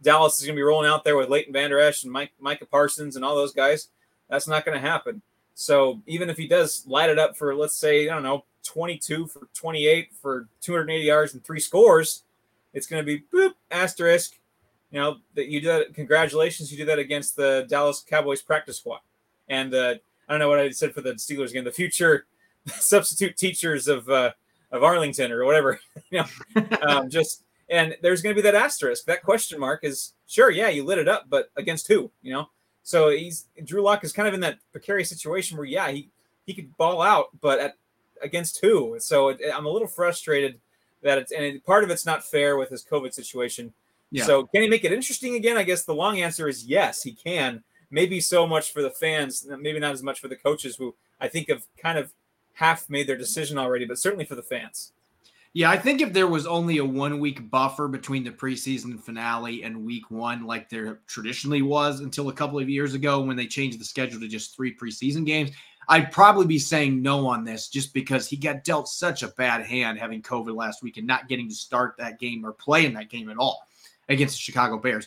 Dallas 0.03 0.39
is 0.39 0.45
going 0.45 0.57
to 0.57 0.59
be 0.59 0.65
rolling 0.65 0.91
out 0.91 1.05
there 1.05 1.17
with 1.17 1.31
Leighton 1.31 1.53
Vander 1.53 1.79
Esch 1.79 2.03
and 2.03 2.13
Mike, 2.13 2.33
Micah 2.41 2.67
Parsons 2.67 3.17
and 3.17 3.25
all 3.25 3.37
those 3.37 3.55
guys. 3.55 3.89
That's 4.29 4.49
not 4.49 4.65
going 4.65 4.75
to 4.75 4.87
happen. 4.87 5.23
So 5.55 6.01
even 6.07 6.31
if 6.31 6.37
he 6.37 6.47
does 6.47 6.85
light 6.87 7.11
it 7.11 7.19
up 7.19 7.37
for, 7.37 7.55
let's 7.55 7.75
say, 7.75 8.09
I 8.09 8.15
don't 8.15 8.23
know, 8.23 8.45
22 8.65 9.27
for 9.27 9.49
28 9.55 10.11
for 10.21 10.49
280 10.61 11.05
yards 11.05 11.35
and 11.35 11.45
three 11.45 11.61
scores, 11.61 12.23
it's 12.73 12.87
going 12.87 13.05
to 13.05 13.07
be 13.07 13.25
boop 13.33 13.53
asterisk. 13.71 14.39
You 14.91 15.01
know 15.01 15.17
that 15.35 15.49
you 15.49 15.61
do 15.61 15.69
that. 15.69 15.95
Congratulations, 15.95 16.71
you 16.71 16.79
do 16.79 16.85
that 16.85 16.99
against 16.99 17.35
the 17.35 17.67
Dallas 17.69 18.05
Cowboys 18.07 18.43
practice 18.43 18.79
squad. 18.79 19.01
And 19.49 19.75
uh, 19.75 19.95
I 20.29 20.33
don't 20.33 20.39
know 20.39 20.49
what 20.49 20.59
I 20.59 20.71
said 20.71 20.93
for 20.93 21.01
the 21.01 21.15
Steelers 21.15 21.51
again. 21.51 21.65
The 21.65 21.73
future 21.73 22.27
substitute 22.67 23.37
teachers 23.37 23.89
of 23.89 24.09
uh, 24.09 24.33
of 24.71 24.83
Arlington 24.83 25.33
or 25.33 25.45
whatever. 25.45 25.81
you 26.11 26.23
know, 26.23 26.67
um, 26.83 27.11
just 27.11 27.45
and 27.71 27.97
there's 28.03 28.21
going 28.21 28.37
to 28.37 28.43
be 28.43 28.45
that 28.49 28.55
asterisk. 28.55 29.07
That 29.07 29.23
question 29.23 29.59
mark 29.59 29.83
is 29.83 30.13
sure, 30.27 30.51
yeah, 30.51 30.69
you 30.69 30.85
lit 30.85 30.99
it 30.99 31.09
up, 31.09 31.25
but 31.29 31.51
against 31.57 31.89
who? 31.89 32.11
You 32.23 32.35
know, 32.35 32.51
so 32.83 33.11
he's 33.11 33.47
Drew 33.65 33.83
Lock 33.83 34.05
is 34.05 34.13
kind 34.13 34.29
of 34.29 34.35
in 34.35 34.41
that 34.41 34.59
precarious 34.73 35.09
situation 35.09 35.57
where 35.57 35.67
yeah 35.67 35.91
he 35.91 36.09
he 36.47 36.55
could 36.55 36.77
ball 36.77 37.03
out, 37.03 37.29
but 37.41 37.59
at 37.59 37.75
against 38.23 38.61
who? 38.61 38.97
So 38.99 39.29
it, 39.29 39.41
I'm 39.55 39.67
a 39.67 39.71
little 39.71 39.89
frustrated 39.89 40.61
that 41.03 41.19
it's 41.19 41.33
and 41.33 41.45
it, 41.45 41.65
part 41.65 41.85
of 41.85 41.91
it's 41.91 42.07
not 42.07 42.25
fair 42.25 42.57
with 42.57 42.71
his 42.71 42.85
COVID 42.85 43.13
situation. 43.13 43.73
Yeah. 44.11 44.25
So 44.25 44.47
can 44.47 44.63
he 44.63 44.69
make 44.69 44.85
it 44.85 44.93
interesting 44.93 45.37
again? 45.37 45.57
I 45.57 45.63
guess 45.63 45.85
the 45.85 45.95
long 45.95 46.21
answer 46.21 46.49
is 46.49 46.67
yes, 46.67 47.03
he 47.03 47.13
can. 47.13 47.63
Maybe 47.91 48.21
so 48.21 48.47
much 48.47 48.73
for 48.73 48.83
the 48.83 48.91
fans, 48.91 49.47
maybe 49.61 49.79
not 49.79 49.93
as 49.93 50.03
much 50.03 50.21
for 50.21 50.29
the 50.29 50.37
coaches 50.37 50.77
who 50.77 50.95
I 51.21 51.29
think 51.29 51.49
have 51.49 51.65
kind 51.77 51.99
of 51.99 52.13
half 52.55 52.89
made 52.89 53.07
their 53.07 53.17
decision 53.17 53.59
already, 53.59 53.85
but 53.85 53.99
certainly 53.99 54.25
for 54.25 54.35
the 54.35 54.43
fans. 54.43 54.93
Yeah, 55.55 55.71
I 55.71 55.77
think 55.77 56.01
if 56.01 56.15
there 56.15 56.29
was 56.29 56.47
only 56.47 56.79
a 56.79 56.85
one 56.85 57.19
week 57.19 57.51
buffer 57.51 57.87
between 57.87 58.25
the 58.25 58.31
preseason 58.31 58.99
finale 58.99 59.65
and 59.65 59.85
week 59.85 60.11
one, 60.11 60.47
like 60.47 60.71
there 60.71 61.01
traditionally 61.07 61.61
was 61.61 62.01
until 62.01 62.31
a 62.31 62.33
couple 62.33 62.59
of 62.59 62.71
years 62.71 62.95
ago 62.95 63.21
when 63.21 63.37
they 63.37 63.47
changed 63.47 63.79
the 63.79 63.85
schedule 63.85 64.19
to 64.21 64.29
just 64.29 64.57
three 64.57 64.75
preseason 64.75 65.27
games, 65.27 65.51
I'd 65.89 66.11
probably 66.11 66.47
be 66.47 66.59
saying 66.59 67.03
no 67.03 67.27
on 67.27 67.45
this 67.45 67.69
just 67.69 67.93
because 67.93 68.27
he 68.27 68.37
got 68.37 68.65
dealt 68.65 68.89
such 68.89 69.23
a 69.23 69.29
bad 69.29 69.67
hand 69.67 69.99
having 69.99 70.23
COVID 70.23 70.57
last 70.57 70.83
week 70.83 70.97
and 70.97 71.07
not 71.07 71.29
getting 71.29 71.51
to 71.51 71.55
start 71.55 71.97
that 71.99 72.19
game 72.19 72.47
or 72.47 72.53
play 72.53 72.87
in 72.87 72.95
that 72.95 73.11
game 73.11 73.29
at 73.29 73.37
all 73.37 73.67
against 74.09 74.37
the 74.37 74.41
Chicago 74.41 74.79
Bears. 74.79 75.07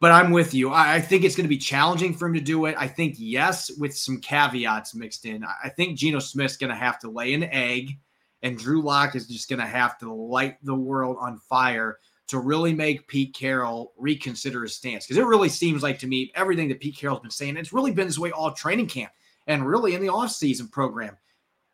But 0.00 0.10
I'm 0.10 0.32
with 0.32 0.54
you. 0.54 0.72
I, 0.72 1.00
think 1.00 1.24
it's 1.24 1.36
going 1.36 1.44
to 1.44 1.48
be 1.48 1.56
challenging 1.56 2.14
for 2.14 2.26
him 2.26 2.34
to 2.34 2.40
do 2.40 2.66
it. 2.66 2.74
I 2.76 2.88
think, 2.88 3.14
yes, 3.16 3.70
with 3.78 3.96
some 3.96 4.20
caveats 4.20 4.94
mixed 4.94 5.24
in. 5.24 5.44
I 5.44 5.68
think 5.68 5.96
Geno 5.96 6.18
Smith's 6.18 6.56
going 6.56 6.70
to 6.70 6.76
have 6.76 6.98
to 7.00 7.10
lay 7.10 7.32
an 7.32 7.44
egg 7.44 7.96
and 8.44 8.58
Drew 8.58 8.82
Lock 8.82 9.16
is 9.16 9.26
just 9.26 9.48
going 9.48 9.58
to 9.58 9.66
have 9.66 9.98
to 9.98 10.12
light 10.12 10.58
the 10.62 10.74
world 10.74 11.16
on 11.18 11.38
fire 11.38 11.98
to 12.28 12.38
really 12.38 12.72
make 12.72 13.08
Pete 13.08 13.34
Carroll 13.34 13.92
reconsider 13.96 14.62
his 14.62 14.76
stance. 14.76 15.06
Because 15.06 15.18
it 15.18 15.26
really 15.26 15.48
seems 15.48 15.82
like 15.82 15.98
to 15.98 16.06
me, 16.06 16.30
everything 16.34 16.68
that 16.68 16.80
Pete 16.80 16.96
Carroll's 16.96 17.20
been 17.20 17.30
saying, 17.30 17.56
it's 17.56 17.72
really 17.72 17.90
been 17.90 18.06
this 18.06 18.18
way 18.18 18.30
all 18.30 18.52
training 18.52 18.86
camp 18.86 19.12
and 19.46 19.66
really 19.66 19.94
in 19.94 20.00
the 20.00 20.08
offseason 20.08 20.70
program. 20.70 21.16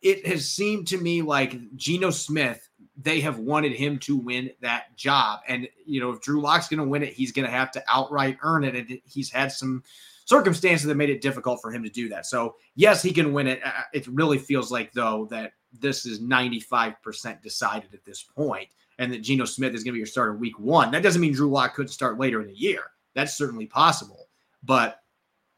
It 0.01 0.27
has 0.27 0.49
seemed 0.49 0.87
to 0.89 0.99
me 0.99 1.23
like 1.23 1.77
Geno 1.77 2.11
Smith 2.11 2.69
they 2.97 3.21
have 3.21 3.39
wanted 3.39 3.73
him 3.73 3.99
to 3.99 4.17
win 4.17 4.51
that 4.61 4.97
job. 4.97 5.41
And, 5.49 5.69
you 5.85 6.01
know, 6.01 6.11
if 6.11 6.21
Drew 6.21 6.41
Lock's 6.41 6.69
going 6.69 6.81
to 6.81 6.89
win 6.89 7.03
it, 7.03 7.15
he's 7.15 7.33
going 7.33 7.47
to 7.47 7.53
have 7.53 7.71
to 7.73 7.85
outright 7.89 8.39
earn 8.43 8.65
it. 8.65 8.77
And 8.77 9.01
he's 9.05 9.31
had 9.31 9.53
some 9.53 9.83
circumstances 10.25 10.87
that 10.87 10.97
made 10.97 11.11
it 11.11 11.21
difficult 11.23 11.61
for 11.63 11.73
him 11.73 11.83
to 11.83 11.89
do 11.89 12.09
that. 12.11 12.27
So, 12.27 12.57
yes, 12.77 13.03
he 13.03 13.13
can 13.13 13.33
win 13.33 13.47
it. 13.47 13.63
It 13.93 14.07
really 14.07 14.39
feels 14.39 14.71
like, 14.71 14.93
though, 14.93 15.27
that 15.31 15.53
this 15.73 16.07
is 16.07 16.21
95% 16.21 17.43
decided 17.43 17.95
at 17.95 18.05
this 18.05 18.23
point 18.23 18.69
and 18.99 19.13
that 19.13 19.23
Geno 19.23 19.45
Smith 19.45 19.75
is 19.75 19.83
going 19.83 19.93
to 19.93 19.97
be 19.97 20.01
your 20.01 20.07
starter 20.07 20.35
week 20.35 20.59
one. 20.59 20.91
That 20.91 21.03
doesn't 21.03 21.21
mean 21.21 21.33
Drew 21.33 21.49
Lock 21.49 21.75
couldn't 21.75 21.89
start 21.89 22.19
later 22.19 22.41
in 22.41 22.49
the 22.49 22.57
year. 22.57 22.83
That's 23.15 23.37
certainly 23.37 23.67
possible. 23.67 24.29
But 24.63 25.01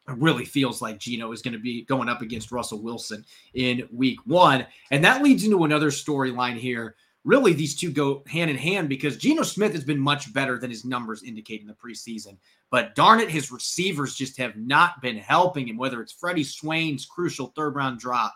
it 0.09 0.17
really 0.19 0.45
feels 0.45 0.83
like 0.83 0.99
Geno 0.99 1.33
is 1.33 1.43
going 1.43 1.53
to 1.53 1.61
be 1.61 1.85
going 1.85 2.09
up 2.09 2.23
against 2.23 2.53
Russell 2.53 2.83
Wilson 2.83 3.25
in 3.55 3.89
week 3.93 4.19
one. 4.27 4.67
And 4.91 5.05
that 5.05 5.23
leads 5.23 5.45
into 5.45 5.65
another 5.65 5.91
storyline 5.91 6.57
here. 6.57 6.97
Really, 7.25 7.53
these 7.53 7.77
two 7.77 7.93
go 7.93 8.25
hand 8.27 8.51
in 8.51 8.57
hand 8.57 8.89
because 8.89 9.17
Geno 9.17 9.43
Smith 9.43 9.73
has 9.73 9.85
been 9.85 9.99
much 9.99 10.33
better 10.33 10.59
than 10.59 10.71
his 10.71 10.85
numbers 10.85 11.23
indicate 11.23 11.61
in 11.61 11.69
the 11.69 11.75
preseason. 11.75 12.37
But 12.71 12.97
darn 12.97 13.21
it, 13.21 13.31
his 13.31 13.53
receivers 13.53 14.17
just 14.17 14.37
have 14.39 14.57
not 14.57 15.01
been 15.03 15.17
helping 15.17 15.69
him, 15.69 15.77
whether 15.77 16.01
it's 16.01 16.13
Freddie 16.13 16.43
Swain's 16.43 17.07
crucial 17.07 17.53
third 17.55 17.77
round 17.77 18.01
drop, 18.01 18.35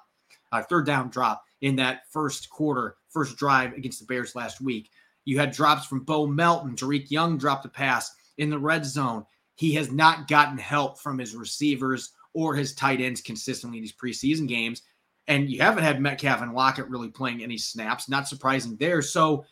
uh, 0.52 0.62
third 0.62 0.86
down 0.86 1.08
drop 1.08 1.42
in 1.60 1.76
that 1.76 2.02
first 2.10 2.50
quarter, 2.50 2.96
first 3.08 3.36
drive 3.36 3.72
against 3.74 4.00
the 4.00 4.06
Bears 4.06 4.34
last 4.34 4.60
week. 4.60 4.90
You 5.24 5.38
had 5.38 5.50
drops 5.50 5.86
from 5.86 6.04
Bo 6.04 6.26
Melton. 6.26 6.76
Dareke 6.76 7.10
Young 7.10 7.36
dropped 7.36 7.64
a 7.64 7.68
pass 7.68 8.14
in 8.38 8.50
the 8.50 8.58
red 8.58 8.84
zone. 8.84 9.24
He 9.56 9.72
has 9.74 9.90
not 9.90 10.28
gotten 10.28 10.58
help 10.58 11.00
from 11.00 11.18
his 11.18 11.34
receivers 11.34 12.12
or 12.34 12.54
his 12.54 12.74
tight 12.74 13.00
ends 13.00 13.20
consistently 13.20 13.78
in 13.78 13.82
these 13.82 13.94
preseason 13.94 14.46
games. 14.46 14.82
And 15.28 15.50
you 15.50 15.60
haven't 15.60 15.82
had 15.82 16.00
Metcalf 16.00 16.42
and 16.42 16.54
Lockett 16.54 16.88
really 16.88 17.08
playing 17.08 17.42
any 17.42 17.58
snaps. 17.58 18.08
Not 18.08 18.28
surprising 18.28 18.76
there. 18.76 19.02
So 19.02 19.44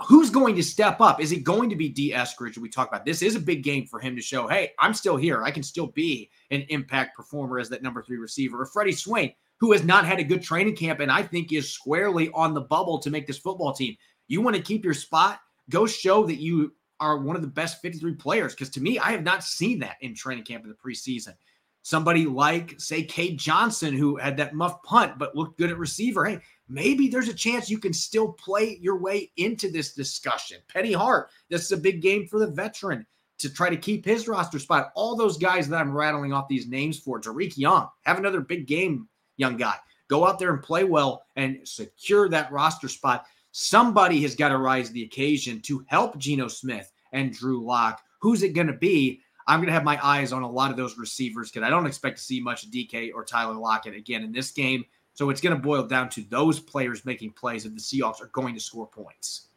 who's 0.00 0.30
going 0.30 0.54
to 0.56 0.62
step 0.62 1.00
up? 1.00 1.20
Is 1.20 1.32
it 1.32 1.44
going 1.44 1.68
to 1.70 1.76
be 1.76 1.88
Dee 1.88 2.12
Eskridge? 2.12 2.56
We 2.56 2.68
talk 2.68 2.88
about 2.88 3.04
this 3.04 3.20
is 3.20 3.34
a 3.36 3.40
big 3.40 3.62
game 3.62 3.86
for 3.86 3.98
him 3.98 4.14
to 4.16 4.22
show, 4.22 4.46
hey, 4.46 4.72
I'm 4.78 4.94
still 4.94 5.16
here. 5.16 5.42
I 5.42 5.50
can 5.50 5.62
still 5.62 5.88
be 5.88 6.30
an 6.50 6.64
impact 6.68 7.16
performer 7.16 7.58
as 7.58 7.68
that 7.70 7.82
number 7.82 8.02
three 8.02 8.16
receiver. 8.16 8.62
Or 8.62 8.66
Freddie 8.66 8.92
Swain, 8.92 9.32
who 9.60 9.72
has 9.72 9.84
not 9.84 10.06
had 10.06 10.18
a 10.18 10.24
good 10.24 10.42
training 10.42 10.76
camp 10.76 11.00
and 11.00 11.10
I 11.10 11.22
think 11.22 11.52
is 11.52 11.72
squarely 11.72 12.30
on 12.32 12.54
the 12.54 12.60
bubble 12.60 12.98
to 13.00 13.10
make 13.10 13.26
this 13.26 13.38
football 13.38 13.72
team. 13.72 13.96
You 14.28 14.40
want 14.40 14.56
to 14.56 14.62
keep 14.62 14.84
your 14.84 14.94
spot? 14.94 15.40
Go 15.70 15.86
show 15.86 16.24
that 16.26 16.40
you 16.40 16.72
are 17.00 17.18
one 17.18 17.36
of 17.36 17.42
the 17.42 17.48
best 17.48 17.82
53 17.82 18.14
players. 18.14 18.54
Because 18.54 18.70
to 18.70 18.80
me, 18.80 18.98
I 18.98 19.10
have 19.10 19.22
not 19.22 19.44
seen 19.44 19.78
that 19.80 19.96
in 20.00 20.14
training 20.14 20.44
camp 20.44 20.64
in 20.64 20.70
the 20.70 20.76
preseason. 20.76 21.34
Somebody 21.82 22.26
like, 22.26 22.74
say, 22.78 23.02
Kate 23.02 23.38
Johnson, 23.38 23.94
who 23.94 24.16
had 24.16 24.36
that 24.36 24.54
muff 24.54 24.82
punt 24.82 25.18
but 25.18 25.34
looked 25.34 25.58
good 25.58 25.70
at 25.70 25.78
receiver. 25.78 26.24
Hey, 26.24 26.40
maybe 26.68 27.08
there's 27.08 27.28
a 27.28 27.34
chance 27.34 27.70
you 27.70 27.78
can 27.78 27.92
still 27.92 28.32
play 28.32 28.78
your 28.80 28.98
way 28.98 29.30
into 29.36 29.70
this 29.70 29.94
discussion. 29.94 30.58
Penny 30.68 30.92
Hart, 30.92 31.30
this 31.48 31.64
is 31.64 31.72
a 31.72 31.76
big 31.76 32.02
game 32.02 32.26
for 32.26 32.38
the 32.38 32.50
veteran 32.50 33.06
to 33.38 33.48
try 33.48 33.70
to 33.70 33.76
keep 33.76 34.04
his 34.04 34.28
roster 34.28 34.58
spot. 34.58 34.90
All 34.94 35.16
those 35.16 35.38
guys 35.38 35.68
that 35.68 35.80
I'm 35.80 35.96
rattling 35.96 36.32
off 36.32 36.48
these 36.48 36.66
names 36.66 36.98
for, 36.98 37.20
Dareke 37.20 37.56
Young, 37.56 37.88
have 38.02 38.18
another 38.18 38.40
big 38.40 38.66
game, 38.66 39.08
young 39.38 39.56
guy. 39.56 39.76
Go 40.08 40.26
out 40.26 40.38
there 40.38 40.52
and 40.52 40.62
play 40.62 40.84
well 40.84 41.24
and 41.36 41.66
secure 41.66 42.28
that 42.28 42.52
roster 42.52 42.88
spot. 42.88 43.26
Somebody 43.52 44.22
has 44.22 44.34
got 44.34 44.50
to 44.50 44.58
rise 44.58 44.88
to 44.88 44.92
the 44.92 45.04
occasion 45.04 45.60
to 45.62 45.84
help 45.86 46.18
Geno 46.18 46.48
Smith 46.48 46.92
and 47.12 47.32
Drew 47.32 47.64
Lock. 47.64 48.02
Who's 48.20 48.42
it 48.42 48.50
going 48.50 48.66
to 48.66 48.72
be? 48.72 49.20
I'm 49.46 49.60
going 49.60 49.68
to 49.68 49.72
have 49.72 49.84
my 49.84 49.98
eyes 50.04 50.32
on 50.32 50.42
a 50.42 50.50
lot 50.50 50.70
of 50.70 50.76
those 50.76 50.98
receivers 50.98 51.50
because 51.50 51.66
I 51.66 51.70
don't 51.70 51.86
expect 51.86 52.18
to 52.18 52.22
see 52.22 52.40
much 52.40 52.70
DK 52.70 53.12
or 53.14 53.24
Tyler 53.24 53.54
Lockett 53.54 53.94
again 53.94 54.22
in 54.22 54.30
this 54.30 54.50
game. 54.50 54.84
So 55.14 55.30
it's 55.30 55.40
going 55.40 55.56
to 55.56 55.60
boil 55.60 55.84
down 55.84 56.10
to 56.10 56.22
those 56.28 56.60
players 56.60 57.04
making 57.04 57.32
plays 57.32 57.64
if 57.64 57.74
the 57.74 57.80
Seahawks 57.80 58.20
are 58.20 58.30
going 58.32 58.54
to 58.54 58.60
score 58.60 58.86
points. 58.86 59.48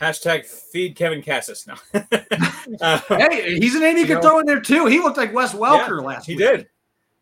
Hashtag 0.00 0.44
feed 0.44 0.96
Kevin 0.96 1.22
Kassis 1.22 1.66
now. 1.66 1.76
uh, 2.80 3.00
hey, 3.08 3.58
he's 3.58 3.74
an 3.74 3.82
name 3.82 3.96
you 3.96 4.06
could 4.06 4.20
throw 4.20 4.40
in 4.40 4.46
there 4.46 4.60
too. 4.60 4.86
He 4.86 4.98
looked 4.98 5.16
like 5.16 5.32
Wes 5.32 5.54
Welker 5.54 6.00
yeah, 6.00 6.06
last 6.06 6.26
he 6.26 6.34
week. 6.34 6.42
He 6.42 6.56
did. 6.56 6.68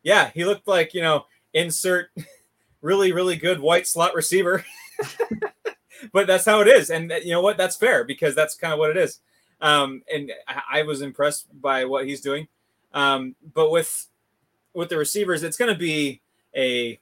Yeah, 0.02 0.30
he 0.34 0.44
looked 0.44 0.66
like, 0.66 0.94
you 0.94 1.02
know, 1.02 1.26
insert 1.54 2.10
really, 2.82 3.12
really 3.12 3.36
good 3.36 3.58
white 3.60 3.86
slot 3.86 4.14
receiver. 4.14 4.64
but 6.12 6.26
that's 6.26 6.44
how 6.44 6.60
it 6.60 6.68
is. 6.68 6.90
And 6.90 7.10
you 7.24 7.30
know 7.30 7.40
what? 7.40 7.56
That's 7.56 7.76
fair 7.76 8.04
because 8.04 8.34
that's 8.34 8.54
kind 8.54 8.72
of 8.72 8.78
what 8.78 8.90
it 8.90 8.96
is. 8.96 9.20
Um, 9.60 10.02
and 10.12 10.30
I, 10.70 10.82
was 10.82 11.00
impressed 11.00 11.46
by 11.60 11.86
what 11.86 12.06
he's 12.06 12.20
doing. 12.20 12.48
Um, 12.92 13.34
but 13.54 13.70
with 13.70 14.08
with 14.74 14.90
the 14.90 14.98
receivers, 14.98 15.42
it's 15.42 15.56
going 15.56 15.72
to 15.72 15.78
be 15.78 16.20
a 16.54 17.00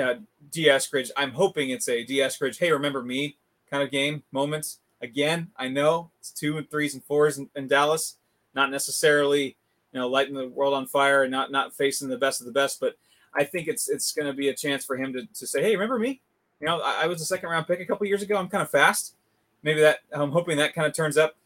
uh, 0.00 0.14
Dee 0.50 0.68
Eskridge. 0.68 1.10
I'm 1.16 1.32
hoping 1.32 1.70
it's 1.70 1.88
a 1.88 2.02
Dee 2.04 2.18
Eskridge. 2.18 2.58
Hey, 2.58 2.72
remember 2.72 3.02
me? 3.02 3.36
Kind 3.70 3.82
of 3.82 3.90
game 3.90 4.22
moments. 4.32 4.78
Again, 5.02 5.50
I 5.56 5.68
know 5.68 6.10
it's 6.20 6.30
two 6.30 6.56
and 6.56 6.70
threes 6.70 6.94
and 6.94 7.04
fours 7.04 7.36
in, 7.36 7.50
in 7.56 7.68
Dallas. 7.68 8.16
Not 8.54 8.70
necessarily, 8.70 9.56
you 9.92 10.00
know, 10.00 10.08
lighting 10.08 10.34
the 10.34 10.48
world 10.48 10.74
on 10.74 10.86
fire 10.86 11.24
and 11.24 11.30
not 11.30 11.50
not 11.50 11.74
facing 11.74 12.08
the 12.08 12.16
best 12.16 12.40
of 12.40 12.46
the 12.46 12.52
best, 12.52 12.80
but 12.80 12.96
I 13.34 13.44
think 13.44 13.68
it's 13.68 13.88
it's 13.88 14.12
going 14.12 14.26
to 14.26 14.32
be 14.32 14.48
a 14.48 14.54
chance 14.54 14.84
for 14.84 14.96
him 14.96 15.12
to, 15.12 15.26
to 15.26 15.46
say, 15.46 15.62
hey, 15.62 15.72
remember 15.72 15.98
me? 15.98 16.20
You 16.60 16.66
know, 16.66 16.80
I, 16.80 17.04
I 17.04 17.06
was 17.06 17.20
a 17.20 17.24
second 17.24 17.48
round 17.48 17.66
pick 17.66 17.80
a 17.80 17.86
couple 17.86 18.06
years 18.06 18.22
ago. 18.22 18.36
I'm 18.36 18.48
kind 18.48 18.62
of 18.62 18.70
fast. 18.70 19.14
Maybe 19.62 19.80
that 19.80 20.00
I'm 20.12 20.30
hoping 20.30 20.56
that 20.58 20.74
kind 20.74 20.86
of 20.86 20.92
turns 20.92 21.16
up. 21.16 21.36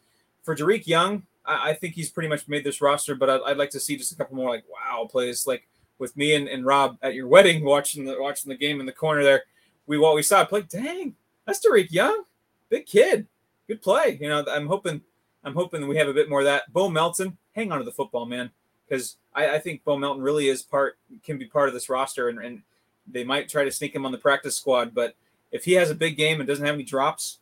For 0.43 0.55
Dareke 0.55 0.87
Young, 0.87 1.23
I, 1.45 1.69
I 1.69 1.73
think 1.73 1.95
he's 1.95 2.09
pretty 2.09 2.29
much 2.29 2.47
made 2.47 2.63
this 2.63 2.81
roster, 2.81 3.15
but 3.15 3.29
I'd, 3.29 3.41
I'd, 3.45 3.57
like 3.57 3.69
to 3.71 3.79
see 3.79 3.97
just 3.97 4.11
a 4.11 4.15
couple 4.15 4.35
more 4.35 4.49
like 4.49 4.63
wow 4.69 5.07
plays, 5.09 5.47
like 5.47 5.67
with 5.99 6.15
me 6.15 6.35
and, 6.35 6.47
and 6.47 6.65
Rob 6.65 6.97
at 7.01 7.15
your 7.15 7.27
wedding 7.27 7.63
watching 7.65 8.05
the 8.05 8.15
watching 8.19 8.49
the 8.49 8.57
game 8.57 8.79
in 8.79 8.85
the 8.85 8.91
corner 8.91 9.23
there. 9.23 9.43
We 9.85 9.97
what 9.97 10.15
we 10.15 10.23
saw 10.23 10.43
play. 10.45 10.63
Dang, 10.63 11.15
that's 11.45 11.65
Dareke 11.65 11.91
Young, 11.91 12.23
big 12.69 12.85
kid, 12.85 13.27
good 13.67 13.81
play. 13.81 14.17
You 14.19 14.29
know, 14.29 14.45
I'm 14.49 14.67
hoping 14.67 15.01
I'm 15.43 15.53
hoping 15.53 15.87
we 15.87 15.97
have 15.97 16.09
a 16.09 16.13
bit 16.13 16.29
more 16.29 16.39
of 16.39 16.45
that. 16.45 16.71
Bo 16.73 16.89
Melton, 16.89 17.37
hang 17.53 17.71
on 17.71 17.79
to 17.79 17.85
the 17.85 17.91
football, 17.91 18.25
man, 18.25 18.51
because 18.87 19.17
I, 19.35 19.55
I, 19.55 19.59
think 19.59 19.83
Bo 19.83 19.97
Melton 19.97 20.23
really 20.23 20.47
is 20.47 20.61
part 20.61 20.97
can 21.23 21.37
be 21.37 21.45
part 21.45 21.67
of 21.67 21.73
this 21.73 21.89
roster, 21.89 22.29
and, 22.29 22.39
and 22.39 22.61
they 23.07 23.23
might 23.23 23.49
try 23.49 23.63
to 23.63 23.71
sneak 23.71 23.95
him 23.95 24.05
on 24.05 24.11
the 24.11 24.17
practice 24.17 24.55
squad, 24.55 24.93
but 24.93 25.15
if 25.51 25.65
he 25.65 25.73
has 25.73 25.89
a 25.89 25.95
big 25.95 26.17
game 26.17 26.39
and 26.39 26.47
doesn't 26.47 26.65
have 26.65 26.75
any 26.75 26.83
drops, 26.83 27.39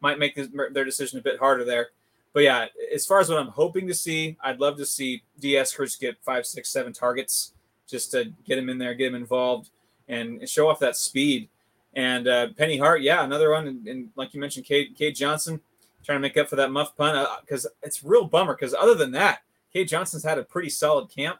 might 0.00 0.18
make 0.18 0.34
this, 0.34 0.48
their 0.72 0.84
decision 0.84 1.18
a 1.18 1.22
bit 1.22 1.38
harder 1.38 1.64
there. 1.64 1.88
But 2.32 2.40
yeah, 2.40 2.66
as 2.94 3.06
far 3.06 3.20
as 3.20 3.28
what 3.28 3.38
I'm 3.38 3.48
hoping 3.48 3.86
to 3.88 3.94
see, 3.94 4.36
I'd 4.42 4.60
love 4.60 4.76
to 4.76 4.86
see 4.86 5.22
Dee 5.40 5.54
Eskridge 5.54 5.98
get 5.98 6.18
five, 6.22 6.46
six, 6.46 6.68
seven 6.68 6.92
targets 6.92 7.52
just 7.88 8.10
to 8.12 8.32
get 8.46 8.58
him 8.58 8.68
in 8.68 8.78
there, 8.78 8.94
get 8.94 9.08
him 9.08 9.14
involved, 9.14 9.70
and 10.08 10.48
show 10.48 10.68
off 10.68 10.78
that 10.80 10.96
speed. 10.96 11.48
And 11.94 12.28
uh, 12.28 12.48
Penny 12.56 12.76
Hart, 12.76 13.00
yeah, 13.00 13.24
another 13.24 13.50
one. 13.50 13.66
And, 13.66 13.86
and 13.88 14.08
like 14.14 14.34
you 14.34 14.40
mentioned, 14.40 14.66
Kate, 14.66 14.94
Cade 14.96 15.16
Johnson 15.16 15.60
trying 16.04 16.16
to 16.16 16.20
make 16.20 16.36
up 16.36 16.48
for 16.48 16.56
that 16.56 16.70
muff 16.70 16.96
punt 16.96 17.28
because 17.40 17.66
uh, 17.66 17.70
it's 17.82 18.04
real 18.04 18.24
bummer. 18.24 18.54
Because 18.54 18.74
other 18.74 18.94
than 18.94 19.10
that, 19.12 19.40
Cade 19.78 19.88
Johnson's 19.88 20.24
had 20.24 20.38
a 20.38 20.42
pretty 20.42 20.70
solid 20.70 21.08
camp 21.08 21.38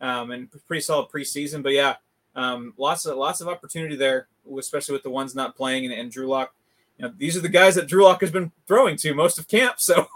um, 0.00 0.30
and 0.30 0.48
pretty 0.66 0.80
solid 0.80 1.10
preseason. 1.10 1.62
But 1.62 1.74
yeah, 1.74 1.96
um, 2.34 2.72
lots 2.78 3.04
of 3.04 3.18
lots 3.18 3.42
of 3.42 3.48
opportunity 3.48 3.94
there, 3.94 4.28
especially 4.58 4.94
with 4.94 5.02
the 5.02 5.10
ones 5.10 5.34
not 5.34 5.54
playing 5.54 5.84
and, 5.84 5.92
and 5.92 6.10
Drew 6.10 6.28
Lock. 6.28 6.54
You 6.96 7.04
know, 7.04 7.14
these 7.18 7.36
are 7.36 7.40
the 7.40 7.48
guys 7.50 7.74
that 7.74 7.86
Drew 7.86 8.04
Lock 8.04 8.22
has 8.22 8.30
been 8.30 8.50
throwing 8.66 8.96
to 8.96 9.12
most 9.12 9.38
of 9.38 9.48
camp, 9.48 9.74
so 9.78 10.08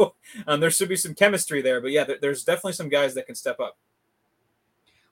um, 0.47 0.61
there 0.61 0.71
should 0.71 0.89
be 0.89 0.97
some 0.97 1.15
chemistry 1.15 1.61
there. 1.61 1.83
But 1.83 1.91
yeah, 1.91 2.05
there, 2.05 2.17
there's 2.23 2.43
definitely 2.43 2.73
some 2.73 2.89
guys 2.89 3.13
that 3.15 3.27
can 3.27 3.35
step 3.35 3.61
up. 3.61 3.77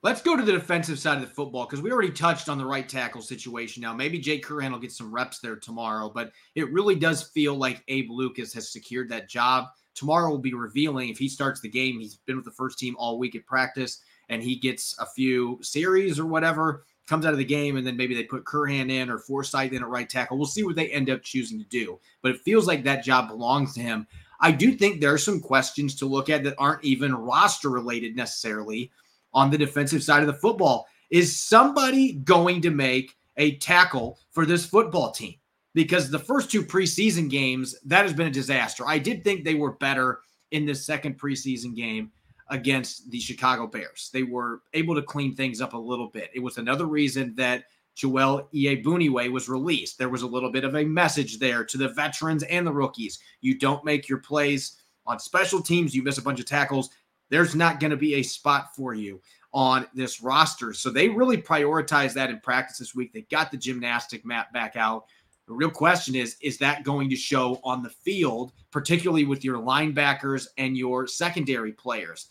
Let's 0.03 0.23
go 0.23 0.35
to 0.35 0.43
the 0.43 0.53
defensive 0.53 0.99
side 0.99 1.17
of 1.17 1.21
the 1.21 1.35
football 1.35 1.67
because 1.67 1.83
we 1.83 1.93
already 1.93 2.11
touched 2.11 2.49
on 2.49 2.57
the 2.57 2.65
right 2.65 2.89
tackle 2.89 3.21
situation. 3.21 3.83
Now, 3.83 3.93
maybe 3.93 4.19
Jake 4.19 4.47
Curhan 4.47 4.73
will 4.73 4.79
get 4.79 4.93
some 4.93 5.15
reps 5.15 5.41
there 5.41 5.57
tomorrow, 5.57 6.09
but 6.09 6.33
it 6.55 6.73
really 6.73 6.95
does 6.95 7.23
feel 7.23 7.55
like 7.55 7.85
Abe 7.89 8.11
Lucas 8.11 8.55
has 8.55 8.73
secured 8.73 9.11
that 9.11 9.29
job. 9.29 9.67
Tomorrow 9.95 10.31
will 10.31 10.39
be 10.39 10.55
revealing 10.55 11.09
if 11.09 11.19
he 11.19 11.29
starts 11.29 11.61
the 11.61 11.69
game. 11.69 11.99
He's 11.99 12.17
been 12.17 12.37
with 12.37 12.45
the 12.45 12.51
first 12.51 12.79
team 12.79 12.97
all 12.99 13.19
week 13.19 13.35
at 13.35 13.47
practice 13.47 14.01
and 14.31 14.43
he 14.43 14.57
gets 14.57 14.97
a 14.99 15.07
few 15.07 15.59
series 15.61 16.19
or 16.19 16.25
whatever 16.25 16.85
comes 17.11 17.27
out 17.27 17.33
of 17.33 17.39
the 17.39 17.45
game, 17.45 17.77
and 17.77 17.85
then 17.85 17.97
maybe 17.97 18.15
they 18.15 18.23
put 18.23 18.45
Curhan 18.45 18.89
in 18.89 19.11
or 19.11 19.19
Forsythe 19.19 19.73
in 19.73 19.83
at 19.83 19.89
right 19.89 20.09
tackle. 20.09 20.39
We'll 20.39 20.47
see 20.47 20.63
what 20.63 20.77
they 20.77 20.89
end 20.89 21.11
up 21.11 21.23
choosing 21.23 21.59
to 21.59 21.65
do. 21.65 21.99
But 22.23 22.31
it 22.31 22.41
feels 22.43 22.69
like 22.69 22.85
that 22.85 23.03
job 23.03 23.27
belongs 23.27 23.75
to 23.75 23.81
him. 23.81 24.07
I 24.41 24.53
do 24.53 24.73
think 24.73 25.01
there 25.01 25.13
are 25.13 25.19
some 25.19 25.41
questions 25.41 25.97
to 25.97 26.07
look 26.07 26.31
at 26.31 26.45
that 26.45 26.55
aren't 26.57 26.85
even 26.85 27.13
roster 27.13 27.69
related 27.69 28.15
necessarily 28.15 28.93
on 29.35 29.51
the 29.51 29.59
defensive 29.59 30.05
side 30.05 30.21
of 30.21 30.29
the 30.29 30.35
football. 30.35 30.87
Is 31.11 31.37
somebody 31.37 32.13
going 32.13 32.63
to 32.63 32.71
make 32.71 33.17
a 33.37 33.57
tackle 33.57 34.21
for 34.31 34.47
this 34.47 34.65
football 34.65 35.11
team? 35.11 35.35
Because 35.75 36.11
the 36.11 36.19
first 36.19 36.51
two 36.51 36.63
preseason 36.65 37.31
games, 37.31 37.77
that 37.85 38.03
has 38.03 38.13
been 38.13 38.27
a 38.27 38.31
disaster. 38.31 38.85
I 38.87 38.99
did 38.99 39.23
think 39.23 39.45
they 39.45 39.55
were 39.55 39.73
better 39.73 40.21
in 40.51 40.67
this 40.67 40.85
second 40.85 41.19
preseason 41.19 41.77
game 41.77 42.11
against 42.49 43.09
the 43.11 43.21
Chicago 43.21 43.67
Bears. 43.67 44.11
They 44.13 44.25
were 44.25 44.63
able 44.75 44.97
to 44.97 45.03
clean 45.03 45.37
things 45.37 45.61
up 45.61 45.73
a 45.73 45.79
little 45.79 46.09
bit. 46.09 46.31
It 46.35 46.41
was 46.41 46.59
another 46.59 46.87
reason 46.87 47.35
that 47.37 47.65
Joel 47.95 48.49
Iyiegbuniwe 48.55 49.31
was 49.31 49.49
released. 49.49 49.99
There 49.99 50.09
was 50.09 50.23
a 50.23 50.27
little 50.27 50.51
bit 50.51 50.65
of 50.65 50.75
a 50.75 50.85
message 50.85 51.39
there 51.39 51.65
to 51.65 51.79
the 51.79 51.89
veterans 51.89 52.43
and 52.45 52.67
the 52.67 52.73
rookies. 52.73 53.21
You 53.41 53.59
don't 53.59 53.85
make 53.85 54.09
your 54.09 54.19
plays 54.19 54.77
on 55.07 55.19
special 55.19 55.63
teams, 55.63 55.95
you 55.95 56.03
miss 56.03 56.19
a 56.19 56.23
bunch 56.23 56.41
of 56.41 56.47
tackles. 56.47 56.91
There's 57.31 57.55
not 57.55 57.81
going 57.81 57.91
to 57.91 57.97
be 57.97 58.17
a 58.17 58.23
spot 58.23 58.75
for 58.75 58.95
you 58.95 59.21
on 59.53 59.87
this 59.95 60.23
roster. 60.23 60.73
So 60.73 60.91
they 60.91 61.09
really 61.09 61.37
prioritized 61.37 62.15
that 62.15 62.31
in 62.31 62.41
practice 62.41 62.79
this 62.79 62.95
week. 62.95 63.13
They 63.13 63.23
got 63.23 63.51
the 63.51 63.57
gymnastic 63.57 64.25
mat 64.25 64.53
back 64.53 64.77
out. 64.77 65.07
The 65.51 65.57
real 65.57 65.69
question 65.69 66.15
is 66.15 66.37
is 66.41 66.59
that 66.59 66.85
going 66.85 67.11
to 67.11 67.17
show 67.17 67.59
on 67.65 67.83
the 67.83 67.91
field, 67.91 68.53
particularly 68.71 69.25
with 69.25 69.45
your 69.45 69.59
linebackers 69.59 70.47
and 70.59 70.77
your 70.77 71.09
secondary 71.09 71.73
players? 71.73 72.29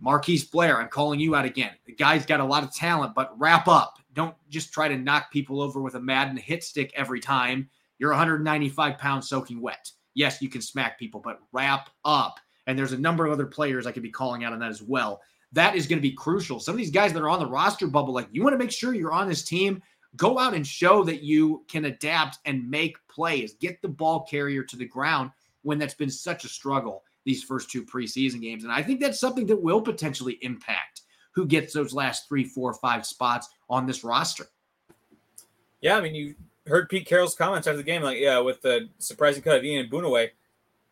Marquise 0.00 0.44
Blair, 0.44 0.78
I'm 0.78 0.88
calling 0.88 1.18
you 1.18 1.34
out 1.34 1.46
again. 1.46 1.70
The 1.86 1.94
guy's 1.94 2.26
got 2.26 2.40
a 2.40 2.44
lot 2.44 2.64
of 2.64 2.74
talent, 2.74 3.14
but 3.14 3.32
wrap 3.40 3.68
up. 3.68 4.00
Don't 4.12 4.34
just 4.50 4.70
try 4.70 4.86
to 4.86 4.98
knock 4.98 5.32
people 5.32 5.62
over 5.62 5.80
with 5.80 5.94
a 5.94 6.00
Madden 6.00 6.36
hit 6.36 6.62
stick 6.62 6.92
every 6.94 7.20
time. 7.20 7.70
You're 7.98 8.10
195 8.10 8.98
pounds 8.98 9.30
soaking 9.30 9.62
wet. 9.62 9.90
Yes, 10.12 10.42
you 10.42 10.50
can 10.50 10.60
smack 10.60 10.98
people, 10.98 11.22
but 11.24 11.40
wrap 11.52 11.88
up. 12.04 12.38
And 12.66 12.78
there's 12.78 12.92
a 12.92 12.98
number 12.98 13.24
of 13.24 13.32
other 13.32 13.46
players 13.46 13.86
I 13.86 13.92
could 13.92 14.02
be 14.02 14.10
calling 14.10 14.44
out 14.44 14.52
on 14.52 14.58
that 14.58 14.68
as 14.68 14.82
well. 14.82 15.22
That 15.52 15.74
is 15.74 15.86
going 15.86 16.00
to 16.00 16.06
be 16.06 16.12
crucial. 16.12 16.60
Some 16.60 16.74
of 16.74 16.78
these 16.78 16.90
guys 16.90 17.14
that 17.14 17.22
are 17.22 17.30
on 17.30 17.40
the 17.40 17.46
roster 17.46 17.86
bubble, 17.86 18.12
like 18.12 18.28
you 18.30 18.42
want 18.42 18.52
to 18.52 18.58
make 18.58 18.72
sure 18.72 18.94
you're 18.94 19.10
on 19.10 19.26
this 19.26 19.42
team, 19.42 19.82
go 20.16 20.38
out 20.38 20.54
and 20.54 20.66
show 20.66 21.04
that 21.04 21.22
you 21.22 21.64
can 21.68 21.84
adapt 21.86 22.38
and 22.44 22.68
make 22.68 22.96
plays. 23.08 23.54
Get 23.54 23.82
the 23.82 23.88
ball 23.88 24.24
carrier 24.24 24.62
to 24.64 24.76
the 24.76 24.86
ground 24.86 25.30
when 25.62 25.78
that's 25.78 25.94
been 25.94 26.10
such 26.10 26.44
a 26.44 26.48
struggle 26.48 27.02
these 27.24 27.42
first 27.42 27.70
two 27.70 27.84
preseason 27.84 28.40
games. 28.40 28.64
And 28.64 28.72
I 28.72 28.82
think 28.82 29.00
that's 29.00 29.20
something 29.20 29.46
that 29.46 29.62
will 29.62 29.82
potentially 29.82 30.38
impact 30.40 31.02
who 31.32 31.46
gets 31.46 31.74
those 31.74 31.92
last 31.92 32.26
three, 32.26 32.44
four, 32.44 32.72
five 32.72 33.04
spots 33.04 33.50
on 33.68 33.86
this 33.86 34.02
roster. 34.02 34.46
Yeah, 35.80 35.96
I 35.96 36.00
mean, 36.00 36.14
you 36.14 36.34
heard 36.66 36.88
Pete 36.88 37.06
Carroll's 37.06 37.34
comments 37.34 37.68
after 37.68 37.76
the 37.76 37.82
game, 37.82 38.02
like, 38.02 38.18
yeah, 38.18 38.38
with 38.38 38.62
the 38.62 38.88
surprising 38.98 39.42
cut 39.42 39.58
of 39.58 39.62
Iyiegbuniwe, 39.62 40.30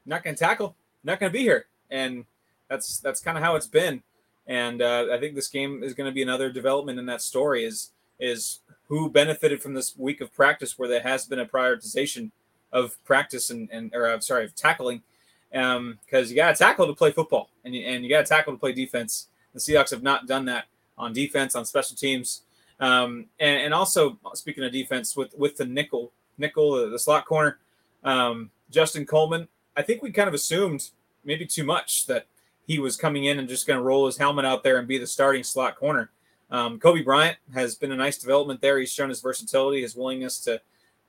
not 0.04 0.22
going 0.22 0.36
to 0.36 0.38
tackle, 0.38 0.76
not 1.02 1.18
going 1.18 1.32
to 1.32 1.36
be 1.36 1.42
here, 1.42 1.66
and 1.90 2.24
that's 2.68 3.00
that's 3.00 3.20
kind 3.20 3.36
of 3.36 3.42
how 3.42 3.56
it's 3.56 3.66
been. 3.66 4.02
And 4.46 4.82
uh, 4.82 5.06
I 5.12 5.18
think 5.18 5.34
this 5.34 5.48
game 5.48 5.82
is 5.82 5.94
going 5.94 6.08
to 6.08 6.14
be 6.14 6.22
another 6.22 6.50
development 6.50 6.98
in 6.98 7.06
that 7.06 7.22
story. 7.22 7.64
Is 7.64 7.90
is 8.20 8.60
who 8.88 9.10
benefited 9.10 9.60
from 9.60 9.74
this 9.74 9.96
week 9.96 10.20
of 10.20 10.32
practice 10.32 10.78
where 10.78 10.88
there 10.88 11.00
has 11.00 11.26
been 11.26 11.40
a 11.40 11.46
prioritization 11.46 12.30
of 12.72 13.02
practice 13.04 13.50
and 13.50 13.68
and 13.72 13.94
or 13.94 14.06
I'm 14.06 14.20
sorry 14.20 14.44
of 14.44 14.54
tackling, 14.54 15.02
because 15.50 15.76
um, 15.76 15.98
you 16.12 16.34
got 16.34 16.54
to 16.54 16.58
tackle 16.58 16.86
to 16.86 16.94
play 16.94 17.12
football 17.12 17.50
and 17.64 17.74
you, 17.74 17.86
and 17.86 18.04
you 18.04 18.10
got 18.10 18.26
to 18.26 18.28
tackle 18.28 18.52
to 18.52 18.58
play 18.58 18.72
defense. 18.72 19.28
The 19.54 19.60
Seahawks 19.60 19.90
have 19.90 20.02
not 20.02 20.26
done 20.26 20.44
that 20.46 20.66
on 20.98 21.12
defense 21.12 21.54
on 21.54 21.64
special 21.64 21.96
teams. 21.96 22.42
Um, 22.78 23.26
and, 23.40 23.62
and, 23.62 23.74
also 23.74 24.18
speaking 24.34 24.62
of 24.62 24.70
defense 24.70 25.16
with 25.16 25.34
with 25.38 25.56
the 25.56 25.64
nickel 25.64 26.12
nickel 26.36 26.72
the, 26.72 26.90
the 26.90 26.98
slot 26.98 27.24
corner 27.24 27.56
um, 28.04 28.50
Justin 28.70 29.06
Coleman 29.06 29.48
I 29.76 29.82
think 29.82 30.02
we 30.02 30.10
kind 30.10 30.28
of 30.28 30.34
assumed 30.34 30.90
maybe 31.24 31.44
too 31.44 31.64
much 31.64 32.06
that 32.06 32.26
he 32.66 32.78
was 32.78 32.96
coming 32.96 33.24
in 33.24 33.38
and 33.38 33.48
just 33.48 33.66
going 33.66 33.78
to 33.78 33.82
roll 33.82 34.06
his 34.06 34.16
helmet 34.16 34.44
out 34.44 34.62
there 34.62 34.78
and 34.78 34.88
be 34.88 34.98
the 34.98 35.06
starting 35.06 35.44
slot 35.44 35.76
corner. 35.76 36.10
Um, 36.50 36.78
Coby 36.78 37.04
Bryant 37.04 37.36
has 37.54 37.74
been 37.74 37.92
a 37.92 37.96
nice 37.96 38.18
development 38.18 38.60
there. 38.60 38.78
He's 38.78 38.92
shown 38.92 39.08
his 39.08 39.20
versatility, 39.20 39.82
his 39.82 39.96
willingness 39.96 40.38
to 40.44 40.60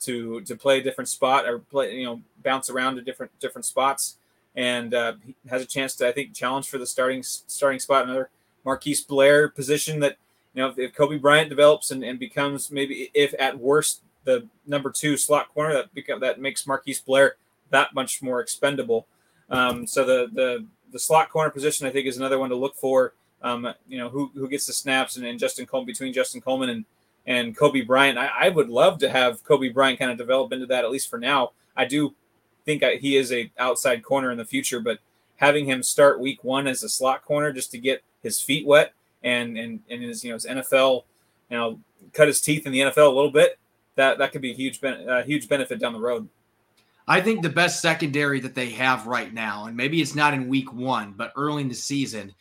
to 0.01 0.41
to 0.41 0.55
play 0.55 0.79
a 0.79 0.83
different 0.83 1.07
spot 1.09 1.47
or 1.47 1.59
play 1.59 1.95
you 1.95 2.05
know 2.05 2.21
bounce 2.43 2.69
around 2.69 2.95
to 2.95 3.01
different 3.01 3.31
different 3.39 3.65
spots, 3.65 4.17
and 4.55 4.93
uh, 4.93 5.13
he 5.25 5.35
has 5.49 5.61
a 5.61 5.65
chance 5.65 5.95
to 5.95 6.07
I 6.07 6.11
think 6.11 6.33
challenge 6.33 6.69
for 6.69 6.77
the 6.77 6.87
starting 6.87 7.23
starting 7.23 7.79
spot. 7.79 8.05
Another 8.05 8.29
Marquise 8.65 9.01
Blair 9.01 9.49
position 9.49 9.99
that 10.01 10.17
you 10.57 10.63
know, 10.63 10.69
if, 10.69 10.79
if 10.79 10.93
Coby 10.93 11.21
Bryant 11.21 11.49
develops 11.49 11.91
and, 11.91 12.03
and 12.03 12.17
becomes 12.17 12.71
maybe, 12.71 13.11
if 13.13 13.33
at 13.39 13.59
worst, 13.59 14.01
the 14.23 14.47
number 14.65 14.91
two 14.91 15.15
slot 15.15 15.53
corner, 15.53 15.71
that 15.73 15.93
become, 15.93 16.19
that 16.19 16.41
makes 16.41 16.65
Marquise 16.65 16.99
Blair 16.99 17.35
that 17.69 17.93
much 17.93 18.23
more 18.23 18.41
expendable. 18.41 19.05
Um, 19.51 19.85
so 19.85 20.03
the 20.03 20.29
the 20.33 20.65
the 20.91 20.99
slot 20.99 21.29
corner 21.29 21.51
position, 21.51 21.85
I 21.85 21.91
think, 21.91 22.07
is 22.07 22.17
another 22.17 22.39
one 22.39 22.49
to 22.49 22.55
look 22.55 22.75
for. 22.75 23.13
Um, 23.41 23.71
you 23.87 23.97
know, 23.97 24.09
who 24.09 24.31
who 24.33 24.47
gets 24.47 24.65
the 24.65 24.73
snaps 24.73 25.17
and, 25.17 25.25
and 25.25 25.37
Justin 25.37 25.65
Coleman 25.65 25.85
between 25.85 26.11
Justin 26.11 26.41
Coleman 26.41 26.69
and 26.69 26.85
and 27.27 27.55
Coby 27.55 27.85
Bryant. 27.85 28.17
I, 28.17 28.29
I, 28.39 28.49
would 28.49 28.69
love 28.69 28.99
to 28.99 29.09
have 29.09 29.43
Coby 29.43 29.71
Bryant 29.71 29.99
kind 29.99 30.09
of 30.09 30.17
develop 30.17 30.53
into 30.53 30.65
that 30.67 30.85
at 30.85 30.91
least 30.91 31.09
for 31.09 31.19
now. 31.19 31.51
I 31.75 31.83
do 31.83 32.15
think 32.65 32.83
I, 32.83 32.95
he 32.95 33.17
is 33.17 33.33
a 33.33 33.51
outside 33.59 34.01
corner 34.01 34.31
in 34.31 34.37
the 34.37 34.45
future, 34.45 34.79
but 34.79 34.99
having 35.35 35.65
him 35.65 35.83
start 35.83 36.21
week 36.21 36.43
one 36.43 36.67
as 36.67 36.83
a 36.83 36.89
slot 36.89 37.23
corner 37.25 37.51
just 37.51 37.69
to 37.71 37.77
get 37.77 38.01
his 38.23 38.41
feet 38.41 38.65
wet 38.65 38.93
and 39.23 39.57
and 39.57 39.81
and 39.89 40.01
his 40.01 40.23
you 40.23 40.31
know 40.31 40.35
his 40.35 40.45
NFL, 40.45 41.03
you 41.49 41.57
know, 41.57 41.79
cut 42.13 42.27
his 42.27 42.41
teeth 42.41 42.65
in 42.65 42.71
the 42.71 42.79
NFL 42.79 43.11
a 43.11 43.15
little 43.15 43.31
bit, 43.31 43.59
that 43.95 44.17
that 44.17 44.31
could 44.31 44.41
be 44.41 44.51
a 44.51 44.55
huge 44.55 44.81
ben- 44.81 45.07
a 45.07 45.23
huge 45.23 45.47
benefit 45.47 45.79
down 45.79 45.93
the 45.93 45.99
road. 45.99 46.27
I 47.09 47.21
think 47.21 47.41
the 47.41 47.49
best 47.49 47.81
secondary 47.81 48.41
that 48.41 48.53
they 48.53 48.69
have 48.71 49.07
right 49.07 49.33
now, 49.33 49.65
and 49.65 49.77
maybe 49.77 50.01
it's 50.01 50.15
not 50.15 50.33
in 50.33 50.49
week 50.49 50.73
one, 50.73 51.13
but 51.15 51.31
early 51.37 51.61
in 51.61 51.69
the 51.69 51.75
season, 51.75 52.33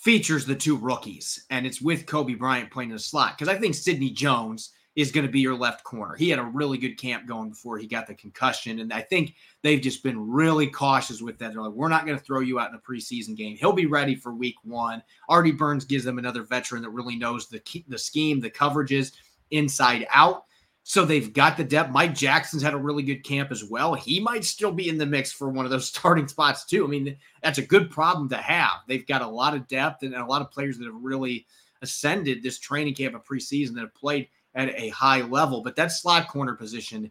features 0.00 0.46
the 0.46 0.54
two 0.54 0.76
rookies, 0.76 1.44
and 1.50 1.66
it's 1.66 1.80
with 1.80 2.06
Coby 2.06 2.38
Bryant 2.38 2.70
playing 2.70 2.90
in 2.90 2.96
the 2.96 3.00
slot. 3.00 3.36
Because 3.36 3.54
I 3.54 3.58
think 3.58 3.74
Sidney 3.74 4.10
Jones 4.10 4.70
is 4.96 5.12
going 5.12 5.24
to 5.24 5.30
be 5.30 5.40
your 5.40 5.54
left 5.54 5.84
corner. 5.84 6.16
He 6.16 6.30
had 6.30 6.38
a 6.38 6.44
really 6.44 6.76
good 6.76 6.98
camp 6.98 7.26
going 7.26 7.50
before 7.50 7.78
he 7.78 7.86
got 7.86 8.06
the 8.06 8.14
concussion. 8.14 8.80
And 8.80 8.92
I 8.92 9.02
think 9.02 9.34
they've 9.62 9.80
just 9.80 10.02
been 10.02 10.28
really 10.28 10.66
cautious 10.66 11.22
with 11.22 11.38
that. 11.38 11.52
They're 11.52 11.62
like, 11.62 11.72
we're 11.72 11.88
not 11.88 12.06
going 12.06 12.18
to 12.18 12.24
throw 12.24 12.40
you 12.40 12.58
out 12.58 12.70
in 12.70 12.74
a 12.74 12.78
preseason 12.78 13.36
game. 13.36 13.56
He'll 13.56 13.72
be 13.72 13.86
ready 13.86 14.16
for 14.16 14.34
week 14.34 14.56
one. 14.64 15.02
Artie 15.28 15.52
Burns 15.52 15.84
gives 15.84 16.04
them 16.04 16.18
another 16.18 16.42
veteran 16.42 16.82
that 16.82 16.90
really 16.90 17.16
knows 17.16 17.48
the, 17.48 17.62
the 17.86 17.98
scheme, 17.98 18.40
the 18.40 18.50
coverages 18.50 19.12
inside 19.52 20.06
out. 20.10 20.44
So 20.90 21.04
they've 21.04 21.32
got 21.32 21.56
the 21.56 21.64
depth. 21.64 21.90
Mike 21.90 22.14
Jackson's 22.14 22.62
had 22.62 22.74
a 22.74 22.78
really 22.78 23.02
good 23.02 23.22
camp 23.22 23.50
as 23.50 23.62
well. 23.62 23.94
He 23.94 24.18
might 24.18 24.44
still 24.44 24.72
be 24.72 24.88
in 24.88 24.98
the 24.98 25.06
mix 25.06 25.30
for 25.30 25.48
one 25.48 25.64
of 25.64 25.70
those 25.70 25.86
starting 25.94 26.26
spots 26.26 26.64
too. 26.64 26.84
I 26.84 26.88
mean, 26.88 27.16
that's 27.42 27.58
a 27.58 27.66
good 27.66 27.90
problem 27.90 28.28
to 28.30 28.36
have. 28.36 28.80
They've 28.88 29.06
got 29.06 29.22
a 29.22 29.28
lot 29.28 29.54
of 29.54 29.68
depth 29.68 30.02
and 30.02 30.14
a 30.14 30.26
lot 30.26 30.42
of 30.42 30.50
players 30.50 30.78
that 30.78 30.86
have 30.86 30.94
really 31.00 31.46
ascended 31.82 32.42
this 32.42 32.58
training 32.58 32.94
camp 32.94 33.14
of 33.14 33.24
preseason 33.24 33.74
that 33.74 33.82
have 33.82 33.94
played– 33.94 34.28
at 34.54 34.74
a 34.74 34.88
high 34.90 35.22
level. 35.22 35.62
But 35.62 35.76
that 35.76 35.92
slot 35.92 36.28
corner 36.28 36.54
position, 36.54 37.10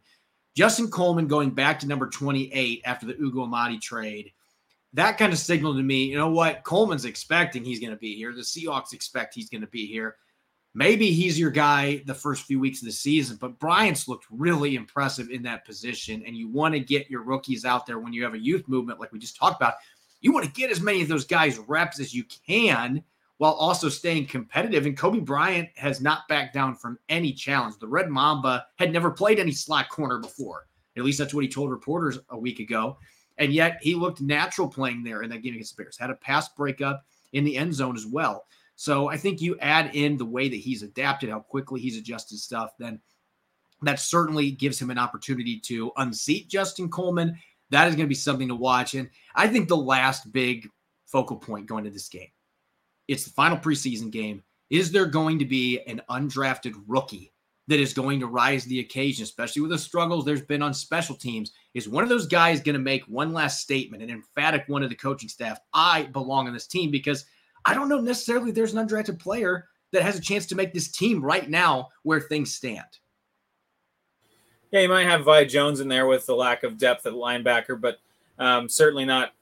Justin 0.56 0.90
Coleman 0.90 1.28
going 1.28 1.52
back 1.52 1.80
to 1.80 1.88
number 1.88 2.08
28 2.08 2.82
after 2.86 3.06
the 3.06 3.20
Ugo 3.20 3.44
Amadi 3.44 3.80
trade, 3.80 4.32
that 4.94 5.18
kind 5.18 5.32
of 5.32 5.40
signaled 5.40 5.78
to 5.78 5.84
me, 5.84 6.06
you 6.06 6.18
know 6.18 6.32
what? 6.32 6.64
Coleman's 6.64 7.06
expecting 7.06 7.64
he's 7.64 7.80
going 7.80 7.92
to 7.92 7.98
be 7.98 8.16
here. 8.16 8.34
The 8.34 8.42
Seahawks 8.42 8.94
expect 8.94 9.36
he's 9.36 9.50
going 9.50 9.62
to 9.62 9.68
be 9.68 9.86
here. 9.86 10.16
Maybe 10.76 11.12
he's 11.12 11.40
your 11.40 11.50
guy 11.50 12.04
the 12.06 12.14
first 12.14 12.44
few 12.44 12.60
weeks 12.60 12.82
of 12.82 12.86
the 12.86 12.92
season, 12.92 13.38
but 13.42 13.58
Bryant's 13.60 14.08
looked 14.08 14.26
really 14.30 14.76
impressive 14.76 15.30
in 15.30 15.42
that 15.44 15.66
position. 15.66 16.24
And 16.26 16.36
you 16.36 16.48
want 16.48 16.74
to 16.76 16.80
get 16.80 17.10
your 17.10 17.24
rookies 17.24 17.66
out 17.66 17.86
there 17.86 18.00
when 18.00 18.14
you 18.14 18.24
have 18.24 18.36
a 18.36 18.40
youth 18.40 18.68
movement 18.68 19.00
like 19.00 19.12
we 19.12 19.20
just 19.20 19.36
talked 19.36 19.60
about. 19.60 19.76
You 20.22 20.32
want 20.32 20.46
to 20.46 20.52
get 20.52 20.70
as 20.70 20.82
many 20.82 21.02
of 21.02 21.08
those 21.08 21.26
guys 21.26 21.58
reps 21.58 22.00
as 22.00 22.14
you 22.14 22.24
can 22.46 23.04
while 23.38 23.54
also 23.54 23.90
staying 23.90 24.28
competitive. 24.28 24.86
And 24.86 24.98
Coby 24.98 25.24
Bryant 25.24 25.70
has 25.76 26.02
not 26.02 26.28
backed 26.28 26.54
down 26.54 26.76
from 26.76 27.00
any 27.08 27.34
challenge. 27.34 27.76
The 27.80 27.88
Red 27.88 28.10
Mamba 28.10 28.66
had 28.76 28.92
never 28.92 29.10
played 29.10 29.40
any 29.40 29.54
slot 29.54 29.90
corner 29.90 30.20
before. 30.20 30.68
At 30.98 31.04
least 31.04 31.18
that's 31.18 31.34
what 31.34 31.46
he 31.46 31.50
told 31.50 31.72
reporters 31.72 32.20
a 32.30 32.38
week 32.38 32.60
ago. 32.60 32.98
And 33.38 33.54
yet 33.54 33.80
he 33.82 33.96
looked 33.96 34.20
natural 34.20 34.68
playing 34.68 35.04
there 35.04 35.24
in 35.24 35.30
that 35.30 35.42
game 35.42 35.54
against 35.54 35.78
the 35.78 35.84
Bears. 35.84 35.98
Had 35.98 36.10
a 36.10 36.16
pass 36.16 36.50
breakup 36.50 37.06
in 37.32 37.46
the 37.46 37.56
end 37.56 37.74
zone 37.74 37.96
as 37.96 38.06
well. 38.06 38.46
So 38.80 39.10
I 39.10 39.18
think 39.18 39.42
you 39.42 39.60
add 39.60 39.94
in 39.94 40.16
the 40.16 40.24
way 40.24 40.48
that 40.48 40.56
he's 40.56 40.84
adapted, 40.84 41.30
how 41.30 41.42
quickly 41.42 41.82
he's 41.82 41.98
adjusted 41.98 42.40
stuff, 42.40 42.72
then 42.80 43.02
that 43.82 44.00
certainly 44.00 44.52
gives 44.52 44.82
him 44.82 44.90
an 44.90 44.98
opportunity 44.98 45.60
to 45.66 45.92
unseat 45.98 46.48
Justin 46.48 46.90
Coleman. 46.90 47.38
That 47.72 47.90
is 47.90 47.96
going 47.96 48.06
to 48.06 48.10
be 48.10 48.16
something 48.16 48.48
to 48.48 48.56
watch. 48.56 48.94
And 48.94 49.10
I 49.36 49.50
think 49.50 49.68
the 49.68 49.76
last 49.76 50.32
big 50.32 50.66
focal 51.08 51.36
point 51.36 51.66
going 51.66 51.84
to 51.84 51.90
this 51.90 52.08
game 52.08 52.30
it's 53.10 53.26
the 53.26 53.32
final 53.32 53.58
preseason 53.58 54.12
game. 54.12 54.44
Is 54.70 54.94
there 54.94 55.08
going 55.08 55.40
to 55.40 55.46
be 55.46 55.82
an 55.86 56.02
undrafted 56.10 56.76
rookie 56.88 57.34
that 57.68 57.82
is 57.82 57.94
going 57.94 58.22
to 58.22 58.28
rise 58.28 58.64
the 58.64 58.80
occasion, 58.80 59.24
especially 59.24 59.62
with 59.62 59.72
the 59.72 59.78
struggles 59.78 60.24
there's 60.24 60.42
been 60.42 60.62
on 60.62 60.74
special 60.74 61.18
teams? 61.18 61.52
Is 61.74 61.90
one 61.90 62.04
of 62.04 62.10
those 62.10 62.28
guys 62.28 62.62
going 62.62 62.76
to 62.76 62.80
make 62.80 63.04
one 63.10 63.34
last 63.34 63.60
statement, 63.60 64.04
an 64.04 64.10
emphatic 64.10 64.64
one 64.68 64.84
to 64.84 64.88
the 64.88 64.96
coaching 64.96 65.28
staff? 65.28 65.60
I 65.74 66.04
belong 66.04 66.48
on 66.48 66.54
this 66.54 66.68
team 66.68 66.92
because 66.92 67.26
I 67.70 67.76
don't 67.76 67.88
know 67.88 68.02
necessarily 68.02 68.50
there's 68.50 68.74
an 68.74 68.88
undrafted 68.88 69.20
player 69.20 69.68
that 69.92 70.02
has 70.02 70.16
a 70.16 70.22
chance 70.22 70.48
to 70.48 70.56
make 70.56 70.74
this 70.74 70.88
team 70.88 71.24
right 71.24 71.48
now 71.48 71.90
where 72.02 72.20
things 72.20 72.56
stand. 72.56 72.88
Yeah, 74.72 74.82
you 74.82 74.90
might 74.90 75.04
have 75.04 75.24
Vi 75.24 75.46
Jones 75.46 75.80
in 75.80 75.88
there 75.88 76.08
with 76.08 76.26
the 76.26 76.36
lack 76.36 76.64
of 76.64 76.80
depth 76.80 77.06
at 77.06 77.14
linebacker, 77.14 77.80
but 77.80 78.00
um, 78.40 78.68
certainly 78.68 79.06
not. 79.06 79.34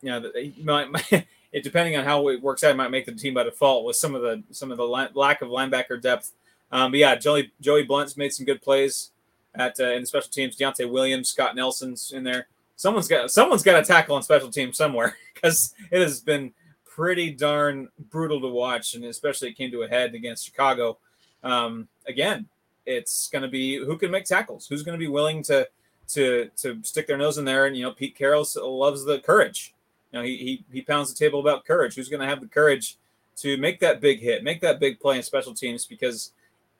You 0.00 0.08
know, 0.10 0.30
he 0.34 0.62
might, 0.62 0.88
it 1.52 1.62
depending 1.62 1.96
on 1.96 2.04
how 2.06 2.28
it 2.28 2.40
works 2.40 2.64
out, 2.64 2.70
it 2.70 2.76
might 2.78 2.90
make 2.90 3.04
the 3.04 3.12
team 3.12 3.34
by 3.34 3.42
default 3.42 3.84
with 3.84 3.96
some 3.96 4.14
of 4.14 4.22
the 4.22 4.42
some 4.50 4.70
of 4.70 4.78
the 4.78 4.86
lack 4.86 5.42
of 5.42 5.48
linebacker 5.48 6.00
depth. 6.00 6.32
Um, 6.72 6.92
but 6.92 7.00
yeah, 7.00 7.14
Joey 7.14 7.52
Joey 7.60 7.82
Blount's 7.82 8.16
made 8.16 8.32
some 8.32 8.46
good 8.46 8.62
plays 8.62 9.10
at 9.54 9.78
uh, 9.78 9.92
in 9.92 10.06
special 10.06 10.30
teams. 10.30 10.56
Deontai 10.56 10.90
Williams, 10.90 11.28
Scott 11.28 11.54
Nelson's 11.54 12.10
in 12.12 12.24
there. 12.24 12.48
Someone's 12.76 13.08
got 13.08 13.30
someone's 13.30 13.62
got 13.62 13.78
to 13.78 13.86
tackle 13.86 14.16
on 14.16 14.22
special 14.22 14.50
teams 14.50 14.78
somewhere 14.78 15.14
because 15.34 15.74
it 15.90 16.00
has 16.00 16.20
been 16.20 16.54
pretty 16.98 17.30
darn 17.30 17.88
brutal 18.10 18.40
to 18.40 18.48
watch, 18.48 18.94
and 18.94 19.04
especially 19.04 19.48
it 19.48 19.56
came 19.56 19.70
to 19.70 19.82
a 19.82 19.88
head 19.88 20.14
against 20.14 20.44
Chicago. 20.44 20.98
Um, 21.44 21.86
again, 22.08 22.46
it's 22.86 23.28
going 23.28 23.42
to 23.42 23.48
be 23.48 23.76
who 23.76 23.96
can 23.96 24.10
make 24.10 24.24
tackles, 24.24 24.66
who's 24.66 24.82
going 24.82 24.98
to 24.98 25.04
be 25.04 25.10
willing 25.10 25.44
to 25.44 25.68
to 26.08 26.50
to 26.56 26.80
stick 26.82 27.06
their 27.06 27.16
nose 27.16 27.38
in 27.38 27.44
there, 27.44 27.66
and 27.66 27.76
you 27.76 27.84
know 27.84 27.92
Pete 27.92 28.16
Carroll 28.16 28.46
loves 28.56 29.04
the 29.04 29.20
courage 29.20 29.74
you 30.12 30.18
know, 30.18 30.24
he, 30.24 30.36
he, 30.36 30.64
he 30.72 30.82
pounds 30.82 31.12
the 31.12 31.18
table 31.18 31.40
about 31.40 31.64
courage. 31.64 31.94
Who's 31.94 32.08
going 32.08 32.20
to 32.20 32.26
have 32.26 32.40
the 32.40 32.46
courage 32.46 32.96
to 33.36 33.56
make 33.56 33.80
that 33.80 34.00
big 34.00 34.20
hit, 34.20 34.42
make 34.42 34.60
that 34.62 34.80
big 34.80 35.00
play 35.00 35.16
in 35.16 35.22
special 35.22 35.54
teams? 35.54 35.86
Because 35.86 36.32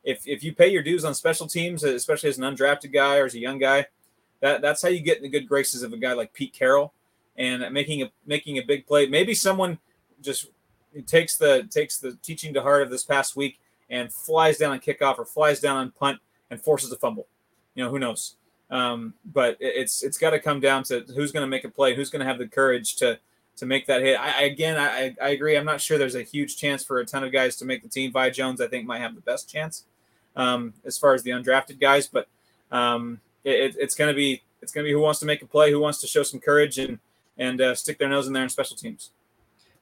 if 0.05 0.27
if 0.27 0.43
you 0.43 0.55
pay 0.55 0.69
your 0.69 0.83
dues 0.83 1.05
on 1.05 1.15
special 1.15 1.47
teams, 1.47 1.85
especially 1.85 2.31
as 2.31 2.39
an 2.39 2.45
undrafted 2.45 2.93
guy 2.93 3.19
or 3.19 3.27
as 3.27 3.35
a 3.35 3.39
young 3.39 3.59
guy, 3.59 3.87
that 4.41 4.63
that's 4.63 4.81
how 4.81 4.89
you 4.89 5.01
get 5.01 5.19
in 5.19 5.23
the 5.23 5.29
good 5.29 5.49
graces 5.49 5.83
of 5.83 5.93
a 5.93 5.97
guy 5.97 6.13
like 6.13 6.33
Pete 6.33 6.53
Carroll 6.53 6.93
and 7.37 7.73
making 7.73 8.03
a 8.03 8.11
making 8.27 8.59
a 8.59 8.63
big 8.63 8.87
play. 8.87 9.07
Maybe 9.07 9.35
someone 9.35 9.79
just 10.23 10.47
takes 11.07 11.37
the 11.37 11.69
takes 11.71 11.99
the 11.99 12.17
teaching 12.23 12.55
to 12.55 12.63
heart 12.63 12.83
of 12.83 12.91
this 12.91 13.05
past 13.05 13.37
week 13.37 13.59
and 13.91 14.13
flies 14.13 14.59
down 14.59 14.73
on 14.73 14.81
kickoff 14.81 15.19
or 15.19 15.25
flies 15.25 15.61
down 15.61 15.77
on 15.77 15.91
punt 15.91 16.19
and 16.51 16.61
forces 16.61 16.93
a 16.93 16.97
fumble. 16.97 17.27
You 17.75 17.85
know, 17.85 17.91
who 17.91 17.99
knows? 17.99 18.35
Um, 18.71 19.15
but 19.25 19.57
it's 19.61 20.03
it's 20.03 20.19
got 20.19 20.31
to 20.31 20.41
come 20.41 20.61
down 20.61 20.83
to 20.85 21.05
who's 21.15 21.33
going 21.33 21.43
to 21.43 21.49
make 21.49 21.65
a 21.65 21.71
play, 21.71 21.95
who's 21.95 22.11
going 22.11 22.21
to 22.21 22.27
have 22.27 22.39
the 22.39 22.47
courage 22.47 22.97
to 22.97 23.19
to 23.57 23.67
make 23.67 23.87
that 23.87 24.03
hit. 24.03 24.19
I, 24.19 24.43
again, 24.43 24.77
I, 24.77 25.15
I 25.21 25.31
agree. 25.31 25.57
I'm 25.57 25.65
not 25.65 25.81
sure 25.81 25.99
there's 25.99 26.15
a 26.15 26.23
huge 26.23 26.57
chance 26.57 26.85
for 26.85 27.01
a 27.01 27.07
ton 27.07 27.25
of 27.25 27.33
guys 27.33 27.57
to 27.57 27.65
make 27.65 27.83
the 27.83 27.89
team. 27.89 28.13
Vi 28.13 28.31
Jones, 28.31 28.61
I 28.61 28.69
think, 28.69 28.87
might 28.87 29.01
have 29.01 29.15
the 29.15 29.21
best 29.21 29.51
chance 29.51 29.85
um, 30.37 30.75
as 30.85 30.97
far 30.97 31.15
as 31.15 31.23
the 31.23 31.31
undrafted 31.31 31.81
guys, 31.81 32.07
but 32.07 32.29
um, 32.71 33.21
it, 33.45 33.75
it's 33.79 33.95
going 33.95 34.09
to 34.09 34.15
be 34.15 34.43
it's 34.63 34.73
going 34.73 34.85
to 34.85 34.89
be 34.89 34.93
who 34.93 35.01
wants 35.01 35.21
to 35.21 35.27
make 35.27 35.43
a 35.43 35.47
play, 35.47 35.71
who 35.71 35.81
wants 35.81 36.01
to 36.01 36.07
show 36.07 36.23
some 36.23 36.41
courage 36.41 36.79
and 36.79 36.99
and 37.37 37.61
uh, 37.61 37.75
stick 37.75 37.99
their 37.99 38.09
nose 38.09 38.27
in 38.27 38.33
there 38.33 38.43
in 38.43 38.49
special 38.49 38.77
teams. 38.77 39.11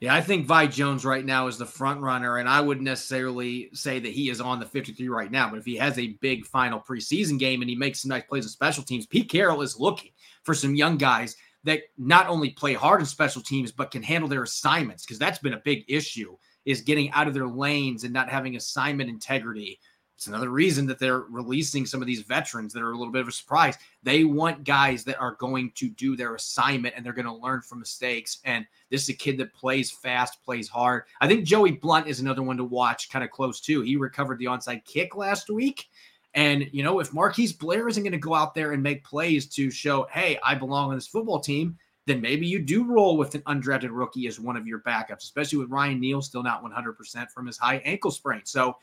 Yeah, 0.01 0.15
I 0.15 0.21
think 0.21 0.47
Vi 0.47 0.67
Jones 0.67 1.07
right 1.07 1.25
now 1.25 1.47
is 1.47 1.57
the 1.57 1.65
front 1.65 2.03
runner, 2.03 2.37
and 2.37 2.49
I 2.49 2.61
wouldn't 2.61 2.85
necessarily 2.85 3.71
say 3.73 3.99
that 3.99 4.13
he 4.13 4.29
is 4.29 4.43
on 4.43 4.61
the 4.61 4.67
53 4.67 5.09
right 5.09 5.31
now. 5.31 5.49
But 5.49 5.59
if 5.59 5.65
he 5.65 5.77
has 5.77 5.99
a 5.99 6.19
big 6.21 6.45
final 6.47 6.81
preseason 6.81 7.39
game 7.39 7.63
and 7.63 7.71
he 7.71 7.77
makes 7.77 8.03
some 8.03 8.11
nice 8.11 8.25
plays 8.25 8.45
in 8.45 8.51
special 8.51 8.85
teams, 8.85 9.07
Pete 9.07 9.31
Carroll 9.31 9.63
is 9.63 9.81
looking 9.81 10.11
for 10.43 10.53
some 10.53 10.75
young 10.75 10.99
guys 10.99 11.35
that 11.67 11.81
not 11.99 12.29
only 12.29 12.51
play 12.51 12.75
hard 12.75 13.01
in 13.01 13.07
special 13.07 13.43
teams 13.43 13.73
but 13.73 13.91
can 13.91 14.03
handle 14.03 14.29
their 14.29 14.45
assignments 14.45 15.05
because 15.05 15.19
that's 15.19 15.41
been 15.41 15.55
a 15.55 15.63
big 15.65 15.85
issue 15.89 16.37
is 16.65 16.81
getting 16.81 17.11
out 17.11 17.27
of 17.27 17.35
their 17.35 17.49
lanes 17.49 18.05
and 18.05 18.13
not 18.13 18.29
having 18.29 18.57
assignment 18.57 19.11
integrity 19.11 19.79
it's 20.17 20.29
another 20.29 20.49
reason 20.49 20.87
that 20.87 20.99
they're 20.99 21.21
releasing 21.21 21.85
some 21.85 22.01
of 22.01 22.07
these 22.07 22.23
veterans 22.23 22.73
that 22.73 22.83
are 22.83 22.93
a 22.93 22.97
little 22.97 23.13
bit 23.13 23.21
of 23.21 23.29
a 23.29 23.33
surprise. 23.33 23.77
They 24.03 24.25
want 24.25 24.65
guys 24.65 25.05
that 25.05 25.19
are 25.19 25.35
going 25.35 25.73
to 25.73 25.91
do 25.91 26.17
their 26.17 26.35
assignment 26.35 26.95
and 26.97 27.05
they're 27.05 27.13
going 27.13 27.27
to 27.27 27.35
learn 27.35 27.61
from 27.61 27.81
mistakes. 27.81 28.39
And 28.45 28.67
this 28.91 29.03
is 29.03 29.11
a 29.11 29.15
kid 29.15 29.37
that 29.39 29.53
plays 29.53 29.91
fast, 29.91 30.43
plays 30.43 30.71
hard. 30.71 31.03
I 31.21 31.29
think 31.29 31.45
Joey 31.45 31.73
Blount 31.73 32.09
is 32.09 32.21
another 32.21 32.43
one 32.43 32.57
to 32.57 32.65
watch 32.65 33.11
kind 33.11 33.25
of 33.25 33.31
close 33.31 33.61
too. 33.61 33.83
He 33.83 33.97
recovered 33.97 34.39
the 34.39 34.47
onside 34.47 34.87
kick 34.87 35.17
last 35.17 35.51
week. 35.51 35.87
And, 36.33 36.67
you 36.73 36.83
know, 36.83 36.99
if 37.01 37.13
Marquise 37.13 37.53
Blair 37.53 37.87
isn't 37.87 38.03
going 38.03 38.13
to 38.13 38.19
go 38.19 38.35
out 38.35 38.55
there 38.55 38.73
and 38.73 38.83
make 38.83 39.05
plays 39.05 39.47
to 39.49 39.71
show, 39.71 40.07
hey, 40.11 40.39
I 40.43 40.55
belong 40.55 40.91
on 40.91 40.95
this 40.95 41.07
football 41.07 41.41
team, 41.41 41.77
then 42.07 42.21
maybe 42.21 42.47
you 42.47 42.59
do 42.59 42.85
roll 42.85 43.17
with 43.17 43.35
an 43.35 43.43
undrafted 43.43 43.89
rookie 43.91 44.27
as 44.29 44.41
one 44.41 44.57
of 44.57 44.67
your 44.67 44.81
backups, 44.81 45.25
especially 45.25 45.59
with 45.59 45.71
Ryan 45.71 46.01
Neal 46.01 46.23
still 46.23 46.43
not 46.43 46.63
100% 46.63 47.31
from 47.31 47.47
his 47.47 47.59
high 47.59 47.79
ankle 47.79 48.11
sprain. 48.11 48.43
So, 48.45 48.77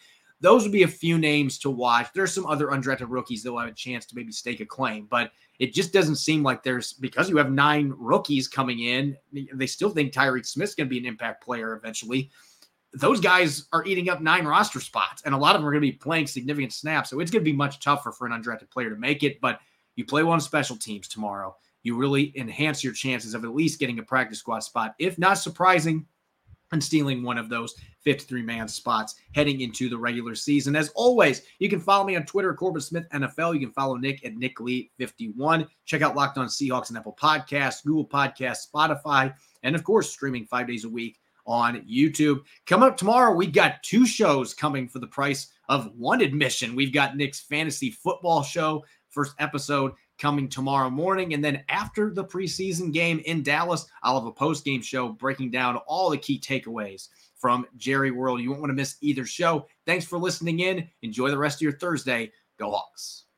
those 0.44 0.64
would 0.64 0.74
be 0.74 0.84
a 0.84 0.88
few 0.88 1.18
names 1.18 1.58
to 1.58 1.70
watch. 1.70 2.08
There's 2.14 2.34
some 2.34 2.46
other 2.46 2.68
undrafted 2.68 3.06
rookies 3.08 3.44
that 3.44 3.52
will 3.52 3.62
have 3.62 3.70
a 3.70 3.74
chance 3.74 4.06
to 4.08 4.16
maybe 4.16 4.34
stake 4.34 4.60
a 4.60 4.66
claim, 4.66 5.08
but 5.10 5.32
it 5.58 5.74
just 5.74 5.94
doesn't 5.94 6.18
seem 6.18 6.44
like 6.44 6.64
there's 6.64 6.92
because 6.92 7.30
you 7.30 7.38
have 7.38 7.50
nine 7.50 7.94
rookies 7.98 8.50
coming 8.50 8.82
in. 8.82 9.16
They 9.54 9.68
still 9.68 9.90
think 9.90 10.12
Tyreke 10.12 10.46
Smith's 10.46 10.76
going 10.76 10.88
to 10.88 10.90
be 10.90 11.00
an 11.00 11.06
impact 11.06 11.46
player 11.46 11.78
eventually. 11.78 12.30
Those 12.92 13.22
guys 13.22 13.70
are 13.72 13.86
eating 13.86 14.10
up 14.10 14.22
nine 14.22 14.44
roster 14.44 14.82
spots, 14.82 15.22
and 15.24 15.34
a 15.34 15.38
lot 15.38 15.56
of 15.56 15.62
them 15.62 15.68
are 15.70 15.72
going 15.72 15.82
to 15.82 15.92
be 15.92 15.98
playing 15.98 16.28
significant 16.28 16.74
snaps. 16.74 17.10
So 17.10 17.22
it's 17.22 17.32
going 17.32 17.42
to 17.42 17.50
be 17.50 17.56
much 17.56 17.80
tougher 17.80 18.12
for 18.12 18.28
an 18.28 18.34
undrafted 18.34 18.70
player 18.70 18.90
to 18.90 18.98
make 18.98 19.24
it. 19.24 19.40
But 19.40 19.62
you 19.96 20.04
play 20.04 20.24
one 20.24 20.42
special 20.42 20.76
teams 20.76 21.08
tomorrow, 21.08 21.56
you 21.84 21.96
really 21.96 22.34
enhance 22.36 22.84
your 22.84 22.94
chances 22.94 23.34
of 23.34 23.46
at 23.46 23.56
least 23.56 23.80
getting 23.80 24.00
a 24.00 24.04
practice 24.04 24.40
squad 24.40 24.60
spot. 24.60 24.94
If 25.00 25.18
not 25.18 25.36
surprising, 25.36 26.06
and 26.74 26.84
stealing 26.84 27.24
one 27.24 27.38
of 27.38 27.50
those 27.50 27.76
53 28.02 28.42
man 28.42 28.68
spots 28.68 29.16
heading 29.34 29.62
into 29.62 29.90
the 29.90 29.98
regular 29.98 30.36
season. 30.36 30.76
As 30.76 30.90
always, 30.96 31.44
you 31.60 31.70
can 31.70 31.80
follow 31.80 32.04
me 32.04 32.16
on 32.16 32.26
Twitter, 32.26 32.54
Corbin 32.54 32.82
Smith 32.82 33.06
NFL. 33.14 33.54
You 33.54 33.60
can 33.62 33.72
follow 33.72 33.96
Nick 33.96 34.26
at 34.26 34.36
Nick 34.36 34.60
Lee 34.60 34.92
51. 34.98 35.68
Check 35.86 36.02
out 36.02 36.16
Locked 36.16 36.38
On 36.38 36.48
Seahawks 36.48 36.90
and 36.90 36.98
Apple 36.98 37.18
Podcasts, 37.20 37.86
Google 37.86 38.08
Podcasts, 38.08 38.68
Spotify, 38.74 39.34
and 39.64 39.76
of 39.76 39.84
course, 39.84 40.12
streaming 40.12 40.46
five 40.46 40.68
days 40.68 40.84
a 40.84 40.90
week 40.90 41.20
on 41.46 41.82
YouTube. 41.82 42.42
Coming 42.66 42.90
up 42.90 42.98
tomorrow, 42.98 43.34
we 43.34 43.48
got 43.48 43.84
two 43.84 44.06
shows 44.06 44.54
coming 44.54 44.88
for 44.88 45.00
the 45.00 45.08
price 45.08 45.48
of 45.70 45.92
one 45.96 46.22
admission. 46.22 46.76
We've 46.76 46.94
got 46.94 47.16
Nick's 47.16 47.42
fantasy 47.42 47.92
football 47.92 48.44
show, 48.44 48.84
first 49.10 49.36
episode 49.40 49.94
coming 50.20 50.48
tomorrow 50.48 50.90
morning. 50.90 51.34
And 51.34 51.44
then 51.44 51.64
after 51.70 52.12
the 52.12 52.24
preseason 52.24 52.94
game 52.94 53.22
in 53.26 53.44
Dallas, 53.44 53.86
I'll 54.04 54.20
have 54.20 54.28
a 54.28 54.32
post 54.32 54.66
game 54.66 54.82
show 54.82 55.10
breaking 55.10 55.52
down 55.52 55.78
all 55.88 56.10
the 56.10 56.18
key 56.18 56.40
takeaways 56.40 57.10
from 57.36 57.66
Jerry 57.78 58.12
World. 58.12 58.42
You 58.42 58.50
won't 58.52 58.62
want 58.62 58.70
to 58.72 58.76
miss 58.76 58.98
either 59.02 59.26
show. 59.26 59.68
Thanks 59.86 60.06
for 60.06 60.18
listening 60.18 60.62
in. 60.62 60.88
Enjoy 61.02 61.30
the 61.30 61.38
rest 61.38 61.58
of 61.58 61.62
your 61.62 61.78
Thursday. 61.78 62.32
Go 62.58 62.72
Hawks. 62.72 63.26